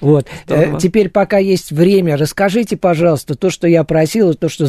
Вот. 0.00 0.26
Э, 0.48 0.78
Теперь, 0.78 1.08
пока 1.08 1.38
есть 1.38 1.72
время, 1.72 2.16
расскажите, 2.16 2.76
пожалуйста, 2.76 3.34
то, 3.34 3.50
что 3.50 3.66
я 3.66 3.82
просил, 3.84 4.34
то, 4.34 4.48
что 4.48 4.66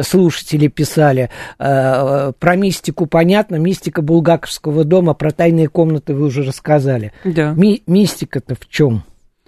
слушатели 0.00 0.68
писали. 0.68 1.30
Э, 1.58 2.32
Про 2.38 2.56
мистику 2.56 3.06
понятно, 3.06 3.56
мистика 3.56 4.02
Булгаковского 4.02 4.84
дома, 4.84 5.14
про 5.14 5.32
тайные 5.32 5.68
комнаты 5.68 6.14
вы 6.14 6.26
уже 6.26 6.42
рассказали. 6.44 7.12
Да. 7.24 7.52
Ми- 7.56 7.82
Мистика-то 7.86 8.54
в 8.54 8.68
чем? 8.68 9.02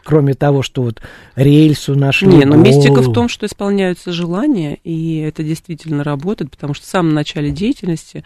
Кроме 0.06 0.34
того, 0.34 0.62
что 0.62 0.82
вот 0.82 1.02
рельсу 1.34 1.96
нашли. 1.96 2.28
Не, 2.28 2.44
но 2.44 2.54
мистика 2.54 3.00
в 3.02 3.12
том, 3.12 3.28
что 3.28 3.44
исполняются 3.44 4.12
желания, 4.12 4.78
и 4.84 5.18
это 5.18 5.42
действительно 5.42 6.04
работает, 6.04 6.52
потому 6.52 6.74
что 6.74 6.86
в 6.86 6.88
самом 6.88 7.12
начале 7.12 7.50
деятельности 7.50 8.24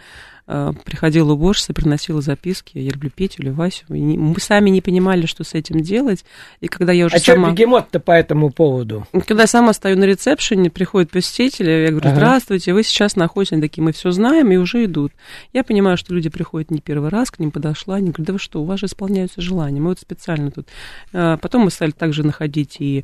приходила 0.85 1.33
уборщица, 1.33 1.73
приносила 1.73 2.21
записки, 2.21 2.79
я 2.79 2.91
люблю 2.91 3.11
Петю 3.11 3.43
или 3.43 3.51
Васю, 3.51 3.85
и 3.91 4.01
мы 4.01 4.41
сами 4.41 4.71
не 4.71 4.81
понимали, 4.81 5.27
что 5.27 5.45
с 5.45 5.55
этим 5.55 5.81
делать, 5.81 6.25
и 6.61 6.67
когда 6.67 6.93
я 6.93 7.07
уже 7.07 7.17
А 7.17 7.19
сама... 7.21 7.51
бегемот-то 7.53 8.01
по 8.01 8.13
этому 8.13 8.51
поводу? 8.51 9.07
Когда 9.27 9.45
я 9.45 9.47
сама 9.47 9.73
стою 9.73 9.97
на 9.97 10.05
ресепшене, 10.05 10.71
приходят 10.71 11.11
посетители, 11.11 11.71
я 11.71 11.91
говорю, 11.91 12.09
Ага. 12.09 12.17
здравствуйте, 12.17 12.73
вы 12.75 12.83
сейчас 12.83 13.17
находитесь, 13.17 13.53
они 13.53 13.63
такие, 13.63 13.83
мы 13.85 13.93
все 13.93 14.11
знаем, 14.11 14.51
и 14.51 14.57
уже 14.57 14.85
идут. 14.85 15.13
Я 15.53 15.63
понимаю, 15.63 15.97
что 15.97 16.15
люди 16.15 16.29
приходят 16.29 16.71
не 16.71 16.81
первый 16.81 17.11
раз, 17.11 17.31
к 17.31 17.39
ним 17.39 17.51
подошла, 17.51 17.97
они 17.97 18.11
говорят, 18.11 18.27
да 18.27 18.33
вы 18.33 18.39
что, 18.39 18.61
у 18.61 18.65
вас 18.65 18.81
же 18.81 18.87
исполняются 18.87 19.41
желания, 19.41 19.81
мы 19.81 19.91
вот 19.91 20.01
специально 20.01 20.51
тут. 20.51 20.67
А, 21.13 21.37
Потом 21.37 21.63
мы 21.63 21.71
стали 21.71 21.91
также 21.93 22.25
находить 22.25 22.77
и 22.81 22.99
э, 23.01 23.03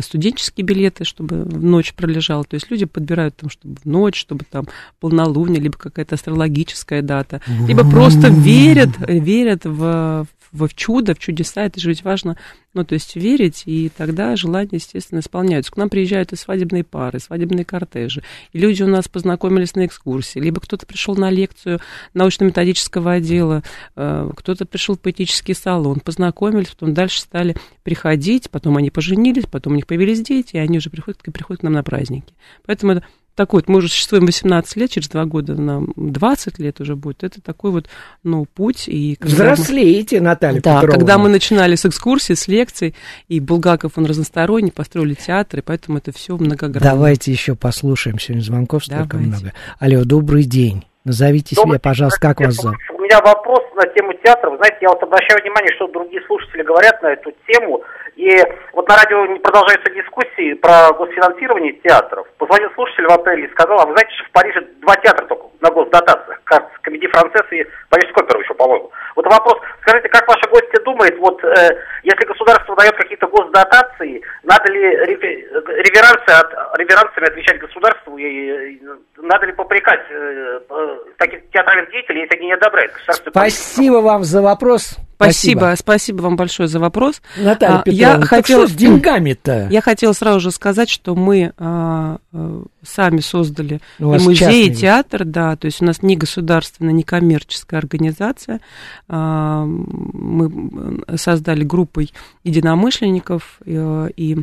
студенческие 0.00 0.64
билеты, 0.64 1.04
чтобы 1.04 1.44
в 1.44 1.62
ночь 1.62 1.94
пролежал, 1.94 2.44
то 2.44 2.54
есть 2.54 2.70
люди 2.70 2.84
подбирают 2.84 3.36
там, 3.36 3.50
чтобы 3.50 3.76
в 3.82 3.86
ночь, 3.86 4.18
чтобы 4.18 4.44
там 4.50 4.66
полнолуние, 5.00 5.60
либо 5.60 5.76
какая-то 5.76 6.14
астрологическая 6.14 7.02
дата, 7.02 7.40
либо 7.66 7.88
просто 7.88 8.28
верят, 8.28 8.90
верят 9.08 9.64
в, 9.64 10.26
в, 10.52 10.66
в 10.66 10.74
чудо, 10.74 11.14
в 11.14 11.18
чудеса, 11.18 11.64
это 11.64 11.80
же 11.80 11.88
ведь 11.88 12.04
важно, 12.04 12.36
ну, 12.74 12.84
то 12.84 12.94
есть 12.94 13.16
верить, 13.16 13.62
и 13.66 13.88
тогда 13.88 14.36
желания, 14.36 14.70
естественно, 14.72 15.20
исполняются. 15.20 15.72
К 15.72 15.76
нам 15.76 15.88
приезжают 15.88 16.32
и 16.32 16.36
свадебные 16.36 16.84
пары, 16.84 17.18
и 17.18 17.20
свадебные 17.20 17.64
кортежи, 17.64 18.22
и 18.52 18.58
люди 18.58 18.82
у 18.82 18.86
нас 18.86 19.08
познакомились 19.08 19.74
на 19.74 19.86
экскурсии, 19.86 20.38
либо 20.38 20.60
кто-то 20.60 20.86
пришел 20.86 21.16
на 21.16 21.30
лекцию 21.30 21.80
научно-методического 22.14 23.12
отдела, 23.12 23.62
э, 23.96 24.30
кто-то 24.36 24.66
пришел 24.66 24.96
в 24.96 25.00
поэтический 25.00 25.54
салон, 25.54 26.00
познакомились, 26.00 26.68
потом 26.68 26.94
дальше 26.94 27.20
стали 27.20 27.56
приходить, 27.82 28.50
потом 28.50 28.76
они 28.76 28.90
поженились, 28.90 29.46
потом 29.50 29.74
у 29.74 29.76
них 29.76 29.86
появились 29.86 30.22
дети, 30.22 30.56
и 30.56 30.58
они 30.58 30.78
уже 30.78 30.90
приходят, 30.90 31.20
приходят 31.22 31.60
к 31.60 31.64
нам 31.64 31.74
на 31.74 31.82
праздники. 31.82 32.34
Поэтому 32.66 32.92
это 32.92 33.04
такой 33.34 33.60
вот, 33.60 33.68
мы 33.68 33.78
уже 33.78 33.88
существуем 33.88 34.26
18 34.26 34.76
лет, 34.76 34.90
через 34.90 35.08
два 35.08 35.24
года 35.24 35.54
нам 35.54 35.92
20 35.96 36.58
лет 36.58 36.80
уже 36.80 36.96
будет. 36.96 37.24
Это 37.24 37.40
такой 37.40 37.70
вот, 37.70 37.86
ну, 38.22 38.44
путь. 38.44 38.84
И 38.88 39.16
когда 39.16 39.44
мы- 39.44 39.52
Взрослеете, 39.52 40.20
Наталья 40.20 40.60
да, 40.60 40.80
Петровна. 40.80 40.98
когда 40.98 41.18
мы 41.18 41.28
начинали 41.28 41.74
с 41.74 41.86
экскурсий, 41.86 42.36
с 42.36 42.48
лекций, 42.48 42.94
и 43.28 43.40
Булгаков, 43.40 43.92
он 43.96 44.06
разносторонний, 44.06 44.72
построили 44.72 45.14
театр, 45.14 45.60
и 45.60 45.62
поэтому 45.62 45.98
это 45.98 46.12
все 46.12 46.36
многогранно. 46.36 46.90
Давайте 46.90 47.32
еще 47.32 47.54
послушаем. 47.54 48.18
Сегодня 48.18 48.42
звонков 48.42 48.84
столько 48.84 49.16
Давайте. 49.16 49.28
много. 49.30 49.52
Алло, 49.78 50.04
добрый 50.04 50.44
день. 50.44 50.84
Назовите 51.04 51.56
себя, 51.56 51.78
пожалуйста, 51.78 52.20
как 52.20 52.40
вас 52.40 52.54
зовут? 52.56 52.76
У 52.94 53.00
меня 53.00 53.20
вопрос 53.22 53.60
на 53.74 53.86
тему 53.94 54.12
театра. 54.22 54.50
Вы 54.50 54.58
знаете, 54.58 54.76
я 54.82 54.88
вот 54.90 55.02
обращаю 55.02 55.40
внимание, 55.40 55.72
что 55.76 55.88
другие 55.88 56.20
слушатели 56.26 56.62
говорят 56.62 57.00
на 57.02 57.08
эту 57.08 57.32
тему. 57.48 57.80
И 58.16 58.28
вот 58.72 58.88
на 58.88 58.96
радио 58.96 59.38
продолжаются 59.38 59.92
дискуссии 59.92 60.54
про 60.54 60.92
госфинансирование 60.92 61.72
театров. 61.84 62.26
Позвонил 62.38 62.70
слушатель 62.74 63.06
в 63.06 63.12
апреле 63.12 63.46
и 63.46 63.50
сказал, 63.52 63.80
а 63.80 63.86
вы 63.86 63.92
знаете, 63.92 64.14
что 64.14 64.24
в 64.24 64.30
Париже 64.32 64.60
два 64.80 64.96
театра 64.96 65.26
только 65.26 65.46
на 65.60 65.70
госдотациях. 65.70 66.40
Кажется, 66.44 66.72
Комедий 66.82 67.08
Францесс 67.08 67.46
и 67.52 67.66
Парижский 67.88 68.22
опера 68.22 68.40
еще, 68.40 68.54
по-моему. 68.54 68.90
Вот 69.16 69.26
вопрос, 69.26 69.58
скажите, 69.82 70.08
как 70.08 70.26
ваши 70.28 70.48
гости 70.48 70.82
думают, 70.84 71.16
вот 71.18 71.42
э, 71.44 71.78
если 72.02 72.24
государство 72.26 72.74
дает 72.76 72.96
какие-то 72.96 73.26
госдотации, 73.26 74.22
надо 74.42 74.72
ли 74.72 74.80
реверансы 74.80 76.30
от, 76.30 76.78
реверансами 76.78 77.28
отвечать 77.28 77.58
государству 77.58 78.16
и, 78.16 78.24
и 78.24 78.82
надо 79.18 79.46
ли 79.46 79.52
попрекать 79.52 80.04
э, 80.10 80.60
э, 80.68 80.98
таких 81.18 81.50
театральных 81.50 81.90
деятелей, 81.90 82.22
если 82.22 82.36
они 82.36 82.46
не 82.46 82.52
одобряют 82.54 82.92
Спасибо 83.30 83.96
вам 83.96 84.24
за 84.24 84.42
вопрос. 84.42 84.96
Спасибо, 85.20 85.74
спасибо 85.78 86.22
вам 86.22 86.36
большое 86.36 86.68
за 86.68 86.78
вопрос. 86.78 87.20
Наталья 87.36 87.80
А, 87.80 87.82
Петровна, 87.82 88.14
я 88.14 88.18
так 88.18 88.28
хотела 88.28 88.66
что 88.66 88.74
с 88.74 88.76
деньгами-то? 88.76 89.68
Я 89.70 89.82
хотела 89.82 90.14
сразу 90.14 90.40
же 90.40 90.50
сказать, 90.50 90.88
что 90.88 91.14
мы 91.14 91.52
а, 91.58 92.18
а, 92.32 92.62
сами 92.82 93.20
создали 93.20 93.80
и 93.98 94.02
музей, 94.02 94.32
и 94.32 94.36
частный. 94.36 94.74
театр, 94.74 95.24
да, 95.26 95.56
то 95.56 95.66
есть 95.66 95.82
у 95.82 95.84
нас 95.84 96.02
не 96.02 96.16
государственная, 96.16 96.92
не 96.92 97.02
коммерческая 97.02 97.80
организация. 97.80 98.60
А, 99.08 99.64
мы 99.66 101.02
создали 101.16 101.64
группой 101.64 102.12
единомышленников 102.42 103.58
э, 103.66 104.08
и 104.16 104.38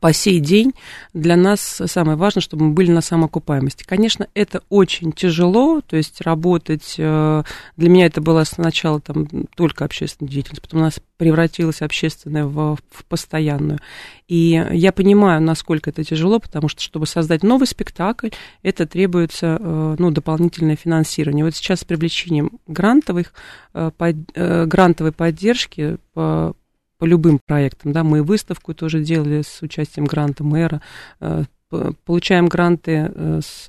по 0.00 0.12
сей 0.12 0.40
день 0.40 0.72
для 1.14 1.36
нас 1.36 1.82
самое 1.86 2.16
важное, 2.16 2.42
чтобы 2.42 2.66
мы 2.66 2.72
были 2.72 2.90
на 2.90 3.00
самоокупаемости. 3.00 3.84
Конечно, 3.84 4.28
это 4.34 4.62
очень 4.68 5.12
тяжело, 5.12 5.80
то 5.80 5.96
есть 5.96 6.20
работать, 6.20 6.94
э, 6.98 7.42
для 7.76 7.88
меня 7.88 8.06
это 8.06 8.20
было 8.20 8.44
сначала 8.44 9.00
там 9.00 9.26
только 9.54 9.84
общественная 9.84 10.30
деятельность, 10.30 10.62
потом 10.62 10.80
у 10.80 10.84
нас 10.84 11.00
превратилась 11.16 11.82
общественная 11.82 12.44
в, 12.44 12.76
в 12.90 13.04
постоянную. 13.04 13.78
И 14.28 14.62
я 14.72 14.92
понимаю, 14.92 15.40
насколько 15.40 15.90
это 15.90 16.04
тяжело, 16.04 16.40
потому 16.40 16.68
что, 16.68 16.82
чтобы 16.82 17.06
создать 17.06 17.42
новый 17.42 17.66
спектакль, 17.66 18.30
это 18.62 18.86
требуется 18.86 19.58
э, 19.58 19.96
ну, 19.98 20.10
дополнительное 20.10 20.76
финансирование. 20.76 21.44
Вот 21.44 21.54
сейчас 21.54 21.80
с 21.80 21.84
привлечением 21.84 22.58
грантовых, 22.66 23.32
э, 23.72 23.90
под- 23.96 24.32
грантовой 24.34 25.12
поддержки 25.12 25.98
по 26.12 26.54
по 26.98 27.04
любым 27.04 27.38
проектам, 27.44 27.92
да, 27.92 28.04
мы 28.04 28.22
выставку 28.22 28.74
тоже 28.74 29.00
делали 29.00 29.42
с 29.42 29.62
участием 29.62 30.06
гранта 30.06 30.44
мэра, 30.44 30.80
э, 31.20 31.44
получаем 32.04 32.48
гранты 32.48 33.10
э, 33.12 33.40
с 33.42 33.68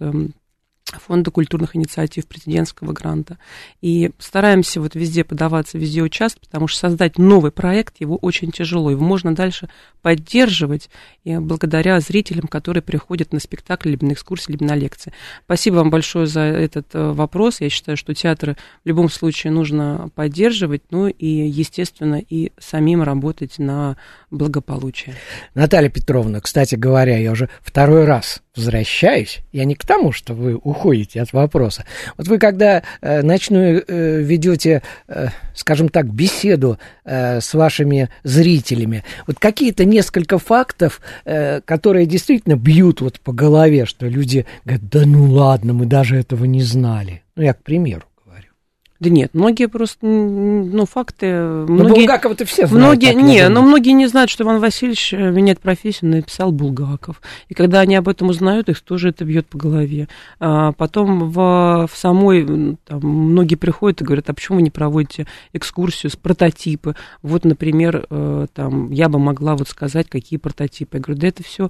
фонда 0.96 1.32
культурных 1.32 1.76
инициатив, 1.76 2.28
президентского 2.28 2.94
гранта. 2.94 3.38
И 3.82 4.12
стараемся 4.20 4.82
вот 4.82 4.96
везде 4.96 5.24
подаваться, 5.24 5.78
везде 5.78 6.02
участвовать, 6.02 6.48
потому 6.48 6.68
что 6.68 6.80
создать 6.80 7.18
новый 7.18 7.52
проект, 7.52 7.96
его 8.00 8.16
очень 8.18 8.52
тяжело. 8.52 8.90
Его 8.90 9.04
можно 9.04 9.36
дальше 9.36 9.70
поддерживать 10.02 10.90
и 11.24 11.38
благодаря 11.38 12.00
зрителям, 12.00 12.48
которые 12.48 12.82
приходят 12.82 13.34
на 13.34 13.40
спектакль, 13.40 13.90
либо 13.90 14.06
на 14.06 14.14
экскурсии, 14.14 14.52
либо 14.52 14.66
на 14.66 14.76
лекции. 14.76 15.12
Спасибо 15.46 15.76
вам 15.76 15.90
большое 15.90 16.28
за 16.28 16.42
этот 16.42 16.88
э, 16.94 17.12
вопрос. 17.12 17.60
Я 17.60 17.70
считаю, 17.70 17.98
что 17.98 18.14
театры 18.14 18.56
в 18.84 18.88
любом 18.88 19.10
случае 19.10 19.52
нужно 19.52 20.10
поддерживать, 20.16 20.84
ну 20.92 21.08
и, 21.08 21.28
естественно, 21.28 22.22
и 22.22 22.52
самим 22.58 23.04
работать 23.04 23.60
на 23.60 23.98
благополучие. 24.32 25.16
Наталья 25.54 25.90
Петровна, 25.90 26.40
кстати 26.40 26.76
говоря, 26.76 27.18
я 27.18 27.32
уже 27.32 27.50
второй 27.62 28.06
раз 28.06 28.42
возвращаюсь, 28.58 29.40
я 29.52 29.66
не 29.66 29.76
к 29.76 29.86
тому, 29.86 30.12
что 30.12 30.34
вы 30.34 30.56
уходите 30.56 31.22
от 31.22 31.32
вопроса. 31.34 31.86
Вот 32.18 32.28
вы 32.28 32.38
когда 32.40 32.84
э, 33.02 33.22
ночную 33.22 33.84
э, 33.88 34.22
ведете, 34.22 34.82
э, 35.08 35.28
скажем 35.54 35.90
так, 35.90 36.12
беседу 36.12 36.78
э, 37.06 37.40
с 37.40 37.54
вашими 37.54 38.10
зрителями, 38.24 39.04
вот 39.26 39.40
какие-то 39.40 39.86
несколько 39.86 40.40
фактов, 40.40 41.02
э, 41.26 41.62
которые 41.62 42.06
действительно 42.06 42.56
бьют 42.56 43.02
вот 43.02 43.20
по 43.20 43.32
голове, 43.32 43.86
что 43.86 44.08
люди 44.08 44.46
говорят, 44.66 44.90
да 44.90 45.06
ну 45.06 45.32
ладно, 45.32 45.74
мы 45.74 45.86
даже 45.86 46.18
этого 46.18 46.46
не 46.46 46.62
знали. 46.62 47.24
Ну, 47.36 47.44
я 47.44 47.54
к 47.54 47.62
примеру. 47.64 48.04
Да 49.00 49.10
нет, 49.10 49.34
многие 49.34 49.68
просто, 49.68 50.06
ну, 50.06 50.86
факты... 50.86 51.32
Ну, 51.32 51.68
многие, 51.68 52.00
Булгакова-то 52.00 52.46
все 52.46 52.66
знают. 52.66 52.86
Многие, 52.86 53.14
не, 53.14 53.48
но 53.50 53.62
многие 53.62 53.92
не 53.92 54.08
знают, 54.08 54.32
что 54.32 54.44
Иван 54.44 54.60
Васильевич 54.60 55.14
э, 55.14 55.32
меняет 55.32 55.60
профессию, 55.60 56.10
написал 56.12 56.52
Булгаков. 56.52 57.22
И 57.48 57.54
когда 57.54 57.82
они 57.82 57.96
об 57.96 58.08
этом 58.10 58.30
узнают, 58.30 58.70
их 58.70 58.82
тоже 58.82 59.10
это 59.10 59.24
бьет 59.24 59.46
по 59.48 59.58
голове. 59.58 60.08
А 60.40 60.72
потом 60.72 61.30
в, 61.30 61.88
в 61.88 61.92
самой, 61.96 62.78
там, 62.86 63.00
многие 63.02 63.56
приходят 63.56 64.02
и 64.02 64.04
говорят, 64.04 64.30
а 64.30 64.34
почему 64.34 64.58
вы 64.58 64.64
не 64.64 64.72
проводите 64.72 65.28
экскурсию 65.54 66.12
с 66.12 66.16
прототипы? 66.16 66.96
Вот, 67.22 67.46
например, 67.46 68.08
э, 68.10 68.48
там, 68.54 68.92
я 68.92 69.10
бы 69.10 69.20
могла 69.20 69.56
вот 69.56 69.68
сказать, 69.68 70.10
какие 70.10 70.40
прототипы. 70.40 70.98
Я 70.98 71.04
говорю, 71.04 71.22
да 71.22 71.28
это 71.28 71.44
все 71.44 71.70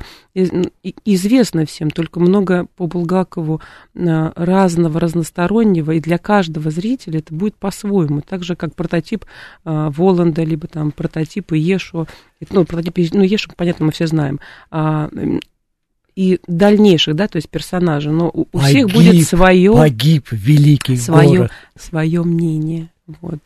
известно 1.03 1.65
всем, 1.65 1.91
только 1.91 2.19
много 2.19 2.67
по 2.78 2.88
Булгакову 2.88 3.61
э, 3.95 4.32
разного, 4.36 4.99
разностороннего, 4.99 5.91
и 5.91 5.99
для 5.99 6.17
каждого 6.17 6.71
зрителя 6.71 7.16
это 7.18 7.34
будет 7.34 7.55
по-своему, 7.55 8.22
так 8.22 8.43
же, 8.43 8.55
как 8.55 8.76
прототип 8.76 9.26
э, 9.65 9.91
Воланда, 9.95 10.43
либо 10.43 10.68
там 10.68 10.91
прототип 10.91 11.51
Ешо, 11.53 12.07
ну, 12.49 12.65
прототип, 12.65 13.13
ну, 13.13 13.24
Ешо, 13.24 13.51
понятно, 13.55 13.86
мы 13.86 13.91
все 13.91 14.07
знаем, 14.07 14.39
а, 14.72 15.09
и 16.15 16.39
дальнейших, 16.47 17.15
да, 17.15 17.28
то 17.28 17.36
есть 17.36 17.47
персонажей, 17.47 18.11
но 18.11 18.30
у, 18.34 18.47
у 18.51 18.57
всех 18.57 18.88
будет 18.88 19.28
свое... 19.28 19.72
Погиб 19.72 20.28
великий 20.32 20.97
свое, 20.97 21.38
город. 21.38 21.51
Свое 21.76 22.24
мнение. 22.24 22.89
Вот. 23.22 23.39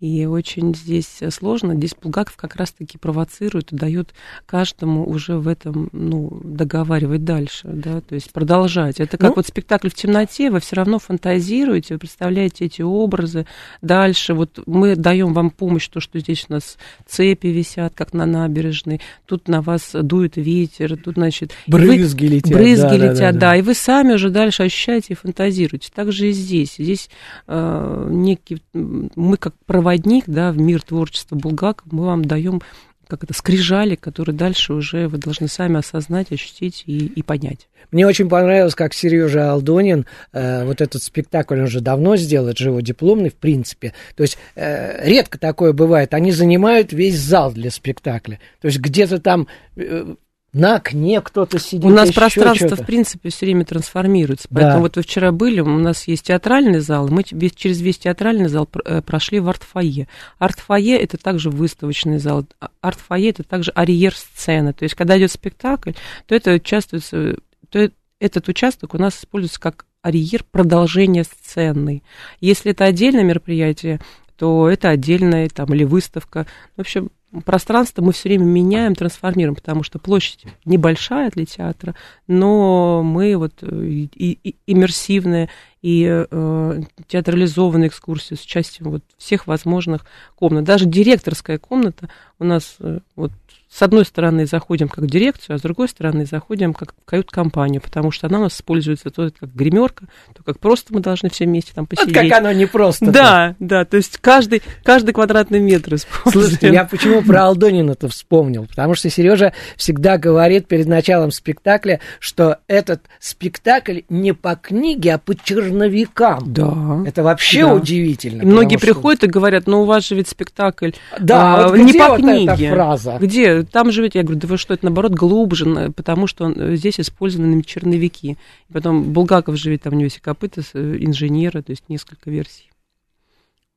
И 0.00 0.26
очень 0.26 0.76
здесь 0.76 1.20
сложно. 1.30 1.74
Здесь 1.74 1.96
Булгаков 2.00 2.36
как 2.36 2.54
раз-таки 2.54 2.98
провоцирует 2.98 3.72
и 3.72 3.76
дает 3.76 4.14
каждому 4.46 5.04
уже 5.04 5.38
в 5.38 5.48
этом, 5.48 5.88
ну, 5.90 6.40
договаривать 6.44 7.24
дальше, 7.24 7.68
да, 7.68 8.00
то 8.00 8.14
есть 8.14 8.32
продолжать. 8.32 9.00
Это 9.00 9.18
как 9.18 9.30
ну, 9.30 9.36
вот 9.36 9.48
спектакль 9.48 9.88
в 9.88 9.94
темноте, 9.94 10.52
вы 10.52 10.60
все 10.60 10.76
равно 10.76 11.00
фантазируете, 11.00 11.94
вы 11.94 11.98
представляете 11.98 12.66
эти 12.66 12.80
образы 12.80 13.46
дальше. 13.82 14.34
Вот 14.34 14.60
мы 14.66 14.94
даем 14.94 15.32
вам 15.32 15.50
помощь, 15.50 15.88
то, 15.88 15.98
что 15.98 16.20
здесь 16.20 16.46
у 16.48 16.52
нас 16.52 16.78
цепи 17.04 17.48
висят, 17.48 17.94
как 17.96 18.12
на 18.12 18.24
набережной, 18.24 19.00
тут 19.26 19.48
на 19.48 19.62
вас 19.62 19.90
дует 19.92 20.36
ветер, 20.36 20.96
тут, 20.96 21.14
значит... 21.14 21.50
Брызги 21.66 22.26
вы, 22.26 22.34
летят. 22.34 22.52
Брызги 22.52 22.82
да, 22.82 22.96
летят, 22.96 23.18
да, 23.18 23.32
да, 23.32 23.38
да, 23.40 23.56
и 23.56 23.62
вы 23.62 23.74
сами 23.74 24.12
уже 24.12 24.30
дальше 24.30 24.62
ощущаете 24.62 25.14
и 25.14 25.16
фантазируете. 25.16 25.90
Так 25.92 26.12
же 26.12 26.28
и 26.28 26.32
здесь. 26.32 26.76
Здесь 26.78 27.10
э, 27.48 28.08
некий... 28.12 28.62
Мы 28.72 29.36
как 29.36 29.54
проводники 29.66 29.87
проводник 29.88 30.24
да, 30.26 30.52
в 30.52 30.58
мир 30.58 30.82
творчества 30.82 31.34
Булгакова, 31.34 31.88
мы 31.90 32.04
вам 32.04 32.24
даем 32.24 32.60
как 33.06 33.24
это, 33.24 33.32
скрижали, 33.32 33.94
которые 33.94 34.36
дальше 34.36 34.74
уже 34.74 35.08
вы 35.08 35.16
должны 35.16 35.48
сами 35.48 35.78
осознать, 35.78 36.30
ощутить 36.30 36.82
и, 36.84 37.06
и 37.06 37.22
понять. 37.22 37.70
Мне 37.90 38.06
очень 38.06 38.28
понравилось, 38.28 38.74
как 38.74 38.92
Сережа 38.92 39.50
Алдонин 39.50 40.04
э, 40.34 40.66
вот 40.66 40.82
этот 40.82 41.02
спектакль 41.02 41.54
он 41.54 41.62
уже 41.62 41.80
давно 41.80 42.16
сделал, 42.16 42.48
это 42.48 42.62
же 42.62 42.68
его 42.68 42.82
дипломный, 42.82 43.30
в 43.30 43.36
принципе. 43.36 43.94
То 44.14 44.24
есть 44.24 44.36
э, 44.56 45.08
редко 45.08 45.38
такое 45.38 45.72
бывает. 45.72 46.12
Они 46.12 46.32
занимают 46.32 46.92
весь 46.92 47.18
зал 47.18 47.50
для 47.50 47.70
спектакля. 47.70 48.38
То 48.60 48.66
есть 48.66 48.78
где-то 48.80 49.18
там 49.22 49.48
э, 49.76 50.16
на 50.58 50.76
окне 50.76 51.20
кто-то 51.20 51.58
сидит. 51.58 51.84
У 51.84 51.90
нас 51.90 52.12
пространство, 52.12 52.76
в 52.76 52.84
принципе, 52.84 53.30
все 53.30 53.46
время 53.46 53.64
трансформируется. 53.64 54.48
Поэтому 54.50 54.76
да. 54.76 54.80
вот 54.80 54.96
вы 54.96 55.02
вчера 55.02 55.32
были, 55.32 55.60
у 55.60 55.78
нас 55.78 56.08
есть 56.08 56.24
театральный 56.24 56.80
зал, 56.80 57.08
мы 57.08 57.22
через 57.22 57.80
весь 57.80 57.98
театральный 57.98 58.48
зал 58.48 58.68
э, 58.84 59.02
прошли 59.02 59.40
в 59.40 59.48
арт-фойе. 59.48 60.08
Арт-фойе– 60.38 60.98
это 61.00 61.16
также 61.16 61.50
выставочный 61.50 62.18
зал. 62.18 62.46
А, 62.60 62.70
арт-фойе– 62.80 63.30
это 63.30 63.44
также 63.44 63.70
арьер-сцена. 63.70 64.72
То 64.72 64.84
есть, 64.84 64.94
когда 64.94 65.18
идет 65.18 65.30
спектакль, 65.30 65.92
то 66.26 66.34
это 66.34 66.52
участвуется, 66.52 67.36
то 67.70 67.90
этот 68.20 68.48
участок 68.48 68.94
у 68.94 68.98
нас 68.98 69.18
используется 69.18 69.60
как 69.60 69.86
арьер 70.02 70.44
продолжение 70.50 71.24
сцены. 71.24 72.02
Если 72.40 72.72
это 72.72 72.84
отдельное 72.84 73.24
мероприятие, 73.24 74.00
то 74.36 74.68
это 74.68 74.90
отдельная 74.90 75.48
там 75.48 75.72
или 75.74 75.84
выставка. 75.84 76.46
В 76.76 76.80
общем, 76.80 77.10
пространство 77.44 78.02
мы 78.02 78.12
все 78.12 78.28
время 78.28 78.44
меняем, 78.44 78.94
трансформируем, 78.94 79.54
потому 79.54 79.82
что 79.82 79.98
площадь 79.98 80.44
небольшая 80.64 81.30
для 81.30 81.44
театра, 81.44 81.94
но 82.26 83.02
мы 83.02 83.36
вот 83.36 83.54
э, 83.62 83.84
и, 83.84 84.38
и 84.42 84.56
иммерсивные, 84.66 85.50
и 85.88 86.26
э, 86.30 86.80
театрализованные 87.06 87.88
экскурсии 87.88 88.34
с 88.34 88.42
участием 88.42 88.90
вот 88.90 89.02
всех 89.16 89.46
возможных 89.46 90.04
комнат. 90.34 90.64
Даже 90.64 90.84
директорская 90.84 91.56
комната 91.56 92.10
у 92.38 92.44
нас 92.44 92.76
э, 92.80 92.98
вот 93.16 93.32
с 93.70 93.82
одной 93.82 94.04
стороны 94.06 94.46
заходим 94.46 94.88
как 94.88 95.04
в 95.04 95.06
дирекцию, 95.06 95.56
а 95.56 95.58
с 95.58 95.62
другой 95.62 95.88
стороны 95.88 96.24
заходим 96.24 96.72
как 96.72 96.94
в 96.94 97.04
кают-компанию, 97.04 97.82
потому 97.82 98.10
что 98.10 98.26
она 98.26 98.38
у 98.38 98.42
нас 98.42 98.54
используется 98.54 99.10
то 99.10 99.30
как 99.30 99.54
гримерка, 99.54 100.06
то 100.34 100.42
как 100.42 100.58
просто 100.58 100.94
мы 100.94 101.00
должны 101.00 101.28
все 101.28 101.44
вместе 101.44 101.72
там 101.74 101.86
посидеть. 101.86 102.16
Вот 102.16 102.28
как 102.28 102.38
оно 102.38 102.52
не 102.52 102.66
просто. 102.66 103.10
Да, 103.10 103.56
да, 103.58 103.84
то 103.84 103.98
есть 103.98 104.18
каждый, 104.18 104.62
каждый 104.84 105.12
квадратный 105.12 105.60
метр 105.60 105.96
используем. 105.96 106.46
Слушайте, 106.46 106.72
я 106.72 106.84
почему 106.84 107.22
про 107.22 107.44
Алдонина-то 107.44 108.08
вспомнил? 108.08 108.66
Потому 108.66 108.94
что 108.94 109.10
Сережа 109.10 109.52
всегда 109.76 110.16
говорит 110.16 110.66
перед 110.66 110.86
началом 110.86 111.30
спектакля, 111.30 112.00
что 112.20 112.58
этот 112.68 113.02
спектакль 113.20 114.00
не 114.08 114.32
по 114.32 114.56
книге, 114.56 115.14
а 115.14 115.18
по 115.18 115.34
черновикам. 115.78 116.52
Да. 116.52 117.02
Это 117.06 117.22
вообще 117.22 117.62
да. 117.62 117.74
удивительно. 117.74 118.42
И 118.42 118.46
многие 118.46 118.76
что... 118.76 118.86
приходят 118.86 119.24
и 119.24 119.26
говорят, 119.26 119.66
ну 119.66 119.82
у 119.82 119.84
вас 119.84 120.06
же 120.06 120.14
ведь 120.14 120.28
спектакль 120.28 120.90
да, 121.18 121.64
а, 121.64 121.68
вот 121.68 121.78
не 121.78 121.92
по 121.92 122.08
вот 122.08 122.20
книге. 122.20 122.66
Эта 122.66 122.74
фраза? 122.74 123.18
Где? 123.20 123.62
Там 123.62 123.92
же 123.92 124.02
ведь, 124.02 124.14
я 124.14 124.22
говорю, 124.22 124.40
да 124.40 124.48
вы 124.48 124.58
что, 124.58 124.74
это 124.74 124.84
наоборот 124.86 125.12
глубже, 125.12 125.92
потому 125.94 126.26
что 126.26 126.50
э, 126.50 126.76
здесь 126.76 127.00
использованы 127.00 127.62
черновики. 127.62 128.36
И 128.68 128.72
потом 128.72 129.12
Булгаков 129.12 129.56
же 129.56 129.70
ведь 129.70 129.82
там 129.82 129.94
у 129.94 129.96
него 129.96 130.04
есть 130.04 130.20
копыта 130.20 130.62
э, 130.74 130.96
инженера, 131.00 131.62
то 131.62 131.70
есть 131.70 131.84
несколько 131.88 132.30
версий. 132.30 132.70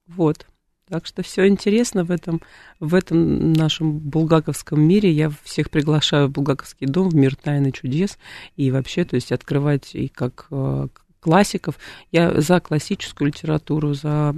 Вот. 0.07 0.45
Так 0.89 1.05
что 1.05 1.23
все 1.23 1.47
интересно 1.47 2.03
в 2.03 2.11
этом, 2.11 2.41
в 2.81 2.93
этом 2.95 3.53
нашем 3.53 3.97
булгаковском 3.97 4.81
мире. 4.81 5.09
Я 5.09 5.31
всех 5.43 5.69
приглашаю 5.69 6.27
в 6.27 6.31
Булгаковский 6.31 6.85
дом, 6.85 7.07
в 7.07 7.15
мир 7.15 7.37
тайны 7.37 7.71
чудес. 7.71 8.17
И 8.57 8.71
вообще, 8.71 9.05
то 9.05 9.15
есть 9.15 9.31
открывать 9.31 9.95
и 9.95 10.09
как 10.09 10.47
э, 10.51 10.87
классиков. 11.21 11.77
Я 12.11 12.41
за 12.41 12.59
классическую 12.59 13.27
литературу, 13.27 13.93
за 13.93 14.35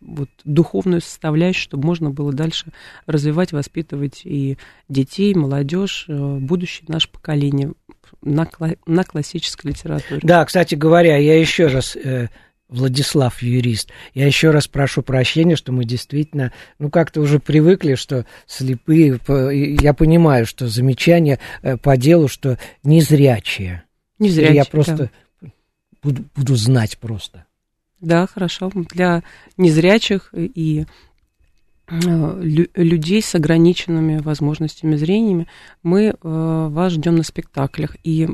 вот, 0.00 0.30
духовную 0.44 1.00
составляющую, 1.00 1.62
чтобы 1.62 1.86
можно 1.86 2.10
было 2.10 2.32
дальше 2.32 2.72
развивать, 3.06 3.52
воспитывать 3.52 4.22
и 4.24 4.58
детей, 4.88 5.34
молодежь, 5.34 6.06
э, 6.08 6.38
будущее 6.38 6.86
наше 6.88 7.08
поколение 7.10 7.72
на, 8.22 8.48
на 8.86 9.04
классической 9.04 9.68
литературе. 9.68 10.20
Да, 10.22 10.44
кстати 10.44 10.74
говоря, 10.74 11.16
я 11.18 11.38
еще 11.38 11.66
раз 11.66 11.94
э, 11.94 12.28
Владислав 12.68 13.42
юрист. 13.42 13.90
Я 14.14 14.26
еще 14.26 14.50
раз 14.50 14.66
прошу 14.66 15.02
прощения, 15.02 15.56
что 15.56 15.72
мы 15.72 15.84
действительно, 15.84 16.52
ну, 16.78 16.90
как-то 16.90 17.20
уже 17.20 17.38
привыкли, 17.38 17.94
что 17.94 18.24
слепые, 18.46 19.20
я 19.80 19.92
понимаю, 19.92 20.46
что 20.46 20.68
замечания 20.68 21.38
э, 21.62 21.76
по 21.76 21.98
делу, 21.98 22.28
что 22.28 22.58
незрячие. 22.82 23.84
Незрячие, 24.18 24.56
Я 24.56 24.64
просто 24.64 24.96
да 24.96 25.10
буду, 26.02 26.24
буду 26.34 26.56
знать 26.56 26.98
просто. 26.98 27.44
Да, 28.00 28.26
хорошо. 28.26 28.70
Для 28.74 29.22
незрячих 29.56 30.32
и 30.32 30.86
э, 31.88 32.42
людей 32.74 33.22
с 33.22 33.34
ограниченными 33.34 34.18
возможностями 34.18 34.96
зрениями 34.96 35.48
мы 35.82 36.02
э, 36.10 36.14
вас 36.22 36.92
ждем 36.92 37.16
на 37.16 37.24
спектаклях. 37.24 37.96
И 38.04 38.28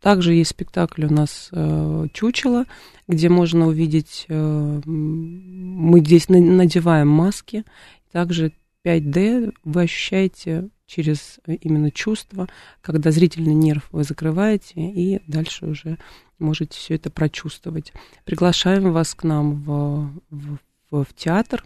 также 0.00 0.34
есть 0.34 0.50
спектакль 0.50 1.04
у 1.04 1.12
нас 1.12 1.48
э, 1.52 2.06
«Чучело», 2.12 2.64
где 3.06 3.28
можно 3.28 3.66
увидеть, 3.66 4.24
мы 4.28 6.00
здесь 6.00 6.30
надеваем 6.30 7.08
маски, 7.08 7.64
также 8.12 8.52
5D 8.82 9.52
вы 9.64 9.82
ощущаете 9.82 10.68
через 10.86 11.40
именно 11.46 11.90
чувство, 11.90 12.48
когда 12.80 13.10
зрительный 13.10 13.54
нерв 13.54 13.88
вы 13.90 14.04
закрываете, 14.04 14.74
и 14.76 15.20
дальше 15.26 15.66
уже 15.66 15.98
можете 16.38 16.76
все 16.76 16.94
это 16.94 17.10
прочувствовать. 17.10 17.92
Приглашаем 18.24 18.92
вас 18.92 19.14
к 19.14 19.24
нам 19.24 19.62
в, 19.62 20.10
в, 20.30 20.58
в, 20.90 21.06
театр 21.16 21.64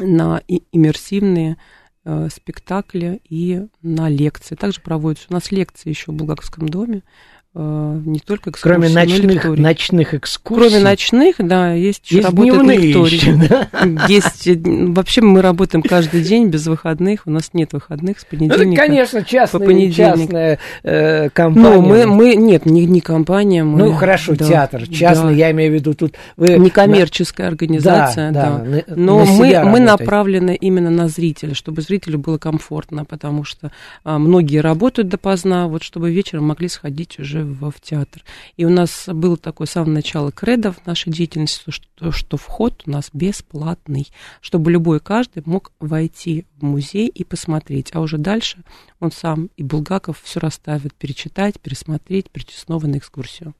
на 0.00 0.42
иммерсивные 0.72 1.56
э, 2.04 2.28
спектакли 2.32 3.20
и 3.28 3.66
на 3.82 4.08
лекции. 4.08 4.56
Также 4.56 4.80
проводятся 4.80 5.28
у 5.30 5.34
нас 5.34 5.52
лекции 5.52 5.90
еще 5.90 6.10
в 6.10 6.14
Булгаковском 6.14 6.68
доме 6.68 7.02
Э, 7.02 7.33
не 7.56 8.18
только 8.18 8.50
экскурсии, 8.50 8.74
Кроме 8.74 8.88
ночных, 8.88 9.44
ночных 9.44 10.14
экскурсий. 10.14 10.70
Кроме 10.70 10.82
ночных, 10.82 11.36
да, 11.38 11.72
есть, 11.72 12.10
есть 12.10 12.24
работает 12.24 12.62
лекторий. 12.62 13.16
Еще, 13.16 13.34
да? 13.48 13.68
Есть, 14.08 14.48
э, 14.48 14.58
вообще 14.64 15.20
мы 15.20 15.40
работаем 15.40 15.82
каждый 15.82 16.24
день 16.24 16.48
без 16.48 16.66
выходных, 16.66 17.22
у 17.26 17.30
нас 17.30 17.50
нет 17.52 17.72
выходных 17.72 18.18
с 18.18 18.24
понедельника. 18.24 18.82
Ну, 18.82 18.88
конечно, 18.88 19.22
частная, 19.22 19.60
по 19.60 19.66
понедельник. 19.66 19.94
частная 19.94 20.58
э, 20.82 21.30
компания. 21.30 21.70
Ну, 21.70 21.82
мы, 21.82 22.06
мы, 22.06 22.34
нет, 22.34 22.66
не, 22.66 22.86
не 22.86 23.00
компания. 23.00 23.62
Мы, 23.62 23.78
ну, 23.78 23.92
хорошо, 23.92 24.34
да, 24.34 24.48
театр, 24.48 24.88
частный, 24.88 25.30
да. 25.30 25.36
я 25.36 25.50
имею 25.52 25.70
в 25.70 25.74
виду 25.74 25.94
тут... 25.94 26.16
Вы... 26.36 26.58
Некоммерческая 26.58 27.46
организация, 27.46 28.32
да. 28.32 28.64
да. 28.64 28.82
да. 28.88 28.94
Но 28.96 29.24
на 29.24 29.30
мы, 29.30 29.64
мы 29.64 29.78
направлены 29.78 30.56
именно 30.56 30.90
на 30.90 31.06
зрителя, 31.06 31.54
чтобы 31.54 31.82
зрителю 31.82 32.18
было 32.18 32.38
комфортно, 32.38 33.04
потому 33.04 33.44
что 33.44 33.70
а, 34.02 34.18
многие 34.18 34.58
работают 34.58 35.08
допоздна, 35.08 35.68
вот 35.68 35.84
чтобы 35.84 36.10
вечером 36.10 36.46
могли 36.46 36.68
сходить 36.68 37.20
уже 37.20 37.43
в, 37.44 37.70
в 37.70 37.80
театр. 37.80 38.22
И 38.56 38.64
у 38.64 38.70
нас 38.70 39.04
было 39.06 39.36
такое 39.36 39.66
с 39.66 39.72
самого 39.72 39.90
начала 39.90 40.32
кредо 40.32 40.72
в 40.72 40.86
нашей 40.86 41.12
деятельности, 41.12 41.70
что, 41.70 42.12
что 42.12 42.36
вход 42.36 42.82
у 42.86 42.90
нас 42.90 43.10
бесплатный, 43.12 44.08
чтобы 44.40 44.70
любой 44.70 45.00
каждый 45.00 45.42
мог 45.46 45.72
войти 45.80 46.46
в 46.56 46.64
музей 46.64 47.08
и 47.08 47.24
посмотреть. 47.24 47.94
А 47.94 48.00
уже 48.00 48.18
дальше 48.18 48.64
он 49.00 49.12
сам 49.12 49.50
и 49.56 49.62
Булгаков 49.62 50.20
все 50.22 50.40
расставит, 50.40 50.94
перечитать, 50.94 51.60
пересмотреть, 51.60 52.30
прийти 52.30 52.54
снова 52.56 52.86
на 52.86 52.98
экскурсию. 52.98 53.54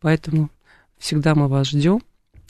Поэтому 0.00 0.50
всегда 0.98 1.34
мы 1.34 1.48
вас 1.48 1.68
ждем, 1.68 2.02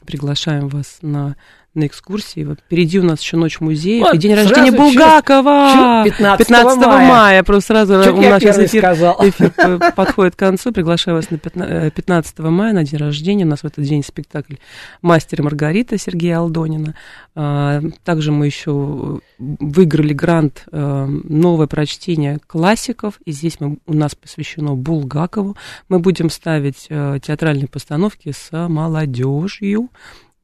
приглашаем 0.04 0.68
вас 0.68 0.98
на 1.02 1.36
на 1.74 1.86
экскурсии. 1.86 2.44
Вот 2.44 2.60
впереди 2.60 2.98
у 2.98 3.04
нас 3.04 3.20
еще 3.20 3.36
ночь 3.36 3.60
музея 3.60 4.04
вот, 4.04 4.14
и 4.14 4.18
день 4.18 4.34
рождения 4.34 4.72
Булгакова. 4.72 6.02
15, 6.04 6.46
15 6.46 6.78
мая. 6.78 7.08
мая. 7.08 7.42
Просто 7.42 7.74
сразу 7.74 8.02
Чуть 8.02 8.14
у 8.14 8.20
нас 8.20 8.42
сейчас 8.42 8.58
эфир, 8.58 8.84
эфир 8.84 9.92
подходит 9.94 10.34
к 10.34 10.38
концу. 10.38 10.72
Приглашаю 10.72 11.16
вас 11.16 11.30
на 11.30 11.38
15 11.38 12.34
э, 12.38 12.42
мая 12.42 12.72
на 12.72 12.84
день 12.84 12.98
рождения. 12.98 13.44
У 13.44 13.48
нас 13.48 13.60
в 13.60 13.64
этот 13.64 13.84
день 13.84 14.02
спектакль 14.02 14.56
«Мастер 15.02 15.40
и 15.40 15.42
Маргарита» 15.42 15.98
Сергея 15.98 16.38
Алдонина. 16.38 16.94
А, 17.34 17.80
также 18.04 18.32
мы 18.32 18.46
еще 18.46 19.20
выиграли 19.38 20.12
грант 20.12 20.64
э, 20.72 21.06
«Новое 21.06 21.66
прочтение 21.66 22.38
классиков». 22.46 23.20
И 23.24 23.32
здесь 23.32 23.60
мы, 23.60 23.78
у 23.86 23.94
нас 23.94 24.14
посвящено 24.14 24.74
Булгакову. 24.74 25.56
Мы 25.88 26.00
будем 26.00 26.30
ставить 26.30 26.86
э, 26.88 27.18
театральные 27.22 27.68
постановки 27.68 28.32
с 28.32 28.50
молодежью 28.68 29.90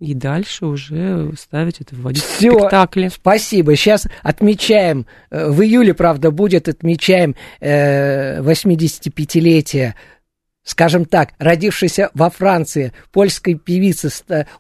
и 0.01 0.15
дальше 0.15 0.67
уже 0.67 1.33
ставить 1.39 1.81
это, 1.81 1.95
вводить 1.95 2.23
Всё, 2.23 2.53
в 2.53 2.59
спектакли. 2.61 3.09
Спасибо. 3.09 3.77
Сейчас 3.77 4.07
отмечаем, 4.23 5.07
э, 5.31 5.49
в 5.49 5.63
июле, 5.63 5.95
правда, 5.95 6.31
будет, 6.31 6.69
отмечаем 6.69 7.37
э, 7.61 8.41
85-летие 8.41 9.95
скажем 10.65 11.05
так, 11.05 11.35
родившейся 11.39 12.11
во 12.15 12.31
Франции 12.31 12.93
польской 13.13 13.55
певицы, 13.55 14.11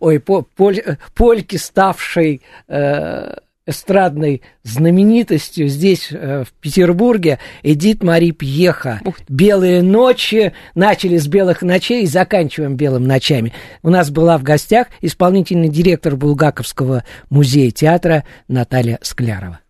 ой, 0.00 0.20
поль, 0.20 0.78
э, 0.78 0.96
польки, 1.14 1.56
ставшей 1.56 2.42
э, 2.68 3.36
эстрадной 3.66 4.42
знаменитостью 4.62 5.68
здесь, 5.68 6.08
э, 6.10 6.44
в 6.44 6.52
Петербурге, 6.60 7.38
Эдит 7.62 8.02
Мари 8.02 8.30
Пьеха. 8.30 9.00
«Белые 9.28 9.82
ночи». 9.82 10.52
Начали 10.74 11.16
с 11.16 11.26
«Белых 11.26 11.62
ночей» 11.62 12.02
и 12.02 12.06
заканчиваем 12.06 12.76
«Белыми 12.76 13.06
ночами». 13.06 13.52
У 13.82 13.90
нас 13.90 14.10
была 14.10 14.36
в 14.38 14.42
гостях 14.42 14.88
исполнительный 15.00 15.68
директор 15.68 16.16
Булгаковского 16.16 17.04
музея 17.30 17.70
театра 17.70 18.24
Наталья 18.48 18.98
Склярова. 19.02 19.60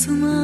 Rüyasına 0.00 0.39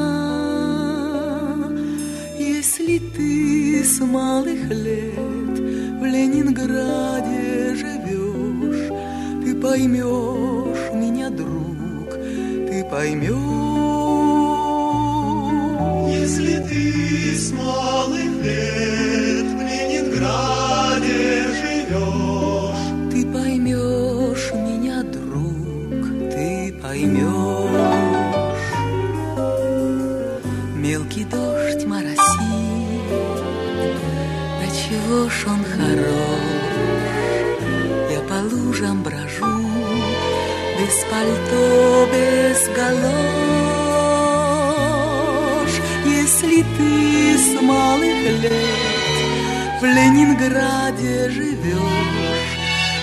ты 46.77 47.39
с 47.39 47.63
малых 47.63 48.23
лет 48.43 49.81
в 49.81 49.85
Ленинграде 49.85 51.31
живешь, 51.31 52.59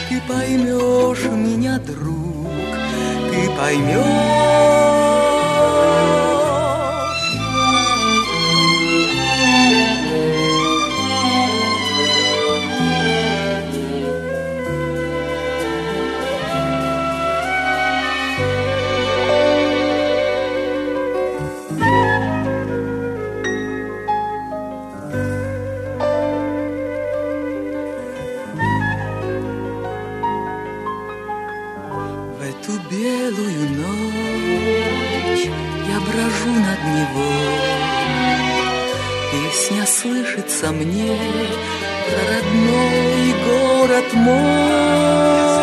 ты 0.10 0.22
поймешь 0.28 1.26
меня, 1.32 1.78
друг, 1.80 2.48
ты 3.32 3.50
поймешь. 3.58 5.03
снится 40.64 40.72
мне 40.72 41.18
родной 42.30 43.34
город 43.46 44.14
мой. 44.14 45.63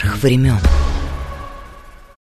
Поверх 0.00 0.22
времен. 0.22 0.89